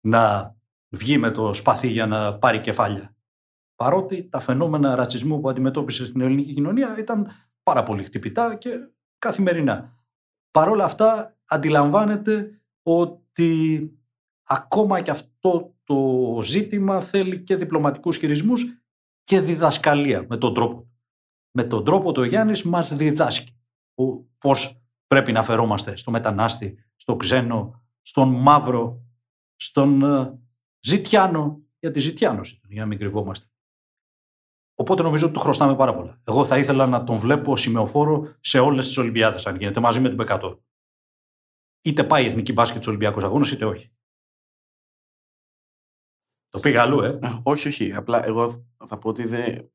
να 0.00 0.54
βγει 0.88 1.18
με 1.18 1.30
το 1.30 1.52
σπαθί 1.52 1.88
για 1.88 2.06
να 2.06 2.38
πάρει 2.38 2.60
κεφάλια. 2.60 3.16
Παρότι 3.74 4.28
τα 4.28 4.40
φαινόμενα 4.40 4.94
ρατσισμού 4.94 5.40
που 5.40 5.48
αντιμετώπισε 5.48 6.06
στην 6.06 6.20
ελληνική 6.20 6.54
κοινωνία 6.54 6.98
ήταν 6.98 7.32
πάρα 7.62 7.82
πολύ 7.82 8.02
χτυπητά 8.02 8.54
και 8.54 8.90
καθημερινά. 9.18 9.98
Παρ' 10.50 10.68
όλα 10.68 10.84
αυτά 10.84 11.36
αντιλαμβάνεται 11.44 12.60
ότι 12.82 13.25
ακόμα 14.42 15.00
και 15.00 15.10
αυτό 15.10 15.74
το 15.84 16.38
ζήτημα 16.42 17.00
θέλει 17.00 17.42
και 17.42 17.56
διπλωματικούς 17.56 18.16
χειρισμούς 18.16 18.64
και 19.24 19.40
διδασκαλία 19.40 20.26
με 20.28 20.36
τον 20.36 20.54
τρόπο. 20.54 20.90
Με 21.50 21.64
τον 21.64 21.84
τρόπο 21.84 22.12
το 22.12 22.24
Γιάννης 22.24 22.62
μας 22.62 22.96
διδάσκει 22.96 23.56
πώς 24.38 24.80
πρέπει 25.06 25.32
να 25.32 25.42
φερόμαστε 25.42 25.96
στο 25.96 26.10
μετανάστη, 26.10 26.78
στο 26.96 27.16
ξένο, 27.16 27.82
στον 28.02 28.28
μαύρο, 28.28 29.04
στον 29.56 30.02
ε, 30.02 30.38
ζητιάνο, 30.80 31.62
γιατί 31.78 32.00
ζητιάνος 32.00 32.50
ήταν, 32.50 32.70
για 32.70 32.80
να 32.80 32.86
μην 32.86 32.98
κρυβόμαστε. 32.98 33.46
Οπότε 34.74 35.02
νομίζω 35.02 35.24
ότι 35.24 35.34
του 35.34 35.40
χρωστάμε 35.40 35.76
πάρα 35.76 35.94
πολλά. 35.94 36.20
Εγώ 36.24 36.44
θα 36.44 36.58
ήθελα 36.58 36.86
να 36.86 37.04
τον 37.04 37.16
βλέπω 37.16 37.56
σημεοφόρο 37.56 38.36
σε 38.40 38.58
όλες 38.58 38.86
τις 38.86 38.98
Ολυμπιάδες, 38.98 39.46
αν 39.46 39.56
γίνεται, 39.56 39.80
μαζί 39.80 40.00
με 40.00 40.08
την 40.08 40.16
Πεκατό. 40.16 40.62
Είτε 41.86 42.04
πάει 42.04 42.24
η 42.24 42.26
εθνική 42.26 42.52
μπάσκετ 42.52 42.76
στους 42.76 42.86
Ολυμπιακούς 42.86 43.24
Αγώνες, 43.24 43.50
είτε 43.50 43.64
όχι. 43.64 43.90
Το 46.48 46.60
πήγα 46.60 46.82
αλλού, 46.82 47.00
ε. 47.00 47.18
ε. 47.22 47.40
Όχι, 47.42 47.68
όχι. 47.68 47.92
Απλά 47.92 48.24
εγώ 48.26 48.66
θα 48.86 48.98
πω 48.98 49.08
ότι 49.08 49.24
δεν... 49.24 49.72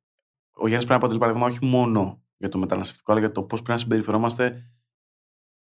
ο 0.51 0.67
Γιάννης 0.67 0.85
πρέπει 0.85 0.89
να 0.89 0.95
αποτελεί 0.95 1.19
παράδειγμα 1.19 1.47
όχι 1.47 1.65
μόνο 1.65 2.23
για 2.37 2.49
το 2.49 2.57
μεταναστευτικό, 2.57 3.11
αλλά 3.11 3.21
για 3.21 3.31
το 3.31 3.43
πώς 3.43 3.61
πρέπει 3.61 3.71
να 3.71 3.77
συμπεριφερόμαστε 3.77 4.71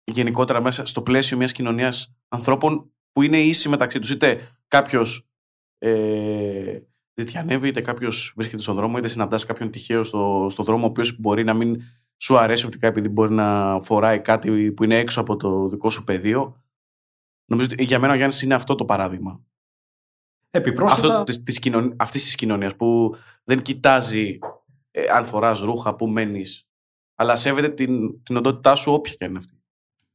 γενικότερα 0.05 0.63
μέσα 0.63 0.87
στο 0.87 1.03
πλαίσιο 1.03 1.37
μιας 1.37 1.53
κοινωνίας 1.53 2.17
ανθρώπων 2.29 2.93
που 3.13 3.23
είναι 3.23 3.39
ίσοι 3.39 3.69
μεταξύ 3.69 3.99
τους. 3.99 4.11
Είτε 4.11 4.57
κάποιος 4.69 5.29
ε, 5.79 6.81
ζητιανεύει, 7.15 7.69
είτε 7.69 7.81
κάποιος 7.81 8.33
βρίσκεται 8.37 8.63
στον 8.63 8.75
δρόμο, 8.75 8.99
είτε 8.99 9.09
συναντάς 9.09 9.45
κάποιον 9.45 9.71
τυχαίο 9.71 10.05
στο, 10.05 10.47
στο 10.51 10.63
δρόμο, 10.63 10.85
ο 10.85 10.89
οποίος 10.89 11.19
μπορεί 11.19 11.45
να 11.45 11.55
μην 11.55 11.83
σου 12.25 12.39
αρέσει 12.39 12.67
οπτικά 12.67 12.87
επειδή 12.87 13.09
μπορεί 13.09 13.33
να 13.33 13.81
φοράει 13.81 14.21
κάτι 14.21 14.73
που 14.73 14.85
είναι 14.85 14.99
έξω 14.99 15.21
από 15.21 15.37
το 15.37 15.69
δικό 15.69 15.91
σου 15.91 16.05
πεδίο. 16.05 16.63
Νομίζω 17.45 17.69
ότι 17.73 17.85
για 17.85 17.99
μένα 17.99 18.13
ο 18.13 18.17
Γιάννης 18.17 18.43
είναι 18.43 18.55
αυτό 18.55 18.75
το 18.75 18.85
παράδειγμα. 18.85 19.41
Επιπρόσθετα... 20.51 21.09
Αυτό 21.09 21.25
της, 21.25 21.43
της 21.43 21.59
κοινων... 21.59 21.95
αυτής 21.99 22.25
της 22.25 22.35
κοινωνίας 22.35 22.77
που 22.77 23.17
δεν 23.45 23.63
κοιτάζει 23.63 24.39
ε, 24.91 25.07
αν 25.07 25.27
φοράς 25.27 25.61
ρούχα, 25.61 25.95
που 25.95 26.07
μένεις, 26.07 26.69
αλλά 27.15 27.37
σέβεται 27.37 27.69
την, 27.69 28.23
την 28.23 28.37
οντότητά 28.37 28.75
σου 28.75 28.93
όποια 28.93 29.15
και 29.15 29.25
είναι 29.25 29.39
αυτή. 29.39 29.63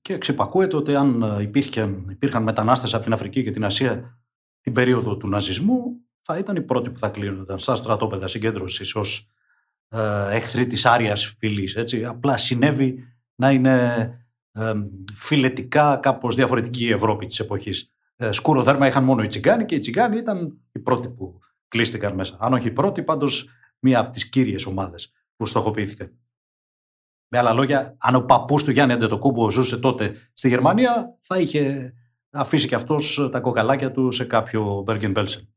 Και 0.02 0.18
ξεπακούεται 0.18 0.76
ότι 0.76 0.96
αν 0.96 1.22
ε, 1.22 1.42
υπήρχαν, 1.42 2.08
υπήρχαν 2.10 2.44
μετανάστες 2.44 2.94
από 2.94 3.04
την 3.04 3.14
Αφρική 3.14 3.44
και 3.44 3.52
την 3.52 3.66
Ασία 3.66 4.20
την 4.62 4.74
περίοδο 4.74 5.18
του 5.18 5.28
ναζισμού, 5.28 6.06
θα 6.22 6.38
ήταν 6.38 6.56
οι 6.56 6.62
πρώτοι 6.62 6.90
που 6.90 7.00
θα 7.00 7.10
κλείνονταν 7.10 7.60
στα 7.60 7.76
στρατόπεδα 7.76 8.28
συγκέντρωσης 8.28 8.96
ως 8.96 9.29
ε, 9.90 10.36
εχθροί 10.36 10.68
της 10.68 10.86
άριας 10.86 11.36
φυλή. 11.38 11.70
Απλά 12.06 12.38
συνέβη 12.38 13.04
να 13.36 13.52
είναι 13.52 14.08
ε, 14.52 14.74
φιλετικά 15.14 15.98
κάπως 15.98 16.36
διαφορετική 16.36 16.86
η 16.86 16.92
Ευρώπη 16.92 17.26
της 17.26 17.40
εποχής. 17.40 17.94
Ε, 18.16 18.32
σκούρο 18.32 18.64
δέρμα 18.64 18.88
είχαν 18.88 19.04
μόνο 19.04 19.24
οι 19.24 19.28
τσιγκάνοι 19.28 19.66
και 19.66 19.76
οι 19.76 19.80
τσιγκάνοι 19.80 20.18
ήταν 20.18 20.60
οι 20.72 20.80
πρώτοι 20.80 21.10
που 21.10 21.40
κλείστηκαν 21.68 22.14
μέσα. 22.14 22.38
Αν 22.40 22.54
όχι 22.54 22.68
οι 22.68 22.72
πρώτοι, 22.72 23.04
πάντως 23.04 23.50
μία 23.80 24.00
από 24.00 24.12
τις 24.12 24.30
κύριες 24.30 24.66
ομάδες 24.66 25.12
που 25.36 25.46
στοχοποιήθηκαν. 25.46 26.20
Με 27.28 27.38
άλλα 27.38 27.54
λόγια, 27.54 27.96
αν 28.00 28.16
ο 28.16 28.22
παππούς 28.22 28.64
του 28.64 28.72
Γιάννη 28.72 28.94
Αντετοκούμπο 28.94 29.50
ζούσε 29.50 29.78
τότε 29.78 30.16
στη 30.34 30.48
Γερμανία, 30.48 31.18
θα 31.22 31.38
είχε 31.38 31.94
αφήσει 32.30 32.68
και 32.68 32.76
αυτός 32.76 33.30
τα 33.32 33.40
κοκαλάκια 33.40 33.92
του 33.92 34.12
σε 34.12 34.26
κάποιο 34.26 34.84
Bergen 34.88 35.16
Belsen. 35.16 35.48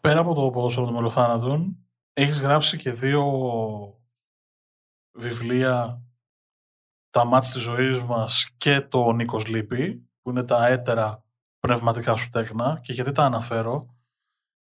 Πέρα 0.00 0.20
από 0.20 0.34
το 0.34 0.50
ποδόσφαιρο 0.50 0.86
των 0.86 0.94
μελοθάνατων, 0.94 1.76
έχεις 2.18 2.40
γράψει 2.40 2.76
και 2.76 2.92
δύο 2.92 3.24
βιβλία 5.12 6.02
«Τα 7.10 7.24
μάτια 7.24 7.50
της 7.52 7.60
ζωής 7.62 8.02
μας» 8.02 8.48
και 8.56 8.80
το 8.80 9.12
«Νίκος 9.12 9.46
Λύπη», 9.46 10.08
που 10.22 10.30
είναι 10.30 10.44
τα 10.44 10.66
έτερα 10.66 11.24
πνευματικά 11.58 12.16
σου 12.16 12.28
τέκνα. 12.28 12.80
Και 12.82 12.92
γιατί 12.92 13.12
τα 13.12 13.24
αναφέρω; 13.24 13.96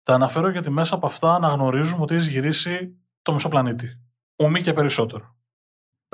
Τα 0.03 0.13
αναφέρω 0.13 0.49
γιατί 0.49 0.69
μέσα 0.69 0.95
από 0.95 1.05
αυτά 1.05 1.33
αναγνωρίζουμε 1.33 2.01
ότι 2.01 2.13
έχεις 2.13 2.27
γυρίσει 2.27 2.99
το 3.21 3.33
μισό 3.33 3.49
πλανήτη. 3.49 4.01
Ούμι 4.35 4.61
και 4.61 4.73
περισσότερο. 4.73 5.37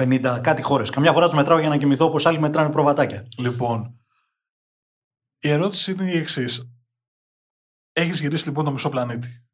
50 0.01 0.39
κάτι 0.43 0.62
χώρες. 0.62 0.89
Καμιά 0.89 1.12
φορά 1.13 1.25
τους 1.25 1.36
μετράω 1.36 1.60
για 1.60 1.69
να 1.69 1.77
κοιμηθώ 1.77 2.06
όπως 2.06 2.25
άλλοι 2.25 2.39
μετράνε 2.39 2.69
προβατάκια. 2.69 3.25
Λοιπόν, 3.38 3.99
η 5.39 5.49
ερώτηση 5.49 5.91
είναι 5.91 6.12
η 6.12 6.17
εξής. 6.17 6.71
Έχεις 7.91 8.19
γυρίσει 8.19 8.47
λοιπόν 8.47 8.65
το 8.65 8.71
μισό 8.71 8.89
πλανήτη. 8.89 9.45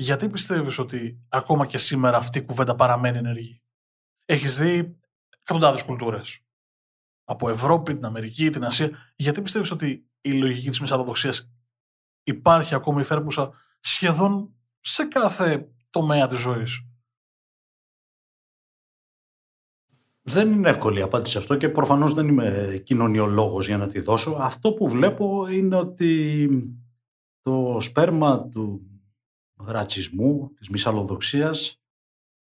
Γιατί 0.00 0.28
πιστεύεις 0.28 0.78
ότι 0.78 1.26
ακόμα 1.28 1.66
και 1.66 1.78
σήμερα 1.78 2.16
αυτή 2.16 2.38
η 2.38 2.44
κουβέντα 2.44 2.74
παραμένει 2.74 3.18
ενεργή; 3.18 3.62
Έχεις 4.24 4.56
δει 4.58 4.98
εκατοντάδες 5.40 5.82
κουλτούρες. 5.82 6.44
Από 7.24 7.48
Ευρώπη, 7.48 7.94
την 7.94 8.04
Αμερική, 8.04 8.50
την 8.50 8.64
Ασία. 8.64 9.12
Γιατί 9.16 9.42
πιστεύεις 9.42 9.70
ότι 9.70 10.08
η 10.20 10.32
λογική 10.32 10.68
της 10.68 10.80
μυσαλλοδοξία 10.80 11.32
υπάρχει 12.22 12.74
ακόμη 12.74 13.00
υφέρπουσα 13.00 13.52
σχεδόν 13.80 14.54
σε 14.80 15.04
κάθε 15.04 15.72
τομέα 15.90 16.26
της 16.26 16.38
ζωής; 16.38 16.86
Δεν 20.22 20.52
είναι 20.52 20.68
εύκολη 20.68 20.98
η 20.98 21.02
απάντηση 21.02 21.32
σε 21.32 21.38
αυτό 21.38 21.56
και 21.56 21.68
προφανώς 21.68 22.14
δεν 22.14 22.28
είμαι 22.28 22.80
κοινωνιολόγος 22.84 23.66
για 23.66 23.78
να 23.78 23.86
τη 23.86 24.00
δώσω. 24.00 24.36
Αυτό 24.40 24.72
που 24.72 24.88
βλέπω 24.88 25.48
είναι 25.48 25.76
ότι 25.76 26.48
το 27.40 27.76
σπέρμα 27.80 28.48
του 28.48 28.82
ρατσισμού, 29.58 30.52
της 30.54 30.68
μυσαλλοδοξίας 30.68 31.82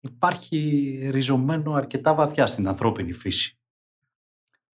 υπάρχει 0.00 0.98
ριζωμένο 1.10 1.72
αρκετά 1.72 2.14
βαθιά 2.14 2.46
στην 2.46 2.68
ανθρώπινη 2.68 3.12
φύση. 3.12 3.58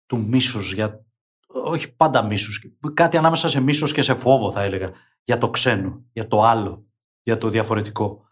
Του 0.07 0.27
μίσους 0.27 0.73
για... 0.73 1.05
όχι 1.47 1.95
πάντα 1.95 2.25
μίσους, 2.25 2.65
κάτι 2.95 3.17
ανάμεσα 3.17 3.49
σε 3.49 3.61
μίσος 3.61 3.93
και 3.93 4.03
σε 4.03 4.15
φόβο 4.15 4.51
θα 4.51 4.63
έλεγα, 4.63 4.93
για 5.23 5.39
το 5.39 5.51
ξένο, 5.51 6.05
για 6.13 6.27
το 6.27 6.43
άλλο, 6.43 6.87
για 7.23 7.39
το 7.39 7.49
διαφορετικό. 7.49 8.29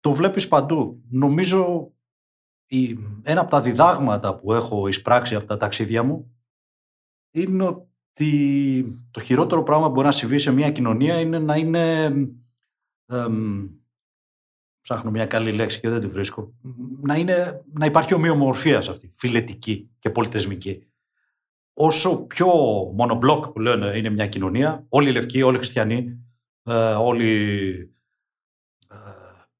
το 0.00 0.12
βλέπεις 0.12 0.48
παντού. 0.48 1.02
Νομίζω 1.08 1.92
ένα 3.22 3.40
από 3.40 3.50
τα 3.50 3.60
διδάγματα 3.60 4.36
που 4.36 4.52
έχω 4.52 4.88
εισπράξει 4.88 5.34
από 5.34 5.46
τα 5.46 5.56
ταξίδια 5.56 6.02
μου 6.02 6.34
είναι 7.30 7.89
ότι 8.10 8.98
το 9.10 9.20
χειρότερο 9.20 9.62
πράγμα 9.62 9.86
που 9.86 9.92
μπορεί 9.92 10.06
να 10.06 10.12
συμβεί 10.12 10.38
σε 10.38 10.50
μια 10.50 10.70
κοινωνία 10.70 11.20
είναι 11.20 11.38
να 11.38 11.56
είναι 11.56 12.12
ψάχνω 14.80 15.10
μια 15.10 15.26
καλή 15.26 15.52
λέξη 15.52 15.80
και 15.80 15.88
δεν 15.88 16.00
τη 16.00 16.06
βρίσκω 16.06 16.52
να, 17.02 17.16
είναι, 17.16 17.64
να 17.72 17.86
υπάρχει 17.86 18.14
ομοιομορφία 18.14 18.80
σε 18.80 18.90
αυτή, 18.90 19.12
φιλετική 19.16 19.90
και 19.98 20.10
πολιτισμική. 20.10 20.84
Όσο 21.72 22.16
πιο 22.16 22.48
μονομπλοκ 22.94 23.48
που 23.48 23.60
λένε 23.60 23.96
είναι 23.96 24.10
μια 24.10 24.26
κοινωνία, 24.26 24.86
όλοι 24.88 25.08
οι 25.08 25.12
λευκοί, 25.12 25.42
όλοι 25.42 25.54
οι 25.54 25.58
χριστιανοί, 25.58 26.24
ε, 26.62 26.92
όλοι 26.92 27.34
ε, 28.88 28.96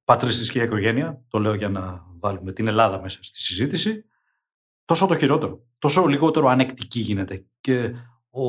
πατριστική 0.05 0.61
οικογένεια, 0.61 1.25
το 1.29 1.39
λέω 1.39 1.55
για 1.55 1.69
να 1.69 2.07
βάλουμε 2.19 2.53
την 2.53 2.67
Ελλάδα 2.67 3.01
μέσα 3.01 3.19
στη 3.23 3.41
συζήτηση, 3.41 4.05
τόσο 4.85 5.07
το 5.07 5.17
χειρότερο. 5.17 5.65
Τόσο 5.79 6.07
λιγότερο 6.07 6.49
ανεκτική 6.49 7.01
γίνεται. 7.01 7.47
Και 7.61 7.95
ο, 8.31 8.43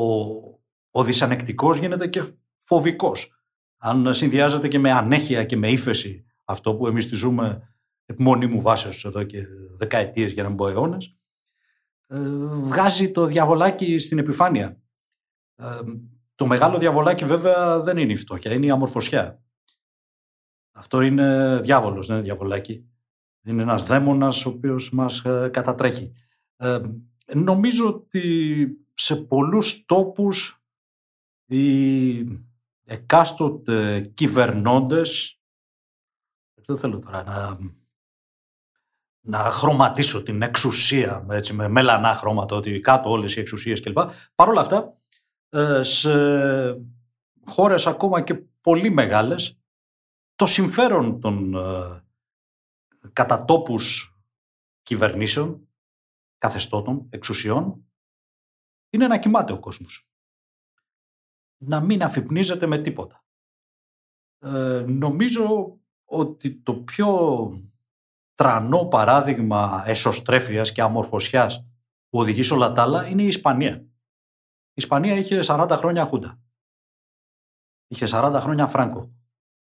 ο 0.92 1.04
δυσανεκτικός 1.04 1.78
γίνεται 1.78 2.08
και 2.08 2.24
φοβικός. 2.58 3.36
Αν 3.78 4.14
συνδυάζεται 4.14 4.68
και 4.68 4.80
με 4.80 4.92
ανέχεια 4.92 5.44
και 5.44 5.58
με 5.58 5.68
ύφεση 5.70 6.26
αυτό 6.46 6.76
που 6.76 6.88
εμείς 6.88 7.10
τη 7.10 7.16
ζούμε 7.16 7.74
μόνη 8.18 8.48
μου 8.48 8.62
βάσεως 8.62 9.06
εδώ 9.06 9.24
και 9.24 9.46
δεκαετίες 9.78 10.32
για 10.32 10.44
να 10.44 10.50
μην 10.50 10.58
πω 10.58 10.68
αιώνες, 10.68 11.16
ε, 12.08 12.20
βγάζει 12.62 13.12
το 13.12 13.26
διαβολάκι 13.26 13.98
στην 14.00 14.18
επιφάνεια. 14.18 14.82
Ε, 15.56 15.66
το 16.36 16.48
μεγάλο 16.48 16.78
διαβολάκι 16.78 17.26
βέβαια 17.26 17.80
δεν 17.80 17.98
είναι 17.98 18.12
η 18.12 18.16
φτώχεια, 18.16 18.54
είναι 18.54 18.66
η 18.66 18.70
αμορφωσιά. 18.70 19.44
Αυτό 20.72 21.02
είναι 21.02 21.60
διάβολος, 21.64 22.08
δεν 22.08 22.16
είναι 22.16 22.26
διαβολάκι. 22.26 22.86
Είναι 23.44 23.62
ένας 23.62 23.86
δαίμονας 23.86 24.46
ο 24.46 24.50
οποίος 24.50 24.92
μας 24.92 25.26
ε, 25.26 25.50
κατατρέχει. 25.54 26.12
Ε, 26.58 26.80
νομίζω 27.34 27.88
ότι 27.88 28.68
σε 29.02 29.16
πολλούς 29.16 29.86
τόπους 29.86 30.62
οι 31.46 32.18
εκάστοτε 32.86 34.02
κυβερνώντες 34.14 35.40
δεν 36.66 36.78
θέλω 36.78 37.00
τώρα 37.00 37.24
να, 37.24 37.58
να 39.22 39.38
χρωματίσω 39.38 40.24
την 40.24 40.42
εξουσία 40.42 41.26
έτσι, 41.30 41.54
με 41.54 41.68
μελανά 41.68 42.16
χρώματα, 42.16 42.56
ότι 42.56 42.80
κάτω 42.80 43.10
όλες 43.10 43.36
οι 43.36 43.40
εξουσίες 43.40 43.82
κλπ. 43.82 43.98
Παρ' 44.36 44.50
όλα 44.50 44.62
αυτά, 44.62 44.98
ε, 45.50 45.82
σε 45.82 46.14
χώρες 47.46 47.88
ακόμα 47.88 48.22
και 48.22 48.34
πολύ 48.62 48.90
μεγάλες, 48.90 49.60
το 50.36 50.46
συμφέρον 50.46 51.20
των 51.20 51.56
ε, 51.56 52.04
κατατόπους 53.14 54.16
κυβερνήσεων, 54.82 55.68
καθεστώτων, 56.38 57.08
εξουσιών, 57.10 57.86
είναι 58.92 59.08
να 59.08 59.20
κοιμάται 59.20 59.54
ο 59.54 59.60
κόσμος. 59.60 60.08
Να 61.58 61.82
μην 61.82 62.04
αφυπνίζεται 62.04 62.66
με 62.66 62.78
τίποτα. 62.78 63.24
Ε, 64.40 64.86
νομίζω 64.88 65.78
ότι 66.06 66.56
το 66.56 66.74
πιο 66.76 67.10
τρανό 68.36 68.86
παράδειγμα 68.86 69.84
εσωστρέφειας 69.86 70.72
και 70.72 70.82
αμορφωσιάς 70.82 71.66
που 72.10 72.20
οδηγεί 72.20 72.44
σε 72.44 72.54
όλα 72.54 72.72
τα 72.72 72.82
άλλα 72.82 73.08
είναι 73.08 73.24
η 73.24 73.28
Ισπανία. 73.28 73.76
Η 74.74 74.74
Ισπανία 74.74 75.16
είχε 75.16 75.40
40 75.44 75.76
χρόνια 75.78 76.06
Χούντα. 76.06 76.42
Είχε 77.88 78.08
40 78.10 78.38
χρόνια 78.42 78.68
Φράγκο. 78.68 79.12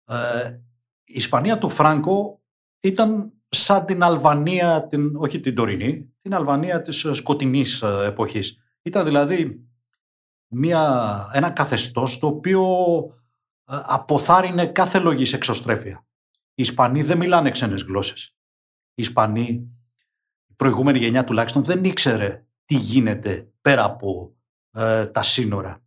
Ε, 0.06 0.56
η 1.04 1.14
Ισπανία 1.14 1.58
του 1.58 1.70
Φράγκο 1.70 2.42
ήταν 2.80 3.34
σαν 3.50 3.86
την 3.86 4.04
Αλβανία, 4.04 4.88
την, 4.88 5.16
όχι 5.16 5.40
την 5.40 5.56
τωρινή, 5.56 6.14
την 6.18 6.34
Αλβανία 6.34 6.82
της 6.82 7.08
σκοτεινής 7.12 7.82
ε, 7.82 8.06
εποχής. 8.06 8.61
Ήταν 8.82 9.06
δηλαδή 9.06 9.66
μια, 10.48 11.30
ένα 11.34 11.50
καθεστώς 11.50 12.18
το 12.18 12.28
οποίο 12.28 12.64
ε, 13.70 13.78
αποθάρρυνε 13.86 14.66
κάθε 14.66 15.00
λογής 15.00 15.34
εξωστρέφεια. 15.34 16.06
Οι 16.54 16.62
Ισπανοί 16.62 17.02
δεν 17.04 17.18
μιλάνε 17.18 17.52
ξένες 17.52 17.82
γλώσσες. 17.84 18.36
Οι 18.94 19.02
Ισπανοί, 19.02 19.70
η 20.48 20.54
προηγούμενη 20.56 20.98
γενιά 20.98 21.24
τουλάχιστον, 21.24 21.64
δεν 21.64 21.84
ήξερε 21.84 22.46
τι 22.66 22.76
γίνεται 22.76 23.52
πέρα 23.62 23.84
από 23.84 24.36
ε, 24.72 25.06
τα 25.06 25.24
σύνορα. 25.24 25.84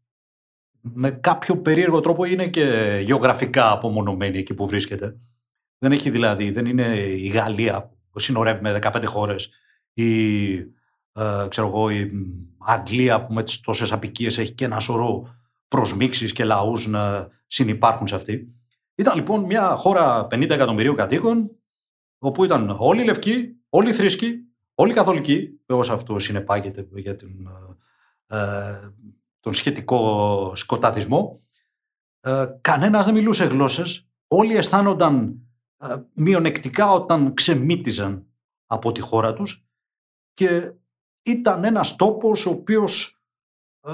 Με 0.81 1.11
κάποιο 1.11 1.59
περίεργο 1.59 2.01
τρόπο 2.01 2.25
είναι 2.25 2.49
και 2.49 2.99
γεωγραφικά 3.05 3.71
απομονωμένη 3.71 4.39
εκεί 4.39 4.55
που 4.55 4.67
βρίσκεται. 4.67 5.17
Δεν 5.79 5.93
έχει 5.93 6.11
δηλαδή, 6.11 6.51
δεν 6.51 6.67
είναι 6.67 6.97
η 6.99 7.27
Γαλλία 7.27 7.91
που 8.11 8.19
συνορεύει 8.19 8.61
με 8.61 8.79
15 8.83 9.05
χώρες 9.07 9.51
ή 9.93 10.55
ε, 11.15 11.47
ξέρω 11.49 11.67
εγώ, 11.67 11.91
η 11.91 12.11
Αγγλία 12.59 13.25
που 13.25 13.33
με 13.33 13.43
τις 13.43 13.61
τόσες 13.61 13.93
απικίες 13.93 14.39
έχει 14.39 14.53
και 14.53 14.65
ένα 14.65 14.79
σωρό 14.79 15.35
προσμίξεις 15.69 16.33
και 16.33 16.45
λαούς 16.45 16.87
να 16.87 17.29
συνυπάρχουν 17.47 18.07
σε 18.07 18.15
αυτή. 18.15 18.55
Ήταν 18.95 19.17
λοιπόν 19.17 19.45
μια 19.45 19.77
χώρα 19.77 20.27
50 20.31 20.51
εκατομμυρίων 20.51 20.97
κατοίκων 20.97 21.51
όπου 22.19 22.45
ήταν 22.45 22.77
όλοι 22.79 23.03
οι 23.03 23.05
λευκοί, 23.05 23.57
όλοι 23.69 23.89
οι 23.89 23.93
θρήσκοι, 23.93 24.35
όλοι 24.75 24.91
οι 24.91 24.95
καθολικοί, 24.95 25.61
όσο 25.67 25.93
αυτό 25.93 26.19
συνεπάγεται 26.19 26.89
για 26.95 27.17
την, 27.17 27.49
ε, 28.27 28.91
τον 29.41 29.55
σχετικό 29.55 30.53
σκοταδισμό. 30.55 31.41
Ε, 32.21 32.47
κανένας 32.61 33.05
δεν 33.05 33.15
μιλούσε 33.15 33.45
γλώσσες, 33.45 34.09
όλοι 34.29 34.57
αισθάνονταν 34.57 35.39
ε, 35.79 35.97
μειονεκτικά 36.15 36.91
όταν 36.91 37.35
ξεμύτιζαν 37.35 38.27
από 38.67 38.93
τη 38.93 39.01
χώρα 39.01 39.33
τους 39.33 39.67
και 40.35 40.73
ήταν 41.25 41.65
ένας 41.65 41.97
τόπος 41.97 42.47
ο 42.47 42.51
οποίος 42.51 43.21
ε, 43.81 43.93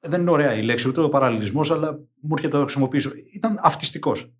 δεν 0.00 0.20
είναι 0.20 0.30
ωραία 0.30 0.54
η 0.54 0.62
λέξη, 0.62 0.88
ούτε 0.88 1.00
ο 1.00 1.08
παραλληλισμός, 1.08 1.70
αλλά 1.70 1.92
μου 2.20 2.32
έρχεται 2.32 2.52
να 2.52 2.58
το 2.58 2.64
χρησιμοποιήσω. 2.64 3.10
Ήταν 3.32 3.58
αυτιστικός. 3.62 4.32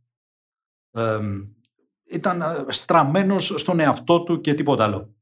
Ε, 0.91 1.19
ήταν 2.05 2.67
στραμμένος 2.69 3.53
στον 3.57 3.81
εαυτό 3.81 4.23
του 4.23 4.41
και 4.41 4.55
τίποτα 4.55 4.85
άλλο. 4.85 5.15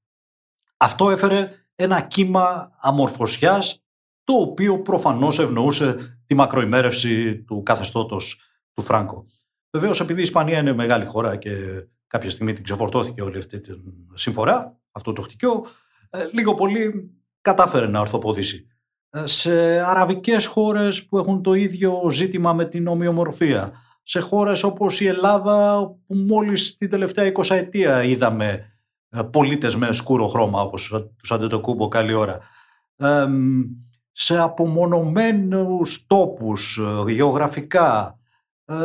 Αυτό 0.76 1.10
έφερε 1.10 1.50
ένα 1.74 2.00
κύμα 2.00 2.70
αμορφωσιάς, 2.80 3.82
το 4.24 4.34
οποίο 4.34 4.82
προφανώς 4.82 5.38
ευνοούσε 5.38 6.18
τη 6.26 6.34
μακροημέρευση 6.34 7.42
του 7.42 7.62
καθεστώτος 7.62 8.40
του 8.74 8.82
Φράγκο. 8.82 9.26
Βεβαίως, 9.70 10.00
επειδή 10.00 10.20
η 10.20 10.22
Ισπανία 10.22 10.58
είναι 10.58 10.72
μεγάλη 10.72 11.04
χώρα 11.04 11.36
και 11.36 11.84
κάποια 12.06 12.30
στιγμή 12.30 12.52
την 12.52 12.64
ξεφορτώθηκε 12.64 13.22
όλη 13.22 13.38
αυτή 13.38 13.60
τη 13.60 13.72
συμφορά, 14.14 14.80
αυτό 14.90 15.12
το 15.12 15.22
χτυκιό, 15.22 15.64
ε, 15.64 15.66
λίγο 16.32 16.54
πολύ 16.54 17.10
κατάφερε 17.40 17.86
να 17.86 18.00
ορθοποδήσει. 18.00 18.66
Ε, 19.10 19.26
σε 19.26 19.80
αραβικές 19.80 20.46
χώρες 20.46 21.06
που 21.06 21.18
έχουν 21.18 21.42
το 21.42 21.54
ίδιο 21.54 22.10
ζήτημα 22.10 22.52
με 22.52 22.64
την 22.64 22.86
ομοιομορφία, 22.86 23.72
σε 24.02 24.20
χώρες 24.20 24.62
όπως 24.62 25.00
η 25.00 25.06
Ελλάδα 25.06 25.86
που 26.06 26.14
μόλις 26.14 26.76
την 26.76 26.90
τελευταία 26.90 27.32
20 27.32 27.50
ετία 27.50 28.02
είδαμε 28.02 28.72
ε, 29.08 29.22
πολίτες 29.22 29.76
με 29.76 29.92
σκούρο 29.92 30.26
χρώμα 30.28 30.60
όπως 30.60 30.94
τους 31.16 31.32
Αντετοκούμπο 31.32 31.88
καλή 31.88 32.12
ώρα. 32.12 32.38
σε 34.12 34.38
απομονωμένους 34.38 36.06
τόπους 36.06 36.80
γεωγραφικά, 37.08 38.18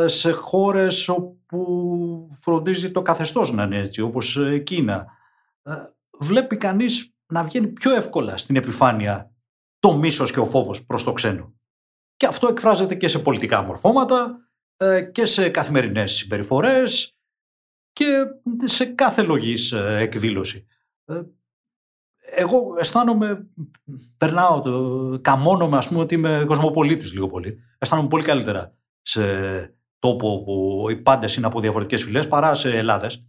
σε 0.06 0.32
χώρες 0.32 1.08
όπου 1.08 2.28
φροντίζει 2.40 2.90
το 2.90 3.02
καθεστώς 3.02 3.52
να 3.52 3.62
είναι 3.62 3.78
έτσι, 3.78 4.00
όπως 4.00 4.38
Κίνα. 4.62 5.06
Βλέπει 6.20 6.56
κανείς 6.56 7.13
να 7.34 7.44
βγαίνει 7.44 7.66
πιο 7.66 7.94
εύκολα 7.94 8.36
στην 8.36 8.56
επιφάνεια 8.56 9.32
το 9.78 9.96
μίσος 9.96 10.32
και 10.32 10.40
ο 10.40 10.46
φόβος 10.46 10.86
προς 10.86 11.04
το 11.04 11.12
ξένο. 11.12 11.54
Και 12.16 12.26
αυτό 12.26 12.46
εκφράζεται 12.46 12.94
και 12.94 13.08
σε 13.08 13.18
πολιτικά 13.18 13.62
μορφώματα 13.62 14.48
ε, 14.76 15.02
και 15.02 15.26
σε 15.26 15.48
καθημερινές 15.48 16.12
συμπεριφορές 16.12 17.16
και 17.92 18.24
σε 18.64 18.84
κάθε 18.84 19.22
λογής 19.22 19.72
ε, 19.72 19.96
εκδήλωση. 20.00 20.66
Ε, 21.04 21.22
εγώ 22.16 22.76
αισθάνομαι, 22.78 23.48
περνάω, 24.16 24.60
καμώνομαι 25.20 25.76
ας 25.76 25.88
πούμε 25.88 26.00
ότι 26.00 26.14
είμαι 26.14 26.44
κοσμοπολίτης 26.46 27.12
λίγο 27.12 27.26
πολύ. 27.28 27.58
Αισθάνομαι 27.78 28.08
πολύ 28.08 28.24
καλύτερα 28.24 28.76
σε 29.02 29.22
τόπο 29.98 30.42
που 30.42 30.86
οι 30.90 30.96
πάντες 30.96 31.36
είναι 31.36 31.46
από 31.46 31.60
διαφορετικές 31.60 32.02
φυλές 32.02 32.28
παρά 32.28 32.54
σε 32.54 32.76
Ελλάδες. 32.76 33.26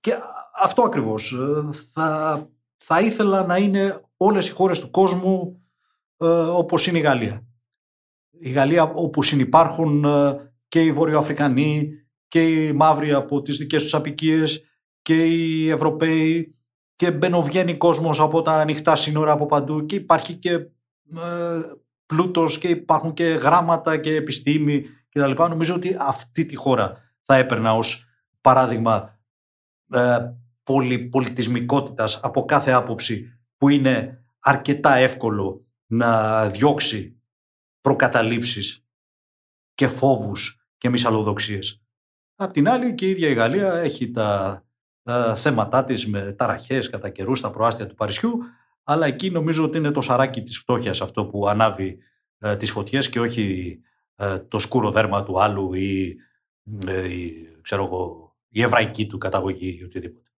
Και 0.00 0.18
αυτό 0.62 0.82
ακριβώς. 0.82 1.32
Ε, 1.32 1.68
θα, 1.92 2.48
θα 2.76 3.00
ήθελα 3.00 3.46
να 3.46 3.56
είναι 3.56 4.00
όλες 4.16 4.48
οι 4.48 4.52
χώρες 4.52 4.80
του 4.80 4.90
κόσμου 4.90 5.62
ε, 6.16 6.26
όπως 6.26 6.86
είναι 6.86 6.98
η 6.98 7.00
Γαλλία. 7.00 7.46
Η 8.30 8.50
Γαλλία 8.50 8.82
όπου 8.82 9.22
συνυπάρχουν 9.22 10.04
ε, 10.04 10.52
και 10.68 10.82
οι 10.82 10.92
Βορειοαφρικανοί 10.92 11.88
και 12.28 12.42
οι 12.42 12.72
μαύροι 12.72 13.12
από 13.12 13.42
τις 13.42 13.58
δικές 13.58 13.82
τους 13.82 13.94
απικίες 13.94 14.64
και 15.02 15.24
οι 15.24 15.70
Ευρωπαίοι 15.70 16.56
και 16.96 17.10
μπαινοβγαίνει 17.10 17.76
κόσμος 17.76 18.20
από 18.20 18.42
τα 18.42 18.52
ανοιχτά 18.52 18.96
σύνορα 18.96 19.32
από 19.32 19.46
παντού 19.46 19.86
και 19.86 19.94
υπάρχει 19.94 20.34
και 20.34 20.52
ε, 20.52 21.60
πλούτος 22.06 22.58
και 22.58 22.68
υπάρχουν 22.68 23.12
και 23.12 23.24
γράμματα 23.24 23.96
και 23.96 24.14
επιστήμη 24.14 24.84
κτλ. 25.08 25.32
Νομίζω 25.36 25.74
ότι 25.74 25.96
αυτή 25.98 26.46
τη 26.46 26.56
χώρα 26.56 26.92
θα 27.22 27.36
έπαιρνα 27.36 27.74
ως 27.74 28.04
παράδειγμα 28.40 29.18
ε, 29.90 30.16
πολυπολιτισμικότητας 30.64 32.20
από 32.22 32.44
κάθε 32.44 32.72
άποψη 32.72 33.38
που 33.56 33.68
είναι 33.68 34.24
αρκετά 34.38 34.94
εύκολο 34.94 35.66
να 35.86 36.44
διώξει 36.48 37.20
προκαταλήψεις 37.80 38.84
και 39.74 39.88
φόβους 39.88 40.66
και 40.78 40.88
μυσαλλοδοξίες. 40.88 41.82
Απ' 42.34 42.52
την 42.52 42.68
άλλη 42.68 42.94
και 42.94 43.06
η 43.06 43.10
ίδια 43.10 43.28
η 43.28 43.34
Γαλλία 43.34 43.74
έχει 43.74 44.10
τα 44.10 44.62
ε, 45.02 45.34
θέματά 45.34 45.84
της 45.84 46.06
με 46.06 46.32
ταραχές 46.32 46.90
κατά 46.90 47.08
καιρούς 47.08 47.38
στα 47.38 47.50
προάστια 47.50 47.86
του 47.86 47.94
Παρισιού 47.94 48.38
αλλά 48.84 49.06
εκεί 49.06 49.30
νομίζω 49.30 49.64
ότι 49.64 49.78
είναι 49.78 49.90
το 49.90 50.00
σαράκι 50.00 50.42
της 50.42 50.58
φτώχειας 50.58 51.00
αυτό 51.00 51.26
που 51.26 51.48
ανάβει 51.48 51.98
ε, 52.38 52.56
τις 52.56 52.70
φωτιές 52.70 53.08
και 53.08 53.20
όχι 53.20 53.78
ε, 54.16 54.38
το 54.38 54.58
σκούρο 54.58 54.90
δέρμα 54.90 55.22
του 55.22 55.40
άλλου 55.40 55.74
ή, 55.74 56.16
ε, 56.86 57.08
ξέρω 57.60 57.84
εγώ, 57.84 58.34
η 58.48 58.62
εβραϊκή 58.62 59.06
του 59.06 59.18
καταγωγή 59.18 59.78
ή 59.80 59.84
οτιδήποτε. 59.84 60.30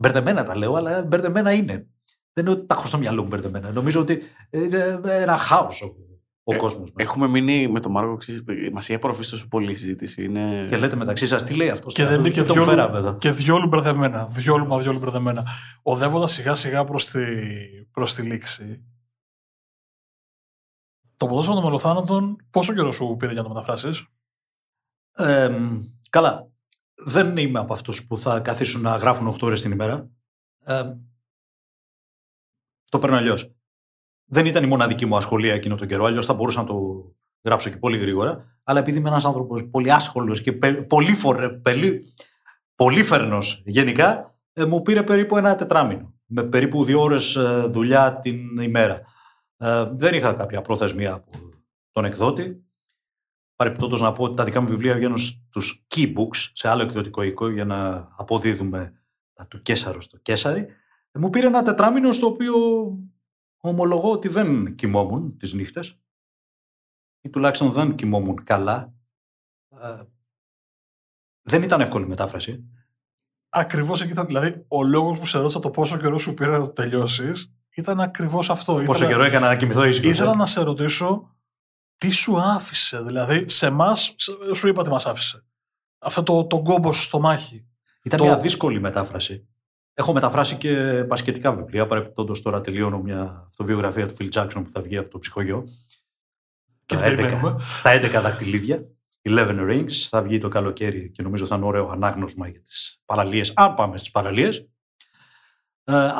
Μπερδεμένα 0.00 0.44
τα 0.44 0.56
λέω, 0.56 0.74
αλλά 0.74 1.02
μπερδεμένα 1.02 1.52
είναι. 1.52 1.86
Δεν 2.32 2.44
είναι 2.44 2.50
ότι 2.50 2.66
τα 2.66 2.74
έχω 2.74 2.86
στο 2.86 2.98
μυαλό 2.98 3.22
μου 3.22 3.28
μπερδεμένα. 3.28 3.70
Νομίζω 3.70 4.00
ότι 4.00 4.22
είναι 4.50 5.00
ένα 5.04 5.36
χάος 5.36 5.82
ο, 5.82 5.96
ο 6.42 6.54
ε, 6.54 6.56
κόσμος. 6.56 6.92
Έχουμε 6.96 7.26
μείνει 7.26 7.68
με 7.68 7.80
τον 7.80 7.90
Μάρκο, 7.90 8.18
μας 8.72 8.84
έχει 8.84 8.94
απορροφήσει 8.94 9.30
τόσο 9.30 9.48
πολύ 9.48 9.72
η 9.72 9.74
συζήτηση. 9.74 10.24
Είναι... 10.24 10.66
Και 10.68 10.76
λέτε 10.76 10.96
μεταξύ 10.96 11.26
σας, 11.26 11.42
τι 11.42 11.54
λέει 11.54 11.70
αυτός. 11.70 11.94
Και 11.94 12.04
δεν 12.04 12.18
είναι 12.18 12.30
και, 12.30 12.42
διόλου, 12.42 13.16
και 13.18 13.30
διόλου 13.30 13.66
μπερδεμένα. 13.66 14.26
Διόλου 14.26 14.66
μα 14.66 14.78
διόλου 14.78 14.98
μπερδεμένα. 14.98 15.46
Οδεύοντας 15.82 16.32
σιγά 16.32 16.54
σιγά 16.54 16.84
προς 16.84 17.10
τη, 17.10 17.20
προς 17.90 18.14
τη 18.14 18.22
λήξη. 18.22 18.84
Το 21.16 21.26
ποδόσφαιρο 21.26 21.54
των 21.56 21.64
μελοθάνατων, 21.64 22.36
πόσο 22.50 22.74
καιρό 22.74 22.92
σου 22.92 23.16
πήρε 23.18 23.32
για 23.32 23.42
να 23.42 23.48
το 23.48 23.54
μεταφράσεις; 23.54 24.06
Ε, 25.12 25.50
καλά 26.10 26.50
δεν 27.04 27.36
είμαι 27.36 27.58
από 27.58 27.72
αυτούς 27.72 28.06
που 28.06 28.16
θα 28.16 28.40
καθίσουν 28.40 28.82
να 28.82 28.96
γράφουν 28.96 29.28
8 29.28 29.36
ώρες 29.40 29.60
την 29.60 29.70
ημέρα. 29.70 30.10
Ε, 30.64 30.82
το 32.90 32.98
παίρνω 32.98 33.16
αλλιώς. 33.16 33.54
Δεν 34.24 34.46
ήταν 34.46 34.64
η 34.64 34.66
μοναδική 34.66 35.06
μου 35.06 35.16
ασχολία 35.16 35.54
εκείνο 35.54 35.74
τον 35.76 35.88
καιρό, 35.88 36.04
αλλιώς 36.04 36.26
θα 36.26 36.34
μπορούσα 36.34 36.60
να 36.60 36.66
το 36.66 37.04
γράψω 37.44 37.70
και 37.70 37.76
πολύ 37.76 37.98
γρήγορα. 37.98 38.44
Αλλά 38.64 38.78
επειδή 38.78 38.98
είμαι 38.98 39.08
ένας 39.08 39.24
άνθρωπος 39.24 39.64
πολύ 39.70 39.92
άσχολος 39.92 40.40
και 40.40 40.52
πολύ 40.88 41.14
φορέ, 41.14 41.48
πολύ, 41.48 42.02
πολύφερνος 42.74 43.62
γενικά, 43.64 44.34
ε, 44.52 44.64
μου 44.64 44.82
πήρε 44.82 45.02
περίπου 45.02 45.36
ένα 45.36 45.54
τετράμινο, 45.54 46.14
με 46.26 46.42
περίπου 46.42 46.84
δύο 46.84 47.00
ώρες 47.00 47.36
ε, 47.36 47.66
δουλειά 47.68 48.18
την 48.18 48.58
ημέρα. 48.58 49.00
Ε, 49.56 49.84
δεν 49.92 50.14
είχα 50.14 50.32
κάποια 50.32 50.62
προθεσμία 50.62 51.12
από 51.12 51.30
τον 51.90 52.04
εκδότη. 52.04 52.64
Παρεπιπτόντως 53.60 54.00
να 54.00 54.12
πω 54.12 54.24
ότι 54.24 54.36
τα 54.36 54.44
δικά 54.44 54.60
μου 54.60 54.68
βιβλία 54.68 54.94
βγαίνουν 54.94 55.18
στους 55.18 55.86
key 55.94 56.16
books, 56.16 56.50
σε 56.52 56.68
άλλο 56.68 56.82
εκδοτικό 56.82 57.22
οίκο, 57.22 57.48
για 57.48 57.64
να 57.64 58.08
αποδίδουμε 58.16 59.02
τα 59.32 59.46
του 59.46 59.62
Κέσαρο 59.62 60.00
στο 60.00 60.18
Κέσαρι. 60.18 60.66
Ε, 61.10 61.18
μου 61.18 61.30
πήρε 61.30 61.46
ένα 61.46 61.62
τετράμινο 61.62 62.12
στο 62.12 62.26
οποίο 62.26 62.54
ομολογώ 63.60 64.10
ότι 64.10 64.28
δεν 64.28 64.74
κοιμόμουν 64.74 65.36
τις 65.36 65.52
νύχτες 65.52 65.98
ή 67.20 67.30
τουλάχιστον 67.30 67.70
δεν 67.70 67.94
κοιμόμουν 67.94 68.44
καλά. 68.44 68.94
Ε, 69.80 70.02
δεν 71.42 71.62
ήταν 71.62 71.80
εύκολη 71.80 72.06
μετάφραση. 72.06 72.64
Ακριβώς 73.48 74.02
εκεί 74.02 74.10
ήταν. 74.10 74.26
Δηλαδή, 74.26 74.64
ο 74.68 74.82
λόγος 74.82 75.18
που 75.18 75.26
σε 75.26 75.38
ρώτησα 75.38 75.58
το 75.58 75.70
πόσο 75.70 75.96
καιρό 75.96 76.18
σου 76.18 76.34
πήρε 76.34 76.50
να 76.50 76.58
το 76.58 76.70
τελειώσεις 76.70 77.54
ήταν 77.70 78.00
ακριβώς 78.00 78.50
αυτό. 78.50 78.72
Πόσο 78.72 78.90
ήθελα, 78.90 79.08
καιρό 79.08 79.22
έκανα 79.22 79.48
να 79.48 79.56
κοιμηθώ 79.56 79.84
ήσυχος. 79.84 80.10
Ήθελα 80.10 80.34
να 80.34 80.46
σε 80.46 80.62
ρωτήσω 80.62 81.34
τι 82.00 82.10
σου 82.10 82.40
άφησε. 82.40 83.02
Δηλαδή, 83.02 83.48
σε 83.48 83.66
εμάς, 83.66 84.14
σου 84.54 84.68
είπα 84.68 84.82
τι 84.82 84.88
μας 84.88 85.06
άφησε. 85.06 85.44
Αυτό 85.98 86.22
το, 86.22 86.46
το 86.46 86.62
κόμπο 86.62 86.92
στο 86.92 87.20
μάχη. 87.20 87.66
Ήταν 88.02 88.18
το... 88.18 88.24
μια 88.24 88.38
δύσκολη 88.38 88.80
μετάφραση. 88.80 89.48
Έχω 89.94 90.12
μεταφράσει 90.12 90.56
και 90.56 91.04
πασχετικά 91.08 91.52
βιβλία. 91.52 91.86
Παρεπιπτόντως 91.86 92.42
τώρα 92.42 92.60
τελειώνω 92.60 92.98
μια 92.98 93.44
αυτοβιογραφία 93.46 94.08
του 94.08 94.14
Phil 94.18 94.28
Jackson 94.32 94.62
που 94.64 94.70
θα 94.70 94.82
βγει 94.82 94.96
από 94.96 95.10
το 95.10 95.18
ψυχογειό. 95.18 95.64
Και 96.86 96.96
τα 96.96 97.02
11, 97.04 97.56
τα 97.82 98.18
11 98.18 98.22
δακτυλίδια. 98.22 98.86
11 99.22 99.70
Rings. 99.70 99.92
Θα 99.92 100.22
βγει 100.22 100.38
το 100.38 100.48
καλοκαίρι 100.48 101.10
και 101.10 101.22
νομίζω 101.22 101.46
θα 101.46 101.56
είναι 101.56 101.66
ωραίο 101.66 101.88
ανάγνωσμα 101.88 102.48
για 102.48 102.60
τις 102.60 103.00
παραλίες. 103.04 103.52
Αν 103.56 103.74
πάμε 103.74 103.98
στις 103.98 104.10
παραλίες. 104.10 104.68
Ε, 105.84 106.10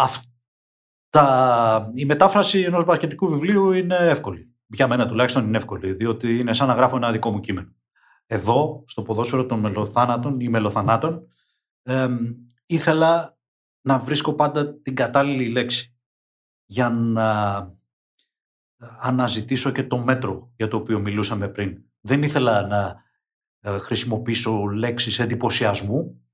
η 1.95 2.05
μετάφραση 2.05 2.61
ενός 2.61 2.85
μπασκετικού 2.85 3.29
βιβλίου 3.29 3.73
είναι 3.73 3.97
εύκολη. 3.97 4.50
Για 4.73 4.89
μένα 4.89 5.07
τουλάχιστον 5.07 5.47
είναι 5.47 5.57
εύκολη, 5.57 5.93
διότι 5.93 6.39
είναι 6.39 6.53
σαν 6.53 6.69
να 6.69 6.75
γράφω 6.75 6.97
ένα 6.97 7.13
δικό 7.13 7.31
μου 7.31 7.41
κείμενο. 7.41 7.75
Εδώ, 8.27 8.85
στο 8.87 9.03
ποδόσφαιρο 9.03 9.47
των 9.47 9.61
μελοθάνατων 9.61 10.41
ή 10.41 10.49
μελοθανάτων, 10.49 11.27
ε, 11.83 12.09
ήθελα 12.67 13.39
να 13.81 13.99
βρίσκω 13.99 14.35
πάντα 14.35 14.75
την 14.81 14.95
κατάλληλη 14.95 15.49
λέξη 15.49 15.97
για 16.67 16.91
να 16.91 17.57
ε, 18.77 18.87
αναζητήσω 19.01 19.71
και 19.71 19.85
το 19.85 19.99
μέτρο 19.99 20.53
για 20.57 20.69
το 20.69 20.77
οποίο 20.77 21.01
μιλούσαμε 21.01 21.49
πριν. 21.49 21.85
Δεν 22.01 22.23
ήθελα 22.23 22.67
να 22.67 23.03
ε, 23.61 23.79
χρησιμοποιήσω 23.79 24.65
λέξεις 24.67 25.19
εντυπωσιασμού, 25.19 26.25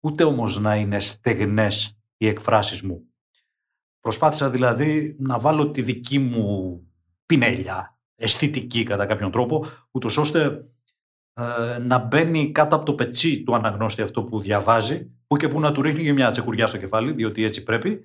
ούτε 0.00 0.24
όμως 0.24 0.60
να 0.60 0.76
είναι 0.76 1.00
στεγνές 1.00 1.98
οι 2.16 2.26
εκφράσεις 2.26 2.82
μου. 2.82 3.06
Προσπάθησα 4.00 4.50
δηλαδή 4.50 5.16
να 5.18 5.38
βάλω 5.38 5.70
τη 5.70 5.82
δική 5.82 6.18
μου 6.18 6.76
πινέλια, 7.32 7.98
αισθητική 8.16 8.82
κατά 8.82 9.06
κάποιον 9.06 9.30
τρόπο, 9.30 9.64
ούτως 9.90 10.16
ώστε 10.16 10.64
ε, 11.34 11.78
να 11.78 11.98
μπαίνει 11.98 12.52
κάτω 12.52 12.76
από 12.76 12.84
το 12.84 12.94
πετσί 12.94 13.42
του 13.42 13.54
αναγνώστη 13.54 14.02
αυτό 14.02 14.24
που 14.24 14.40
διαβάζει, 14.40 15.10
που 15.26 15.36
και 15.36 15.48
που 15.48 15.60
να 15.60 15.72
του 15.72 15.82
ρίχνει 15.82 16.02
και 16.02 16.12
μια 16.12 16.30
τσεκουριά 16.30 16.66
στο 16.66 16.78
κεφάλι, 16.78 17.12
διότι 17.12 17.44
έτσι 17.44 17.62
πρέπει, 17.62 18.04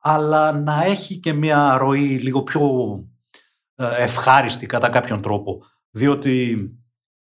αλλά 0.00 0.52
να 0.52 0.84
έχει 0.84 1.18
και 1.18 1.32
μια 1.32 1.76
ροή 1.78 2.18
λίγο 2.18 2.42
πιο 2.42 2.62
ε, 3.74 4.02
ευχάριστη 4.02 4.66
κατά 4.66 4.88
κάποιον 4.88 5.22
τρόπο. 5.22 5.64
Διότι 5.90 6.68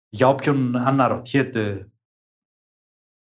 για 0.08 0.28
όποιον 0.28 0.76
αναρωτιέται 0.76 1.90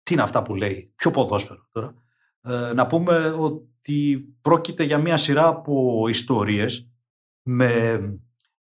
τι 0.02 0.14
είναι 0.14 0.22
αυτά 0.22 0.42
που 0.42 0.54
λέει, 0.54 0.92
ποιο 0.96 1.10
ποδόσφαιρο 1.10 1.68
τώρα, 1.72 1.94
ε, 2.40 2.72
να 2.72 2.86
πούμε 2.86 3.34
ότι 3.38 4.18
πρόκειται 4.40 4.82
για 4.82 4.98
μια 4.98 5.16
σειρά 5.16 5.46
από 5.46 6.04
ιστορίες 6.08 6.88
με 7.44 8.00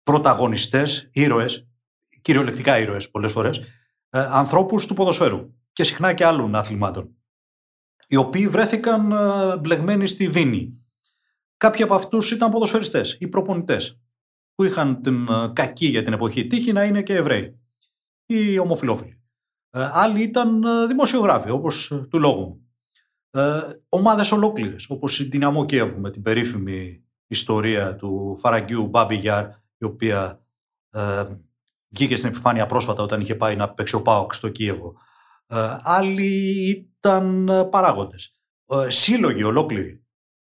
πρωταγωνιστές, 0.03 1.11
ήρωες, 1.13 1.69
κυριολεκτικά 2.21 2.79
ήρωες 2.79 3.11
πολλές 3.11 3.33
φορές, 3.33 3.59
ε, 4.11 4.19
ανθρώπους 4.21 4.87
του 4.87 4.95
ποδοσφαίρου 4.95 5.55
και 5.73 5.85
συχνά 5.85 6.13
και 6.13 6.25
άλλων 6.25 6.55
αθλημάτων, 6.55 7.17
οι 8.07 8.17
οποίοι 8.17 8.49
βρέθηκαν 8.49 9.13
ε, 9.13 9.57
μπλεγμένοι 9.57 10.07
στη 10.07 10.27
δίνη. 10.27 10.75
Κάποιοι 11.57 11.83
από 11.83 11.95
αυτούς 11.95 12.31
ήταν 12.31 12.51
ποδοσφαιριστές 12.51 13.17
ή 13.21 13.29
προπονητές, 13.29 14.01
που 14.55 14.65
είχαν 14.65 15.03
την 15.03 15.29
ε, 15.29 15.51
κακή 15.53 15.87
για 15.87 16.03
την 16.03 16.13
εποχή 16.13 16.47
τύχη 16.47 16.73
να 16.73 16.85
είναι 16.85 17.03
και 17.03 17.15
Εβραίοι 17.15 17.61
ή 18.27 18.59
ομοφιλόφιλοι. 18.59 19.21
Ε, 19.71 19.89
άλλοι 19.93 20.23
ήταν 20.23 20.63
ε, 20.63 20.87
δημοσιογράφοι, 20.87 21.51
όπως 21.51 21.93
του 22.11 22.19
λόγου 22.19 22.41
μου. 22.41 22.65
Ε, 23.31 23.61
ομάδες 23.89 24.33
ολόκληρες, 24.33 24.87
όπως 24.89 25.21
η 25.21 25.25
Δυναμό 25.25 25.65
Κιέβου 25.65 26.01
με 26.01 26.11
την 26.11 26.23
περίφημη 26.23 27.05
ιστορία 27.31 27.97
του 27.97 28.37
Φαραγκιού 28.39 28.87
Μπάμπι 28.87 29.15
Γιάρ, 29.15 29.47
η 29.79 29.85
οποία 29.85 30.45
ε, 30.91 31.25
βγήκε 31.89 32.17
στην 32.17 32.29
επιφάνεια 32.29 32.67
πρόσφατα 32.67 33.03
όταν 33.03 33.21
είχε 33.21 33.35
πάει 33.35 33.57
να 33.57 33.75
παίξει 33.75 33.95
ο 33.95 34.03
Πάοξ 34.03 34.37
στο 34.37 34.49
Κίεβο. 34.49 34.95
Ε, 35.47 35.77
άλλοι 35.83 36.61
ήταν 36.61 37.51
παράγοντες. 37.71 38.33
Ε, 38.67 38.91
σύλλογοι 38.91 39.43
ολόκληροι. 39.43 40.05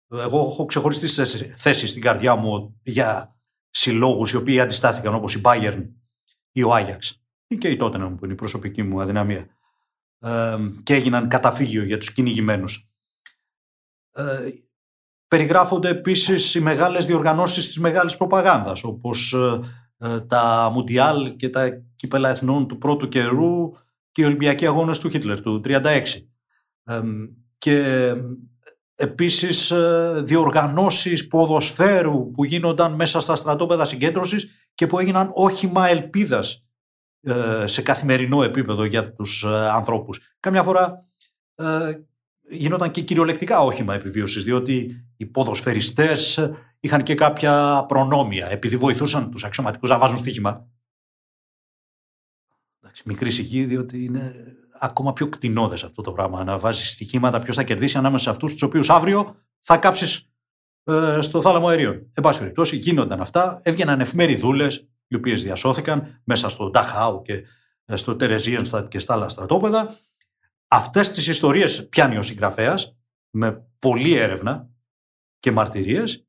Εγώ 0.08 0.40
έχω 0.40 0.66
ξεχωριστεί 0.66 1.08
θέσει 1.58 1.88
στην 1.88 2.02
καρδιά 2.02 2.36
μου 2.36 2.80
για 2.84 3.36
συλλόγους 3.70 4.32
οι 4.32 4.36
οποίοι 4.36 4.60
αντιστάθηκαν 4.60 5.14
όπως 5.14 5.36
η 5.36 5.42
Bayern 5.44 5.90
ή 6.52 6.64
ο 6.64 6.74
Άγιαξ 6.74 7.24
ή 7.48 7.58
και 7.58 7.70
η 7.70 7.78
Tottenham 7.82 8.16
που 8.18 8.24
είναι 8.24 8.34
η 8.34 8.38
προσωπική 8.38 8.84
μου 8.84 9.02
αδυναμία 9.02 9.48
ε, 10.20 10.58
και 10.84 10.94
έγιναν 10.94 11.28
καταφύγιο 11.28 11.84
για 11.84 11.98
τους 11.98 12.12
κυνηγημένους. 12.12 12.86
Ε, 15.34 15.38
περιγράφονται 15.38 15.90
επίσης 15.90 16.56
οι 16.56 16.60
μεγάλες 16.60 17.06
διοργανώσεις 17.06 17.68
της 17.68 17.80
μεγάλης 17.80 18.18
προπαγάνδας 18.18 18.84
όπως 18.84 19.34
ε, 19.34 19.60
ε, 19.98 20.20
τα 20.20 20.70
Μουντιάλ 20.74 21.36
και 21.36 21.50
τα 21.50 21.84
κύπελα 21.96 22.30
εθνών 22.30 22.68
του 22.68 22.78
πρώτου 22.78 23.08
καιρού 23.08 23.70
και 24.12 24.22
οι 24.22 24.26
Ολυμπιακοί 24.26 24.66
αγώνες 24.68 25.00
του 25.00 25.10
Χίτλερ 25.10 25.42
του 25.42 25.62
1936. 25.66 26.26
και 27.58 28.14
επίσης 28.96 29.74
διοργανώσεις 30.24 31.28
ποδοσφαίρου 31.28 32.32
που 32.32 32.44
γίνονταν 32.44 32.94
μέσα 32.94 33.20
στα 33.20 33.36
στρατόπεδα 33.36 33.86
συγκέντρωσης 33.86 34.48
και 34.74 34.88
που 34.88 35.00
έγιναν 35.00 35.30
όχημα 35.34 35.88
ελπίδας 35.88 36.66
σε 37.66 37.82
καθημερινό 37.82 38.44
επίπεδο 38.44 38.84
για 38.84 39.14
τους 39.14 39.46
ανθρώπους. 39.46 40.20
Καμιά 40.40 40.64
φορά 40.64 41.06
γινόταν 42.52 42.92
και 42.92 43.02
κυριολεκτικά 43.02 43.60
όχημα 43.60 43.94
επιβίωσης 43.94 44.44
διότι 44.44 45.06
οι 45.18 45.26
ποδοσφαιριστές 45.26 46.50
είχαν 46.80 47.04
και 47.04 47.14
κάποια 47.14 47.86
προνόμια 47.88 48.48
επειδή 48.48 48.78
βοηθούσαν 48.78 49.32
τους 49.32 49.44
αξιωματικούς 49.44 49.90
να 49.90 49.98
βάζουν 49.98 50.18
στοίχημα. 50.18 50.68
Εντάξει, 52.80 53.04
μικρή 53.06 53.32
σιγή 53.32 53.66
διότι 53.66 54.04
είναι 54.04 54.36
ακόμα 54.80 55.14
πιο 55.14 55.30
κτηνώδες 55.30 55.84
αυτό 55.84 56.02
το 56.02 56.12
πράγμα 56.12 56.44
να 56.44 56.60
βάζεις 56.60 56.92
στοιχήματα 56.92 57.40
ποιος 57.40 57.56
θα 57.56 57.64
κερδίσει 57.64 57.98
ανάμεσα 57.98 58.24
σε 58.24 58.30
αυτούς 58.30 58.52
τους 58.52 58.62
οποίους 58.62 58.90
αύριο 58.90 59.36
θα 59.60 59.78
κάψεις 59.78 60.32
ε, 60.84 61.18
στο 61.22 61.42
θάλαμο 61.42 61.68
αερίων. 61.68 61.94
Εν 61.94 62.24
πάση 62.24 62.40
περιπτώσει 62.40 62.76
γίνονταν 62.76 63.22
αυτά, 63.22 63.60
έβγαιναν 63.64 64.00
εφημεριδούλες 64.00 64.88
οι 65.08 65.16
οποίες 65.16 65.44
διασώθηκαν 65.44 66.22
μέσα 66.24 66.50
στο 66.50 66.70
Νταχάου 66.70 67.22
και 67.22 67.44
ε, 67.86 67.96
στο 67.96 68.16
Τερεζίενστατ 68.16 68.88
και 68.88 69.00
στα 69.00 69.14
άλλα 69.14 69.30
στρατόπεδα. 69.30 69.96
Αυτές 70.74 71.12
τις 71.12 71.28
ιστορίες 71.28 71.90
πιάνει 71.90 72.18
ο 72.18 72.22
συγγραφέας 72.22 72.98
με 73.30 73.68
πολλή 73.80 74.14
έρευνα 74.14 74.70
και 75.40 75.52
μαρτυρίες 75.52 76.28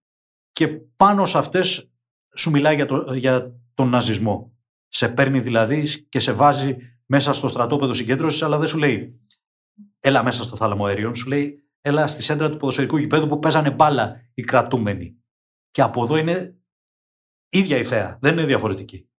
και 0.53 0.69
πάνω 0.69 1.25
σε 1.25 1.39
αυτές 1.39 1.91
σου 2.37 2.51
μιλάει 2.51 2.75
για, 2.75 2.87
το, 2.87 3.15
για 3.15 3.55
τον 3.75 3.89
ναζισμό. 3.89 4.57
Σε 4.89 5.09
παίρνει 5.09 5.41
δηλαδή 5.41 6.07
και 6.09 6.21
σε 6.21 6.33
βάζει 6.33 6.77
μέσα 7.07 7.33
στο 7.33 7.49
στρατόπεδο 7.49 7.95
συγκέντρωσης, 7.95 8.43
αλλά 8.43 8.59
δεν 8.59 8.67
σου 8.67 8.79
λέει 8.79 9.21
έλα 10.01 10.23
μέσα 10.23 10.43
στο 10.43 10.57
θάλαμο 10.57 10.87
αερίων, 10.87 11.15
σου 11.15 11.29
λέει 11.29 11.71
έλα 11.81 12.07
στη 12.07 12.23
σέντρα 12.23 12.51
του 12.51 12.57
ποδοσφαιρικού 12.57 12.97
γηπέδου 12.97 13.29
που 13.29 13.39
παίζανε 13.39 13.71
μπάλα 13.71 14.31
οι 14.35 14.43
κρατούμενοι. 14.43 15.23
Και 15.71 15.83
από 15.83 16.03
εδώ 16.03 16.17
είναι 16.17 16.63
ίδια 17.49 17.79
η 17.79 17.85
θέα, 17.85 18.19
δεν 18.21 18.33
είναι 18.33 18.47
διαφορετική. 18.47 19.11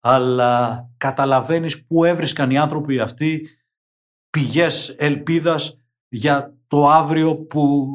Αλλά 0.00 0.82
καταλαβαίνεις 0.96 1.86
πού 1.86 2.04
έβρισκαν 2.04 2.50
οι 2.50 2.58
άνθρωποι 2.58 3.00
αυτοί 3.00 3.48
πηγές 4.30 4.94
ελπίδας 4.98 5.78
για 6.08 6.54
το 6.66 6.88
αύριο 6.88 7.34
που, 7.34 7.86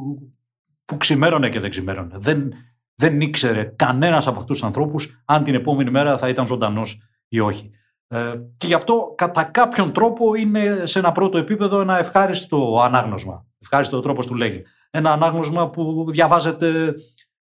που 0.85 0.97
ξημέρωνε 0.97 1.49
και 1.49 1.59
δεν 1.59 1.69
ξημέρωνε. 1.69 2.17
Δεν, 2.17 2.53
δεν 2.95 3.21
ήξερε 3.21 3.63
κανένας 3.75 4.27
από 4.27 4.39
αυτούς 4.39 4.57
τους 4.57 4.67
ανθρώπους 4.67 5.21
αν 5.25 5.43
την 5.43 5.55
επόμενη 5.55 5.91
μέρα 5.91 6.17
θα 6.17 6.29
ήταν 6.29 6.47
ζωντανός 6.47 7.01
ή 7.27 7.39
όχι. 7.39 7.71
Ε, 8.07 8.33
και 8.57 8.67
γι' 8.67 8.73
αυτό 8.73 9.13
κατά 9.17 9.43
κάποιον 9.43 9.93
τρόπο 9.93 10.35
είναι 10.35 10.85
σε 10.85 10.99
ένα 10.99 11.11
πρώτο 11.11 11.37
επίπεδο 11.37 11.79
ένα 11.79 11.97
ευχάριστο 11.97 12.81
ανάγνωσμα. 12.83 13.45
Ευχάριστο 13.61 13.99
τρόπο 13.99 14.25
του 14.25 14.35
λέγει. 14.35 14.63
Ένα 14.89 15.11
ανάγνωσμα 15.11 15.69
που 15.69 16.05
διαβάζεται 16.09 16.95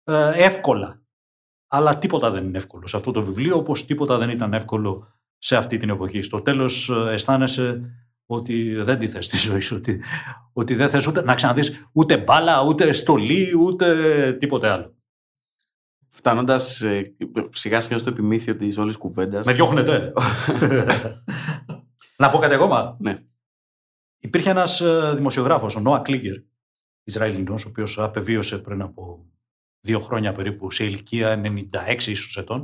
ε, 0.03 0.31
εύκολα. 0.33 1.01
Αλλά 1.67 1.97
τίποτα 1.97 2.31
δεν 2.31 2.45
είναι 2.45 2.57
εύκολο 2.57 2.87
σε 2.87 2.97
αυτό 2.97 3.11
το 3.11 3.23
βιβλίο, 3.23 3.57
όπως 3.57 3.85
τίποτα 3.85 4.17
δεν 4.17 4.29
ήταν 4.29 4.53
εύκολο 4.53 5.07
σε 5.37 5.55
αυτή 5.55 5.77
την 5.77 5.89
εποχή. 5.89 6.21
Στο 6.21 6.41
τέλος 6.41 6.89
ε, 6.89 7.13
αισθάνεσαι 7.13 7.81
ότι 8.27 8.75
δεν 8.75 8.99
τη 8.99 9.07
θες 9.07 9.27
τη 9.27 9.37
ζωή 9.37 9.59
σου, 9.59 9.75
ότι, 9.75 10.01
ότι 10.53 10.75
δεν 10.75 10.89
θες 10.89 11.07
ούτε 11.07 11.23
να 11.23 11.35
ξαναδείς 11.35 11.89
ούτε 11.91 12.17
μπάλα, 12.17 12.63
ούτε 12.63 12.91
στολή, 12.91 13.55
ούτε 13.57 14.33
τίποτε 14.33 14.69
άλλο. 14.69 14.95
Φτάνοντας 16.09 16.81
ε, 16.81 17.15
σιγά 17.51 17.79
σιγά 17.79 17.97
στο 17.97 18.09
επιμήθειο 18.09 18.55
της 18.55 18.77
όλης 18.77 18.97
κουβέντας. 18.97 19.45
Με 19.45 19.53
διώχνετε. 19.53 20.13
να 22.17 22.29
πω 22.29 22.37
κάτι 22.37 22.53
ακόμα. 22.53 22.97
Ναι. 22.99 23.19
Υπήρχε 24.19 24.49
ένας 24.49 24.83
δημοσιογράφος, 25.15 25.75
ο 25.75 25.79
Νόα 25.79 25.99
Κλίγκερ, 25.99 26.35
Ισραηλινό, 27.03 27.53
ο 27.53 27.67
οποίος 27.67 27.99
απεβίωσε 27.99 28.57
πριν 28.57 28.81
από 28.81 29.25
δύο 29.81 29.99
χρόνια 29.99 30.31
περίπου, 30.31 30.71
σε 30.71 30.83
ηλικία 30.83 31.41
96 31.87 32.07
ίσως 32.07 32.37
ετών, 32.37 32.61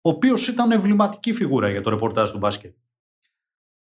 ο 0.00 0.08
οποίος 0.10 0.48
ήταν 0.48 0.70
εμβληματική 0.70 1.32
φιγούρα 1.32 1.70
για 1.70 1.80
το 1.80 1.90
ρεπορτάζ 1.90 2.30
του 2.30 2.38
μπάσκετ. 2.38 2.74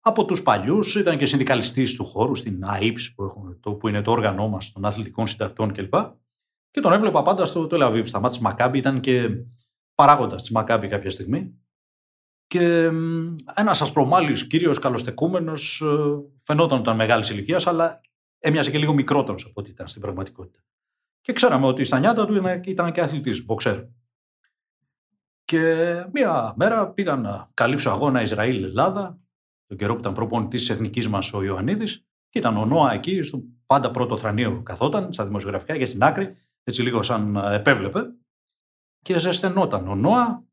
Από 0.01 0.25
τους 0.25 0.43
παλιούς, 0.43 0.95
ήταν 0.95 1.19
και 1.19 1.27
συνδικαλιστής 1.27 1.95
του 1.95 2.05
χώρου 2.05 2.35
στην 2.35 2.65
ΑΕΠΣ, 2.65 3.15
που, 3.15 3.25
έχουμε, 3.25 3.55
το, 3.61 3.75
που 3.75 3.89
είναι 3.89 4.03
το 4.03 4.11
όργανό 4.11 4.49
μας 4.49 4.73
των 4.73 4.85
αθλητικών 4.85 5.27
συντακτών 5.27 5.73
κλπ. 5.73 5.95
Και 6.71 6.81
τον 6.81 6.93
έβλεπα 6.93 7.23
πάντα 7.23 7.45
στο 7.45 7.67
Τελαβίβ. 7.67 8.07
Στα 8.07 8.21
μάτια 8.21 8.39
τη 8.39 8.45
Μακάμπη 8.45 8.79
ήταν 8.79 9.01
και 9.01 9.29
παράγοντας 9.95 10.41
της 10.41 10.51
Μακάμπη 10.51 10.89
κάποια 10.89 11.11
στιγμή. 11.11 11.55
Και 12.47 12.91
ένας 13.55 13.83
ασπρομάλης 13.83 14.47
κύριος 14.47 14.79
καλοστεκούμενος, 14.79 15.81
ε, 15.81 15.87
φαινόταν 16.45 16.73
ότι 16.73 16.81
ήταν 16.81 16.97
μεγάλης 16.97 17.31
ηλικίας, 17.31 17.67
αλλά 17.67 18.01
έμοιαζε 18.39 18.71
και 18.71 18.79
λίγο 18.79 18.95
μικρότερος 18.95 19.45
από 19.45 19.61
ό,τι 19.61 19.71
ήταν 19.71 19.89
στην 19.89 20.03
πραγματικότητα. 20.03 20.61
Και 21.21 21.33
ξέραμε 21.33 21.67
ότι 21.67 21.85
στα 21.85 21.99
νιάτα 21.99 22.27
του 22.27 22.61
ήταν 22.65 22.93
και 22.93 23.01
αθλητής, 23.01 23.45
μποξέρ. 23.45 23.83
Και 25.45 25.95
μία 26.13 26.55
μέρα 26.57 26.91
πήγα 26.91 27.17
να 27.17 27.51
καλύψω 27.55 27.91
αγώνα 27.91 28.23
Ισραήλ-Ελλάδα, 28.23 29.19
τον 29.71 29.79
καιρό 29.79 29.93
που 29.93 30.01
ήταν 30.01 30.13
προπονητής 30.13 30.61
της 30.61 30.71
εθνικής 30.71 31.09
μας 31.09 31.33
ο 31.33 31.43
Ιωαννίδης, 31.43 32.07
και 32.29 32.39
ήταν 32.39 32.57
ο 32.57 32.65
Νόα 32.65 32.93
εκεί, 32.93 33.23
στο 33.23 33.43
πάντα 33.67 33.91
πρώτο 33.91 34.17
θρανείο 34.17 34.63
καθόταν, 34.63 35.13
στα 35.13 35.27
δημοσιογραφικά 35.27 35.77
και 35.79 35.85
στην 35.85 36.03
άκρη, 36.03 36.37
έτσι 36.63 36.83
λίγο 36.83 37.03
σαν 37.03 37.37
επέβλεπε. 37.37 38.01
Και 39.03 39.19
ζεσθενόταν 39.19 39.89
ο 39.89 39.95
Νόα 39.95 40.45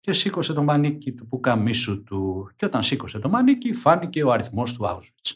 και 0.00 0.12
σήκωσε 0.12 0.52
το 0.52 0.62
μανίκι 0.62 1.12
του 1.12 1.26
που 1.28 1.40
καμίσου 1.40 2.02
του. 2.02 2.50
Και 2.56 2.64
όταν 2.64 2.82
σήκωσε 2.82 3.18
το 3.18 3.28
μανίκι, 3.28 3.72
φάνηκε 3.72 4.24
ο 4.24 4.30
αριθμός 4.30 4.74
του 4.74 4.84
Auschwitz. 4.86 5.32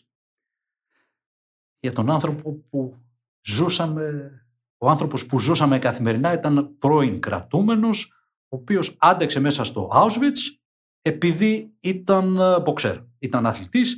Για 1.78 1.93
τον 1.93 2.11
άνθρωπο 2.11 2.53
που 2.53 2.97
ζούσαμε, 3.43 4.30
ο 4.76 4.90
άνθρωπος 4.90 5.26
που 5.26 5.38
ζούσαμε 5.38 5.78
καθημερινά 5.78 6.32
ήταν 6.32 6.78
πρώην 6.78 7.20
κρατούμενος, 7.20 8.12
ο 8.49 8.57
οποίος 8.57 8.97
άντεξε 8.99 9.40
μέσα 9.40 9.64
στο 9.64 9.90
Auschwitz 9.95 10.61
επειδή 11.03 11.76
ήταν 11.80 12.38
μποξέρ, 12.62 12.96
ήταν 13.18 13.46
αθλητής. 13.46 13.96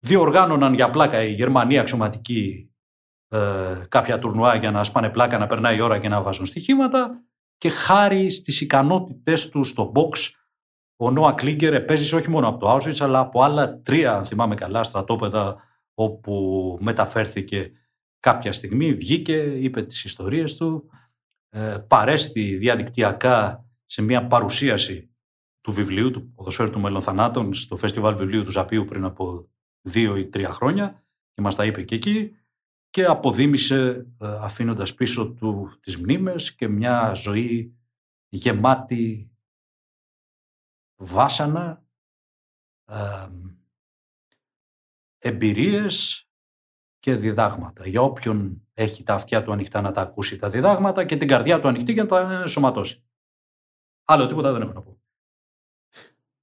Διοργάνωναν 0.00 0.74
για 0.74 0.90
πλάκα 0.90 1.22
η 1.22 1.32
Γερμανία 1.32 1.80
αξιωματική 1.80 2.72
ε, 3.28 3.84
κάποια 3.88 4.18
τουρνουά 4.18 4.54
για 4.54 4.70
να 4.70 4.84
σπάνε 4.84 5.10
πλάκα, 5.10 5.38
να 5.38 5.46
περνάει 5.46 5.76
η 5.76 5.80
ώρα 5.80 5.98
και 5.98 6.08
να 6.08 6.22
βάζουν 6.22 6.46
στοιχήματα 6.46 7.22
και 7.58 7.70
χάρη 7.70 8.30
στις 8.30 8.60
ικανότητές 8.60 9.48
του 9.48 9.64
στο 9.64 9.92
box 9.94 10.30
ο 11.00 11.10
Νόα 11.10 11.32
Κλίγκερ 11.32 11.74
επέζησε 11.74 12.16
όχι 12.16 12.30
μόνο 12.30 12.48
από 12.48 12.58
το 12.58 12.74
Auschwitz 12.74 12.96
αλλά 13.00 13.18
από 13.18 13.42
άλλα 13.42 13.80
τρία, 13.80 14.14
αν 14.14 14.24
θυμάμαι 14.24 14.54
καλά, 14.54 14.82
στρατόπεδα 14.82 15.56
όπου 15.94 16.78
μεταφέρθηκε 16.80 17.72
κάποια 18.20 18.52
στιγμή, 18.52 18.92
βγήκε, 18.92 19.36
είπε 19.36 19.82
τις 19.82 20.04
ιστορίες 20.04 20.56
του, 20.56 20.90
ε, 21.48 21.76
παρέστη 21.88 22.56
διαδικτυακά 22.56 23.64
σε 23.84 24.02
μια 24.02 24.26
παρουσίαση 24.26 25.10
του 25.60 25.72
βιβλίου, 25.72 26.10
του 26.10 26.32
ποδοσφαίρου 26.32 26.70
του 26.70 26.80
Μελονθανάτων 26.80 27.54
στο 27.54 27.76
Φεστιβάλ 27.76 28.16
Βιβλίου 28.16 28.44
του 28.44 28.50
Ζαπίου 28.50 28.84
πριν 28.84 29.04
από 29.04 29.48
δύο 29.82 30.16
ή 30.16 30.28
τρία 30.28 30.52
χρόνια 30.52 31.02
και 31.34 31.42
μας 31.42 31.54
τα 31.54 31.64
είπε 31.64 31.82
και 31.82 31.94
εκεί 31.94 32.36
και 32.90 33.04
αποδίμησε 33.04 34.06
ε, 34.20 34.36
αφήνοντας 34.40 34.94
πίσω 34.94 35.32
του 35.32 35.78
τις 35.80 35.96
μνήμες 35.96 36.54
και 36.54 36.68
μια 36.68 37.12
ζωή 37.14 37.76
γεμάτη 38.28 39.30
βάσανα, 40.96 41.84
ε, 42.84 43.28
εμπειρίες 45.18 46.28
και 46.98 47.14
διδάγματα. 47.14 47.86
Για 47.86 48.02
όποιον 48.02 48.66
έχει 48.74 49.02
τα 49.02 49.14
αυτιά 49.14 49.42
του 49.42 49.52
ανοιχτά 49.52 49.80
να 49.80 49.92
τα 49.92 50.00
ακούσει 50.00 50.36
τα 50.36 50.50
διδάγματα 50.50 51.04
και 51.04 51.16
την 51.16 51.28
καρδιά 51.28 51.60
του 51.60 51.68
ανοιχτή 51.68 51.92
για 51.92 52.02
να 52.02 52.08
τα 52.08 52.46
σωματώσει. 52.46 53.04
Άλλο 54.04 54.26
τίποτα 54.26 54.52
δεν 54.52 54.62
έχω 54.62 54.72
να 54.72 54.82
πω. 54.82 54.97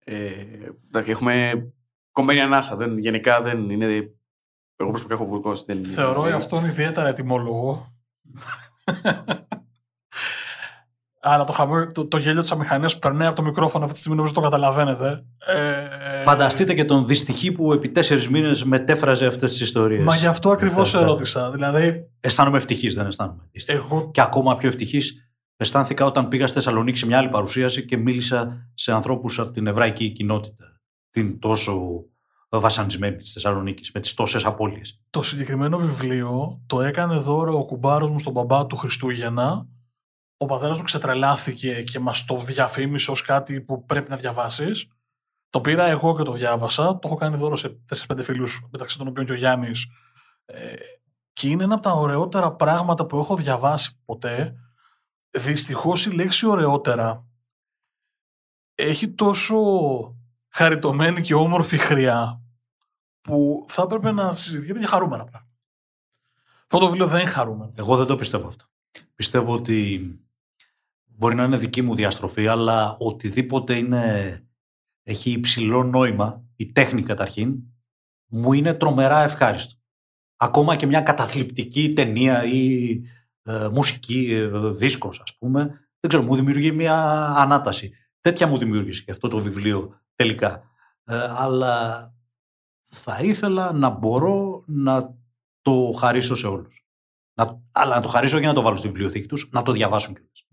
Ε, 0.08 0.32
έχουμε 0.92 1.66
κομμένη 2.12 2.42
ανάσα. 2.42 2.76
Δεν, 2.76 2.98
γενικά 2.98 3.42
δεν 3.42 3.70
είναι. 3.70 3.86
Εγώ 4.76 4.90
προσωπικά 4.90 5.16
έχω 5.16 5.26
βουρκώσει. 5.26 5.84
Θεωρώ 5.84 6.24
αυτόν 6.24 6.66
ιδιαίτερα 6.66 7.08
ετοιμόλογο. 7.08 7.94
Αλλά 11.28 11.44
το, 11.44 11.52
χαμό, 11.52 11.92
το, 11.92 12.08
το 12.08 12.18
γέλιο 12.18 12.42
της 12.42 12.52
αμηχανίας 12.52 12.94
που 12.94 13.00
περνάει 13.00 13.28
από 13.28 13.36
το 13.36 13.44
μικρόφωνο 13.44 13.84
αυτή 13.84 13.94
τη 13.94 14.00
στιγμή 14.00 14.18
νομίζω 14.18 14.34
το 14.34 14.42
καταλαβαίνετε. 14.42 15.26
Ε, 15.46 16.24
Φανταστείτε 16.24 16.74
και 16.74 16.86
τον 16.86 17.08
δυστυχή 17.08 17.52
που 17.52 17.74
επί 17.74 17.90
τέσσερις 17.90 18.30
μήνες 18.30 18.64
μετέφραζε 18.64 19.26
αυτές 19.26 19.52
τις 19.52 19.62
ιστορίες. 19.62 20.04
Μα 20.04 20.16
γι' 20.16 20.26
αυτό 20.26 20.50
ακριβώς 20.50 20.94
ερώτησα. 20.94 21.52
Δηλαδή... 21.52 22.12
Αισθάνομαι 22.20 22.58
ευτυχής, 22.58 22.94
δεν 22.94 23.08
αισθάνομαι. 23.08 23.50
Εγώ... 23.66 24.12
Και 24.12 24.22
ακόμα 24.22 24.56
πιο 24.56 24.68
ευτυχής 24.68 25.25
αισθάνθηκα 25.58 26.06
όταν 26.06 26.28
πήγα 26.28 26.48
στη 26.48 26.56
Θεσσαλονίκη 26.56 26.98
σε 26.98 27.06
μια 27.06 27.18
άλλη 27.18 27.30
παρουσίαση 27.30 27.86
και 27.86 27.98
μίλησα 27.98 28.70
σε 28.74 28.92
ανθρώπους 28.92 29.40
από 29.40 29.52
την 29.52 29.68
εβραϊκή 29.68 30.10
κοινότητα. 30.12 30.80
Την 31.10 31.40
τόσο 31.40 32.04
βασανισμένη 32.50 33.16
της 33.16 33.34
Θεσσαλονίκης, 33.34 33.92
με 33.92 34.00
τις 34.00 34.14
τόσες 34.14 34.46
απώλειες. 34.46 35.02
Το 35.10 35.22
συγκεκριμένο 35.22 35.78
βιβλίο 35.78 36.62
το 36.68 36.82
έκανε 36.82 37.18
δώρο 37.18 37.58
ο 37.58 37.66
κουμπάρος 37.66 38.10
μου 38.10 38.20
στον 38.20 38.34
μπαμπά 38.34 38.66
του 38.66 38.76
Χριστούγεννα 38.76 39.68
ο 40.38 40.46
πατέρας 40.46 40.78
του 40.78 40.84
ξετρελάθηκε 40.84 41.84
και 41.84 42.00
μας 42.00 42.26
το 42.26 42.38
διαφήμισε 42.38 43.12
ως 43.12 43.22
κάτι 43.22 43.62
που 43.62 43.86
πρέπει 43.86 44.10
να 44.10 44.16
διαβάσεις. 44.16 44.88
Το 45.50 45.62
πήρα 45.62 45.86
εγώ 45.86 46.16
και 46.16 46.24
το 46.24 46.32
διάβασα. 46.32 46.84
Το 46.84 47.00
έχω 47.04 47.16
κάνει 47.16 47.38
δώρο 47.38 47.56
σε 47.56 47.80
4-5 48.08 48.24
φίλους, 48.24 48.68
μεταξύ 48.72 48.98
των 48.98 49.08
οποίων 49.08 49.26
και 49.26 49.32
ο 49.32 49.36
Γιάννης. 49.36 49.86
Ε, 50.46 50.74
και 51.34 51.50
είναι 51.50 51.64
ένα 51.64 51.74
από 51.74 51.84
τα 51.84 51.92
ωραιότερα 51.92 52.52
πράγματα 52.52 53.06
που 53.06 53.18
έχω 53.18 53.36
διαβάσει 53.36 54.00
ποτέ. 54.06 54.56
Δυστυχώς 55.38 56.06
η 56.06 56.12
λέξη 56.12 56.46
ωραιότερα 56.46 57.26
έχει 58.76 59.10
τόσο 59.10 59.58
χαριτωμένη 60.50 61.22
και 61.22 61.34
όμορφη 61.34 61.78
χρειά 61.78 62.42
που 63.22 63.66
θα 63.68 63.82
έπρεπε 63.82 64.12
να 64.12 64.34
συζητιέται 64.34 64.80
για 64.80 64.88
χαρούμενα 64.88 65.24
πράγματα. 65.24 65.54
Αυτό 66.62 66.78
το 66.78 66.88
βιβλίο 66.88 67.08
δεν 67.08 67.22
είναι 67.22 67.30
χαρούμενο. 67.30 67.74
Εγώ 67.76 67.96
δεν 67.98 68.06
το 68.06 68.16
πιστεύω 68.16 68.48
αυτό. 68.48 68.66
Πιστεύω 69.16 69.54
ότι 69.54 70.10
μπορεί 71.06 71.36
να 71.36 71.44
είναι 71.44 71.58
δική 71.58 71.82
μου 71.82 71.96
διαστροφή, 71.96 72.48
αλλά 72.48 72.98
οτιδήποτε 73.00 73.78
είναι, 73.78 74.40
έχει 75.04 75.32
υψηλό 75.32 75.84
νόημα, 75.84 76.44
η 76.56 76.72
τέχνη 76.72 77.04
καταρχήν, 77.04 77.64
μου 78.26 78.54
είναι 78.54 78.74
τρομερά 78.74 79.24
ευχάριστο. 79.24 79.76
Ακόμα 80.36 80.76
και 80.76 80.86
μια 80.86 81.02
καταθλιπτική 81.02 81.94
ταινία 81.94 82.46
ή 82.46 83.00
ε, 83.48 83.70
μουσική, 83.74 84.34
ε, 84.34 84.70
δίσκος 84.70 85.20
ας 85.20 85.38
πούμε, 85.38 85.66
δεν 86.00 86.10
ξέρω, 86.10 86.24
μου 86.24 86.36
δημιουργεί 86.36 86.72
μια 86.72 87.26
ανάταση. 87.36 87.92
Τέτοια 88.22 88.48
μου 88.48 88.58
δημιούργησε 88.58 89.04
και 89.04 89.12
αυτό 89.12 89.28
το 89.28 89.38
βιβλίο 89.38 90.02
τελικά. 90.16 90.64
Ε, 91.04 91.28
αλλά 91.30 92.14
θα 92.84 93.20
ήθελα 93.22 93.74
να 93.74 93.90
μπορώ 93.90 94.64
να 94.68 95.16
το 95.62 95.96
χαρίσω 96.00 96.36
σε 96.36 96.48
όλους. 96.48 96.86
Να, 97.34 97.62
αλλά 97.72 97.96
να 97.96 98.02
το 98.02 98.08
χαρίσω 98.08 98.38
για 98.38 98.48
να 98.48 98.54
το 98.54 98.62
βάλω 98.62 98.76
στη 98.76 98.88
βιβλιοθήκη 98.88 99.28
τους, 99.28 99.50
να 99.52 99.62
το 99.62 99.72
διαβάσουν 99.72 100.14
κιόλας. 100.14 100.48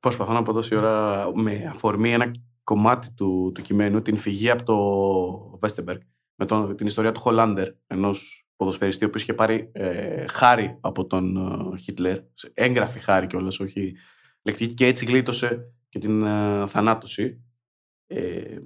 Προσπαθώ 0.00 0.32
να 0.32 0.42
πω 0.42 0.52
τόση 0.52 0.74
ώρα 0.74 1.26
με 1.34 1.66
αφορμή 1.70 2.12
ένα 2.12 2.30
κομμάτι 2.64 3.12
του, 3.12 3.52
του 3.54 3.62
κειμένου, 3.62 4.02
την 4.02 4.16
φυγή 4.16 4.50
από 4.50 4.62
το 4.62 5.58
Βέστεμπεργκ, 5.58 6.00
με 6.34 6.46
τον, 6.46 6.76
την 6.76 6.86
ιστορία 6.86 7.12
του 7.12 7.20
Χολάντερ, 7.20 7.68
ενός 7.86 8.43
ποδοσφαιριστή, 8.56 9.04
ο 9.04 9.06
οποίος 9.06 9.22
είχε 9.22 9.34
πάρει 9.34 9.70
ε, 9.72 10.26
χάρη 10.26 10.78
από 10.80 11.06
τον 11.06 11.36
ε, 11.36 11.76
Χίτλερ, 11.76 12.20
έγγραφη 12.54 12.98
χάρη 12.98 13.26
κιόλας, 13.26 13.60
όχι 13.60 13.96
λεκτική, 14.42 14.74
και 14.74 14.86
έτσι 14.86 15.04
γλίτωσε 15.04 15.72
και 15.88 15.98
την 15.98 16.22
ε, 16.22 16.66
θανάτωση. 16.66 17.44
Ε, 18.06 18.58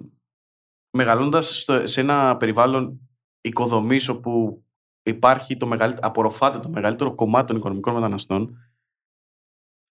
μεγαλώντας 0.91 1.67
σε 1.83 2.01
ένα 2.01 2.37
περιβάλλον 2.37 3.01
οικοδομής 3.41 4.09
όπου 4.09 4.65
υπάρχει 5.03 5.57
το 5.57 5.67
μεγαλύτερο, 5.67 6.07
απορροφάται 6.07 6.59
το 6.59 6.69
μεγαλύτερο 6.69 7.15
κομμάτι 7.15 7.47
των 7.47 7.57
οικονομικών 7.57 7.95
μεταναστών, 7.95 8.59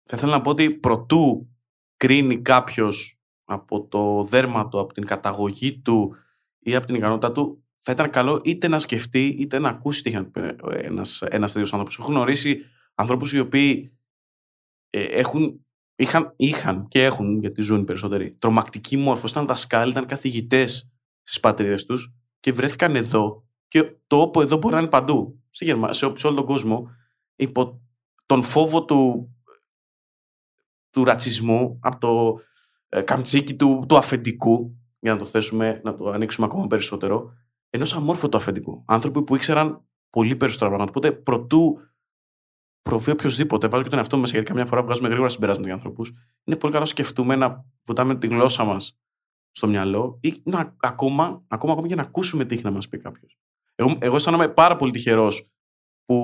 θα 0.09 0.17
ήθελα 0.17 0.31
να 0.31 0.41
πω 0.41 0.49
ότι 0.49 0.71
προτού 0.71 1.49
κρίνει 1.97 2.41
κάποιος 2.41 3.19
από 3.45 3.87
το 3.87 4.23
δέρμα 4.23 4.67
του, 4.67 4.79
από 4.79 4.93
την 4.93 5.05
καταγωγή 5.05 5.79
του 5.79 6.15
ή 6.59 6.75
από 6.75 6.85
την 6.85 6.95
ικανότητά 6.95 7.31
του, 7.31 7.66
θα 7.87 7.93
ήταν 7.93 8.09
καλό 8.09 8.41
είτε 8.43 8.67
να 8.67 8.79
σκεφτεί 8.79 9.27
είτε 9.27 9.59
να 9.59 9.69
ακούσει 9.69 10.03
τι 10.03 10.09
έχει 10.09 10.29
ένας, 10.71 11.21
ένας 11.21 11.51
τέτοιος 11.51 11.71
άνθρωπος. 11.73 11.97
Έχω 11.97 12.11
γνωρίσει 12.11 12.61
ανθρώπους 12.95 13.33
οι 13.33 13.39
οποίοι 13.39 13.97
ε, 14.89 15.03
έχουν, 15.03 15.65
είχαν, 15.95 16.33
είχαν 16.35 16.87
και 16.87 17.03
έχουν, 17.03 17.39
γιατί 17.39 17.61
ζουν 17.61 17.81
οι 17.81 17.83
περισσότεροι, 17.83 18.31
τρομακτική 18.31 18.97
μόρφωση, 18.97 19.33
ήταν 19.33 19.45
δασκάλοι, 19.45 19.91
ήταν 19.91 20.05
καθηγητές 20.05 20.91
στις 21.23 21.39
πατρίδες 21.39 21.85
τους 21.85 22.13
και 22.39 22.51
βρέθηκαν 22.51 22.95
εδώ. 22.95 23.47
Και 23.67 23.95
το 24.07 24.21
όπου 24.21 24.41
εδώ 24.41 24.57
μπορεί 24.57 24.73
να 24.73 24.79
είναι 24.79 24.89
παντού. 24.89 25.43
Στη 25.49 25.65
Γερμα... 25.65 25.93
σε, 25.93 26.11
σε 26.15 26.27
όλο 26.27 26.35
τον 26.35 26.45
κόσμο. 26.45 26.89
Υπό 27.35 27.81
τον 28.25 28.43
φόβο 28.43 28.85
του, 28.85 29.29
του 30.89 31.03
ρατσισμού, 31.03 31.79
από 31.81 31.97
το 31.97 32.41
ε, 32.89 33.01
καμτσίκι 33.01 33.55
του, 33.55 33.85
του 33.87 33.97
αφεντικού, 33.97 34.77
για 34.99 35.11
να 35.11 35.17
το 35.17 35.25
θέσουμε, 35.25 35.81
να 35.83 35.95
το 35.95 36.09
ανοίξουμε 36.09 36.45
ακόμα 36.45 36.67
περισσότερο, 36.67 37.33
ενός 37.69 37.93
αμόρφωτου 37.93 38.37
αφεντικού. 38.37 38.83
Άνθρωποι 38.87 39.23
που 39.23 39.35
ήξεραν 39.35 39.87
πολύ 40.09 40.35
περισσότερα 40.35 40.69
πράγματα. 40.69 40.91
Οπότε 40.91 41.11
προτού 41.11 41.79
προβεί 42.81 43.11
οποιοδήποτε, 43.11 43.67
βάζω 43.67 43.83
και 43.83 43.89
τον 43.89 43.97
εαυτό 43.97 44.15
μου 44.15 44.21
μέσα, 44.21 44.33
γιατί 44.33 44.49
καμιά 44.49 44.65
φορά 44.65 44.83
βγάζουμε 44.83 45.07
γρήγορα 45.07 45.29
συμπεράσματα 45.29 45.67
για 45.67 45.75
ανθρώπους, 45.75 46.09
είναι 46.43 46.57
πολύ 46.57 46.73
καλό 46.73 46.83
να 46.83 46.89
σκεφτούμε 46.89 47.35
να 47.35 47.65
βουτάμε 47.85 48.15
τη 48.17 48.27
γλώσσα 48.27 48.63
μας 48.63 48.99
στο 49.51 49.67
μυαλό 49.67 50.19
ή 50.21 50.41
να, 50.43 50.75
ακόμα, 50.79 51.43
ακόμα, 51.47 51.73
ακόμα 51.73 51.87
για 51.87 51.95
να 51.95 52.01
ακούσουμε 52.01 52.45
τι 52.45 52.55
έχει 52.55 52.63
να 52.63 52.71
μας 52.71 52.87
πει 52.87 52.97
κάποιος. 52.97 53.39
Εγώ, 53.75 53.97
εγώ 53.99 54.15
αισθάνομαι 54.15 54.47
πάρα 54.47 54.75
πολύ 54.75 54.91
τυχερός 54.91 55.51
που 56.05 56.21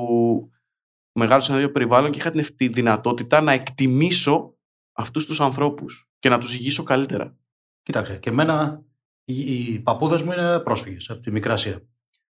μεγάλωσα 1.13 1.45
σε 1.45 1.51
ένα 1.51 1.61
ίδιο 1.61 1.73
περιβάλλον 1.73 2.11
και 2.11 2.19
είχα 2.19 2.29
την 2.55 2.73
δυνατότητα 2.73 3.41
να 3.41 3.51
εκτιμήσω 3.51 4.57
αυτούς 4.91 5.25
τους 5.25 5.41
ανθρώπους 5.41 6.09
και 6.19 6.29
να 6.29 6.37
τους 6.37 6.55
ηγήσω 6.55 6.83
καλύτερα. 6.83 7.37
Κοίταξε, 7.83 8.17
και 8.17 8.29
εμένα 8.29 8.83
οι, 9.25 9.73
οι 9.73 9.79
παππούδε 9.79 10.23
μου 10.23 10.31
είναι 10.31 10.59
πρόσφυγες 10.59 11.09
από 11.09 11.19
τη 11.19 11.31
Μικρασία. 11.31 11.81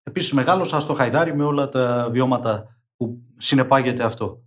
Επίσης, 0.02 0.32
μεγάλωσα 0.32 0.80
στο 0.80 0.94
Χαϊδάρι 0.94 1.34
με 1.34 1.44
όλα 1.44 1.68
τα 1.68 2.08
βιώματα 2.10 2.80
που 2.96 3.22
συνεπάγεται 3.36 4.02
αυτό. 4.04 4.42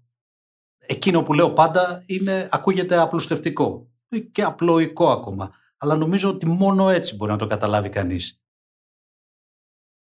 Εκείνο 0.78 1.24
που 1.24 1.34
λέω 1.34 1.54
πάντα 1.54 2.04
είναι, 2.06 2.50
ακούγεται 2.52 2.98
απλουστευτικό 2.98 3.92
και 4.32 4.44
απλοϊκό 4.44 5.12
ακόμα. 5.12 5.52
Αλλά 5.78 5.96
νομίζω 5.96 6.30
ότι 6.30 6.46
μόνο 6.46 6.90
έτσι 6.90 7.16
μπορεί 7.16 7.32
να 7.32 7.38
το 7.38 7.48
καταλάβει 7.48 7.90
κανείς. 7.90 8.42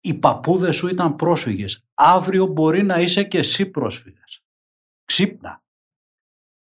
Οι 0.02 0.14
παππούδες 0.14 0.76
σου 0.76 0.88
ήταν 0.88 1.16
πρόσφυγες. 1.16 1.86
Αύριο 1.94 2.46
μπορεί 2.46 2.84
να 2.84 3.00
είσαι 3.00 3.24
και 3.24 3.38
εσύ 3.38 3.66
πρόσφυγας. 3.66 4.46
Ξύπνα. 5.06 5.64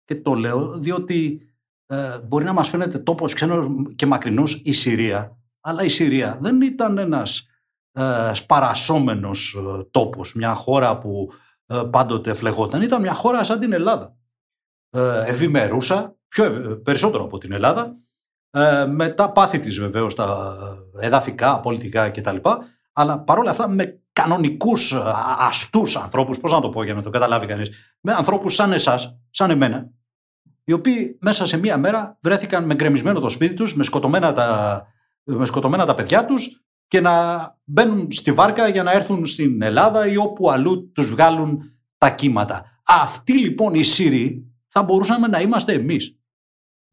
Και 0.03 0.15
το 0.15 0.33
λέω 0.33 0.79
διότι 0.79 1.49
ε, 1.85 2.19
μπορεί 2.19 2.43
να 2.43 2.53
μας 2.53 2.69
φαίνεται 2.69 2.99
τόπος 2.99 3.33
ξένος 3.33 3.67
και 3.95 4.05
μακρινός 4.05 4.61
η 4.63 4.71
Συρία, 4.71 5.37
αλλά 5.67 5.83
η 5.83 5.89
Συρία 5.89 6.37
δεν 6.41 6.61
ήταν 6.61 6.97
ένας 6.97 7.47
ε, 7.91 8.31
σπαρασόμενος 8.33 9.53
ε, 9.53 9.83
τόπος, 9.91 10.33
μια 10.33 10.53
χώρα 10.53 10.97
που 10.97 11.31
ε, 11.65 11.81
πάντοτε 11.89 12.33
φλεγόταν. 12.33 12.81
Ήταν 12.81 13.01
μια 13.01 13.13
χώρα 13.13 13.43
σαν 13.43 13.59
την 13.59 13.73
Ελλάδα. 13.73 14.15
Ε, 14.89 15.23
ευημερούσα, 15.25 16.15
πιο 16.27 16.79
περισσότερο 16.83 17.23
από 17.23 17.37
την 17.37 17.51
Ελλάδα, 17.51 17.93
ε, 18.49 18.85
με 18.85 19.09
τα 19.09 19.31
πάθη 19.31 19.59
της 19.59 19.79
βεβαίως, 19.79 20.15
τα 20.15 20.57
εδαφικά, 20.99 21.59
πολιτικά 21.59 22.09
κτλ. 22.09 22.37
Αλλά 22.93 23.19
παρόλα 23.19 23.49
αυτά 23.49 23.67
με 23.67 24.01
κανονικούς 24.11 24.93
αστούς 25.37 25.95
ανθρώπους, 25.95 26.39
πώς 26.39 26.51
να 26.51 26.61
το 26.61 26.69
πω 26.69 26.83
για 26.83 26.93
να 26.93 27.01
το 27.01 27.09
καταλάβει 27.09 27.45
κανείς, 27.45 27.97
με 28.01 28.13
ανθρώπους 28.13 28.53
σαν 28.53 28.73
εσάς, 28.73 29.17
σαν 29.29 29.49
εμένα, 29.49 29.89
οι 30.63 30.71
οποίοι 30.71 31.17
μέσα 31.21 31.45
σε 31.45 31.57
μία 31.57 31.77
μέρα 31.77 32.17
βρέθηκαν 32.21 32.65
με 32.65 32.73
γκρεμισμένο 32.73 33.19
το 33.19 33.29
σπίτι 33.29 33.53
τους, 33.53 33.75
με 33.75 33.83
σκοτωμένα 33.83 34.33
τα, 34.33 34.87
με 35.25 35.45
σκοτωμένα 35.45 35.85
τα 35.85 35.93
παιδιά 35.93 36.25
τους 36.25 36.63
και 36.87 37.01
να 37.01 37.13
μπαίνουν 37.63 38.11
στη 38.11 38.31
βάρκα 38.31 38.67
για 38.67 38.83
να 38.83 38.91
έρθουν 38.91 39.25
στην 39.25 39.61
Ελλάδα 39.61 40.07
ή 40.07 40.17
όπου 40.17 40.49
αλλού 40.51 40.91
τους 40.91 41.09
βγάλουν 41.09 41.61
τα 41.97 42.09
κύματα. 42.09 42.65
Αυτοί 42.85 43.33
λοιπόν 43.33 43.73
οι 43.73 43.83
Σύριοι 43.83 44.55
θα 44.67 44.83
μπορούσαμε 44.83 45.27
να 45.27 45.41
είμαστε 45.41 45.73
εμείς. 45.73 46.19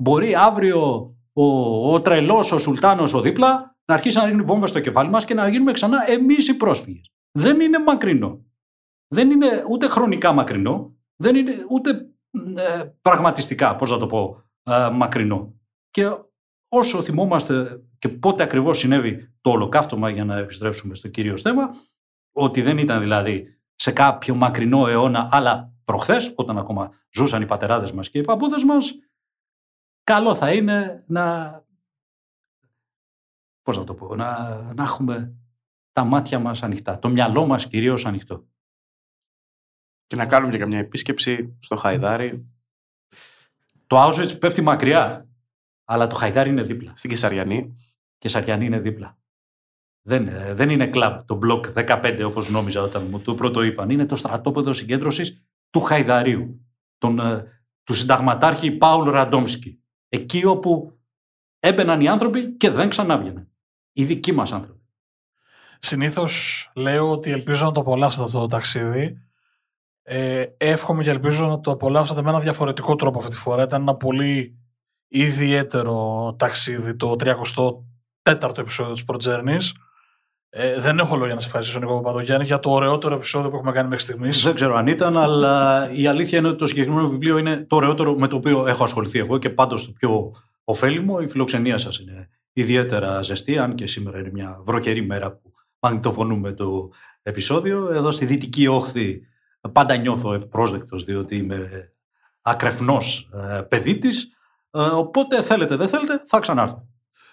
Μπορεί 0.02 0.34
αύριο 0.34 1.14
ο, 1.32 1.44
ο 1.92 2.00
τρελός, 2.00 2.52
ο 2.52 2.58
Σουλτάνος, 2.58 3.14
ο 3.14 3.20
δίπλα 3.20 3.76
να 3.84 3.94
αρχίσει 3.94 4.16
να 4.16 4.24
ρίχνει 4.24 4.42
βόμβα 4.42 4.66
στο 4.66 4.80
κεφάλι 4.80 5.10
μας 5.10 5.24
και 5.24 5.34
να 5.34 5.48
γίνουμε 5.48 5.72
ξανά 5.72 6.10
εμείς 6.10 6.48
οι 6.48 6.54
πρόσφυγες. 6.54 7.12
Δεν 7.38 7.60
είναι 7.60 7.78
μακρινό. 7.78 8.44
Δεν 9.08 9.30
είναι 9.30 9.64
ούτε 9.70 9.88
χρονικά 9.88 10.32
μακρινό, 10.32 10.96
δεν 11.16 11.36
είναι 11.36 11.52
ούτε 11.70 11.90
ε, 12.56 12.84
πραγματιστικά, 13.02 13.76
πώς 13.76 13.90
να 13.90 13.98
το 13.98 14.06
πω, 14.06 14.42
ε, 14.62 14.88
μακρινό. 14.92 15.54
Και 15.90 16.10
όσο 16.68 17.02
θυμόμαστε 17.02 17.82
και 18.02 18.08
πότε 18.08 18.42
ακριβώς 18.42 18.78
συνέβη 18.78 19.32
το 19.40 19.50
ολοκαύτωμα 19.50 20.10
για 20.10 20.24
να 20.24 20.36
επιστρέψουμε 20.36 20.94
στο 20.94 21.08
κύριο 21.08 21.36
θέμα, 21.36 21.70
ότι 22.32 22.62
δεν 22.62 22.78
ήταν 22.78 23.00
δηλαδή 23.00 23.60
σε 23.74 23.92
κάποιο 23.92 24.34
μακρινό 24.34 24.86
αιώνα, 24.86 25.28
αλλά 25.30 25.72
προχθές, 25.84 26.32
όταν 26.34 26.58
ακόμα 26.58 26.90
ζούσαν 27.14 27.42
οι 27.42 27.46
πατεράδες 27.46 27.92
μας 27.92 28.10
και 28.10 28.18
οι 28.18 28.22
παππούδες 28.22 28.64
μας, 28.64 28.94
καλό 30.04 30.34
θα 30.34 30.52
είναι 30.52 31.04
να, 31.06 31.64
πώς 33.62 33.76
να 33.76 33.84
το 33.84 33.94
πω, 33.94 34.16
να, 34.16 34.48
να 34.74 34.82
έχουμε 34.82 35.36
τα 35.92 36.04
μάτια 36.04 36.38
μας 36.38 36.62
ανοιχτά, 36.62 36.98
το 36.98 37.08
μυαλό 37.08 37.46
μας 37.46 37.66
κυρίως 37.66 38.06
ανοιχτό. 38.06 38.46
Και 40.06 40.16
να 40.16 40.26
κάνουμε 40.26 40.52
και 40.52 40.58
καμιά 40.58 40.78
επίσκεψη 40.78 41.56
στο 41.58 41.76
Χαϊδάρι. 41.76 42.46
Το 43.86 44.04
Auschwitz 44.04 44.38
πέφτει 44.40 44.60
μακριά. 44.60 45.26
Αλλά 45.84 46.06
το 46.06 46.14
Χαϊδάρι 46.14 46.50
είναι 46.50 46.62
δίπλα. 46.62 46.92
Στην 46.96 47.10
Κεσαριανή. 47.10 47.74
Κεσαριανή 48.22 48.64
είναι 48.64 48.80
δίπλα. 48.80 49.18
Δεν, 50.02 50.28
ε, 50.28 50.54
δεν 50.54 50.70
είναι 50.70 50.86
κλαμπ 50.86 51.20
το 51.24 51.34
μπλοκ 51.34 51.64
15 51.74 52.22
όπως 52.24 52.48
νόμιζα 52.48 52.82
όταν 52.82 53.06
μου 53.10 53.20
το 53.20 53.34
πρώτο 53.34 53.62
είπαν. 53.62 53.90
Είναι 53.90 54.06
το 54.06 54.16
στρατόπεδο 54.16 54.72
συγκέντρωσης 54.72 55.44
του 55.70 55.80
Χαϊδαρίου. 55.80 56.66
Τον, 56.98 57.18
ε, 57.18 57.44
του 57.84 57.94
συνταγματάρχη 57.94 58.70
Πάουλ 58.70 59.10
Ραντόμσκι. 59.10 59.82
Εκεί 60.08 60.44
όπου 60.44 60.98
έμπαιναν 61.58 62.00
οι 62.00 62.08
άνθρωποι 62.08 62.56
και 62.56 62.70
δεν 62.70 62.88
ξανάβγαιναν. 62.88 63.50
Οι 63.92 64.04
δικοί 64.04 64.32
μας 64.32 64.52
άνθρωποι. 64.52 64.86
Συνήθως 65.78 66.70
λέω 66.74 67.10
ότι 67.10 67.30
ελπίζω 67.30 67.64
να 67.64 67.72
το 67.72 67.80
απολαύσετε 67.80 68.24
αυτό 68.24 68.40
το 68.40 68.46
ταξίδι. 68.46 69.18
Ε, 70.02 70.44
εύχομαι 70.56 71.02
και 71.02 71.10
ελπίζω 71.10 71.46
να 71.46 71.60
το 71.60 71.70
απολαύσετε 71.70 72.22
με 72.22 72.30
ένα 72.30 72.40
διαφορετικό 72.40 72.96
τρόπο 72.96 73.18
αυτή 73.18 73.30
τη 73.30 73.36
φορά. 73.36 73.62
Ήταν 73.62 73.80
ένα 73.80 73.96
πολύ 73.96 74.58
ιδιαίτερο 75.08 76.34
ταξίδι, 76.38 76.96
το 76.96 77.16
34ο 78.30 78.58
επεισόδιο 78.58 78.92
της 78.92 79.04
Pro 79.06 79.16
Journeys. 79.24 79.70
Ε, 80.54 80.80
δεν 80.80 80.98
έχω 80.98 81.16
λόγια 81.16 81.34
να 81.34 81.40
σε 81.40 81.46
ευχαριστήσω, 81.46 81.78
Νίκο 81.78 81.94
Παπαδογιάννη, 81.94 82.44
για 82.44 82.58
το 82.60 82.70
ωραιότερο 82.70 83.14
επεισόδιο 83.14 83.50
που 83.50 83.56
έχουμε 83.56 83.72
κάνει 83.72 83.88
μέχρι 83.88 84.04
στιγμής. 84.04 84.42
Δεν 84.42 84.54
ξέρω 84.54 84.76
αν 84.76 84.86
ήταν, 84.86 85.16
αλλά 85.16 85.88
η 85.92 86.06
αλήθεια 86.06 86.38
είναι 86.38 86.48
ότι 86.48 86.58
το 86.58 86.66
συγκεκριμένο 86.66 87.08
βιβλίο 87.08 87.38
είναι 87.38 87.64
το 87.68 87.76
ωραιότερο 87.76 88.14
με 88.14 88.28
το 88.28 88.36
οποίο 88.36 88.66
έχω 88.66 88.84
ασχοληθεί 88.84 89.18
εγώ 89.18 89.38
και 89.38 89.50
πάντως 89.50 89.84
το 89.84 89.92
πιο 89.92 90.34
ωφέλιμο. 90.64 91.18
Η 91.20 91.26
φιλοξενία 91.26 91.78
σας 91.78 91.98
είναι 91.98 92.28
ιδιαίτερα 92.52 93.22
ζεστή, 93.22 93.58
αν 93.58 93.74
και 93.74 93.86
σήμερα 93.86 94.18
είναι 94.18 94.30
μια 94.32 94.60
βροχερή 94.64 95.06
μέρα 95.06 95.32
που 95.32 95.52
μαγνητοφωνούμε 95.80 96.52
το 96.52 96.90
επεισόδιο. 97.22 97.88
Εδώ 97.92 98.10
στη 98.10 98.26
Δυτική 98.26 98.66
Όχθη 98.66 99.20
πάντα 99.72 99.96
νιώθω 99.96 100.34
ευπρόσδεκτος, 100.34 101.04
διότι 101.04 101.36
είμαι 101.36 101.92
ακρεφνός 102.42 103.28
ε, 103.34 103.60
παιδί 103.60 103.98
της. 103.98 104.28
Ε, 104.70 104.80
οπότε 104.80 105.42
θέλετε, 105.42 105.76
δεν 105.76 105.88
θέλετε, 105.88 106.22
θα 106.26 106.38
ξανάρθω. 106.38 106.91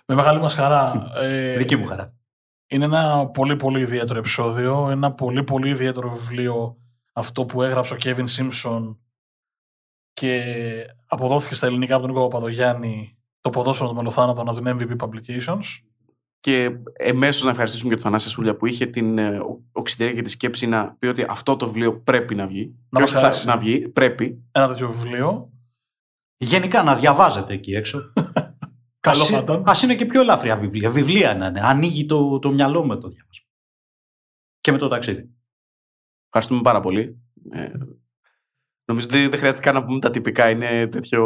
Με 0.09 0.15
μεγάλη 0.15 0.39
μας 0.39 0.53
χαρά. 0.53 1.11
ε, 1.15 1.57
Δική 1.57 1.75
μου 1.75 1.85
χαρά. 1.85 2.13
Είναι 2.67 2.85
ένα 2.85 3.27
πολύ 3.27 3.55
πολύ 3.55 3.81
ιδιαίτερο 3.81 4.19
επεισόδιο, 4.19 4.89
ένα 4.89 5.13
πολύ 5.13 5.43
πολύ 5.43 5.69
ιδιαίτερο 5.69 6.09
βιβλίο 6.09 6.77
αυτό 7.13 7.45
που 7.45 7.61
έγραψε 7.63 7.93
ο 7.93 7.97
Κέβιν 7.97 8.27
Σίμψον 8.27 8.99
και 10.13 10.43
αποδόθηκε 11.05 11.55
στα 11.55 11.67
ελληνικά 11.67 11.95
από 11.95 12.05
τον 12.05 12.13
Νίκο 12.13 12.27
Παπαδογιάννη 12.27 13.17
το 13.41 13.49
ποδόσφαιρο 13.49 13.87
των 13.87 13.97
μελοθάνατων 13.97 14.49
από 14.49 14.61
την 14.61 14.77
MVP 14.79 15.05
Publications. 15.05 15.83
Και 16.39 16.69
εμέσως 16.93 17.43
να 17.43 17.49
ευχαριστήσουμε 17.49 17.89
και 17.89 17.95
τον 17.95 18.05
Θανάσης 18.05 18.31
Σούλια 18.31 18.55
που 18.55 18.65
είχε 18.65 18.85
την 18.85 19.17
ε, 19.17 19.39
οξυδέρια 19.71 20.13
και 20.13 20.21
τη 20.21 20.29
σκέψη 20.29 20.67
να 20.67 20.95
πει 20.99 21.07
ότι 21.07 21.25
αυτό 21.29 21.55
το 21.55 21.65
βιβλίο 21.65 22.01
πρέπει 22.01 22.35
να 22.35 22.47
βγει. 22.47 22.75
Να 22.89 22.99
και 22.99 23.01
μας 23.01 23.09
όχι 23.11 23.13
θα, 23.13 23.19
χαρίσει. 23.19 23.47
να 23.47 23.57
βγει, 23.57 23.87
πρέπει. 23.89 24.43
Ένα 24.51 24.67
τέτοιο 24.67 24.91
βιβλίο. 24.91 25.49
Γενικά 26.37 26.83
να 26.83 26.95
διαβάζετε 26.95 27.53
εκεί 27.53 27.73
έξω. 27.73 27.99
Καλό 28.99 29.21
Ας 29.21 29.27
θα 29.27 29.33
είναι- 29.33 29.43
ήταν. 29.43 29.63
Ας 29.65 29.81
είναι 29.81 29.95
και 29.95 30.05
πιο 30.05 30.21
ελαφριά 30.21 30.57
βιβλία. 30.57 30.89
Βιβλία 30.89 31.35
να 31.35 31.45
είναι. 31.45 31.61
Ανοίγει 31.63 32.05
το, 32.05 32.39
το 32.39 32.51
μυαλό 32.51 32.85
με 32.85 32.95
το 32.95 33.07
διάβασμα. 33.07 33.45
Και 34.61 34.71
με 34.71 34.77
το 34.77 34.87
ταξίδι. 34.87 35.29
Ευχαριστούμε 36.25 36.61
πάρα 36.61 36.79
πολύ. 36.79 37.19
Ε, 37.51 37.69
νομίζω 38.85 39.05
ότι 39.09 39.27
δεν 39.27 39.39
χρειάζεται 39.39 39.61
καν 39.63 39.73
να 39.73 39.83
πούμε 39.83 39.99
τα 39.99 40.09
τυπικά. 40.11 40.49
Είναι 40.49 40.87
τέτοιο. 40.87 41.21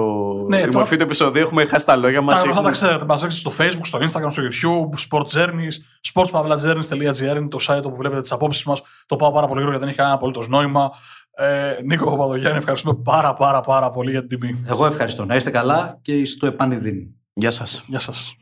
Ναι, 0.49 0.57
η 0.57 0.59
τώρα- 0.65 0.77
μορφή 0.77 0.95
του 0.95 1.03
επεισοδίου 1.03 1.41
έχουμε 1.41 1.65
χάσει 1.65 1.85
τα 1.85 1.95
λόγια 1.95 2.21
μας. 2.21 2.35
Τα 2.35 2.41
γνωστά 2.45 2.61
τα 2.61 2.71
ξέρετε. 2.71 3.05
Μας 3.05 3.21
βρίσκεται 3.21 3.49
στο 3.55 3.63
Facebook, 3.63 3.85
στο 3.85 3.99
Instagram, 4.01 4.31
στο 4.31 4.43
YouTube, 4.43 4.99
Sport 5.09 5.25
Journeys, 5.25 5.73
sportspavlajourneys.gr 6.13 7.35
είναι 7.37 7.47
το 7.47 7.57
site 7.61 7.81
όπου 7.83 7.95
βλέπετε 7.95 8.21
τις 8.21 8.31
απόψεις 8.31 8.63
μας. 8.63 8.81
Το 9.05 9.15
πάω 9.15 9.31
πάρα 9.31 9.47
πολύ 9.47 9.61
γρήγορα 9.61 9.77
γιατί 9.77 9.79
δεν 9.79 9.87
έχει 9.87 9.97
κανένα 9.97 10.15
απολύτως 10.15 10.47
νόημα. 10.47 10.91
Ε, 11.35 11.75
Νίκο 11.85 12.09
Παπαδογιάννη, 12.09 12.57
ευχαριστούμε 12.57 12.99
πάρα 13.03 13.33
πάρα 13.33 13.61
πάρα 13.61 13.89
πολύ 13.89 14.11
για 14.11 14.25
την 14.27 14.39
τιμή. 14.39 14.63
Εγώ 14.67 14.85
ευχαριστώ. 14.85 15.25
Να 15.25 15.35
είστε 15.35 15.49
καλά 15.49 15.99
και 16.01 16.25
στο 16.25 16.45
επανειδήν. 16.47 17.07
Γεια 17.33 17.51
σας. 17.51 17.83
Γεια 17.87 17.99
σας. 17.99 18.35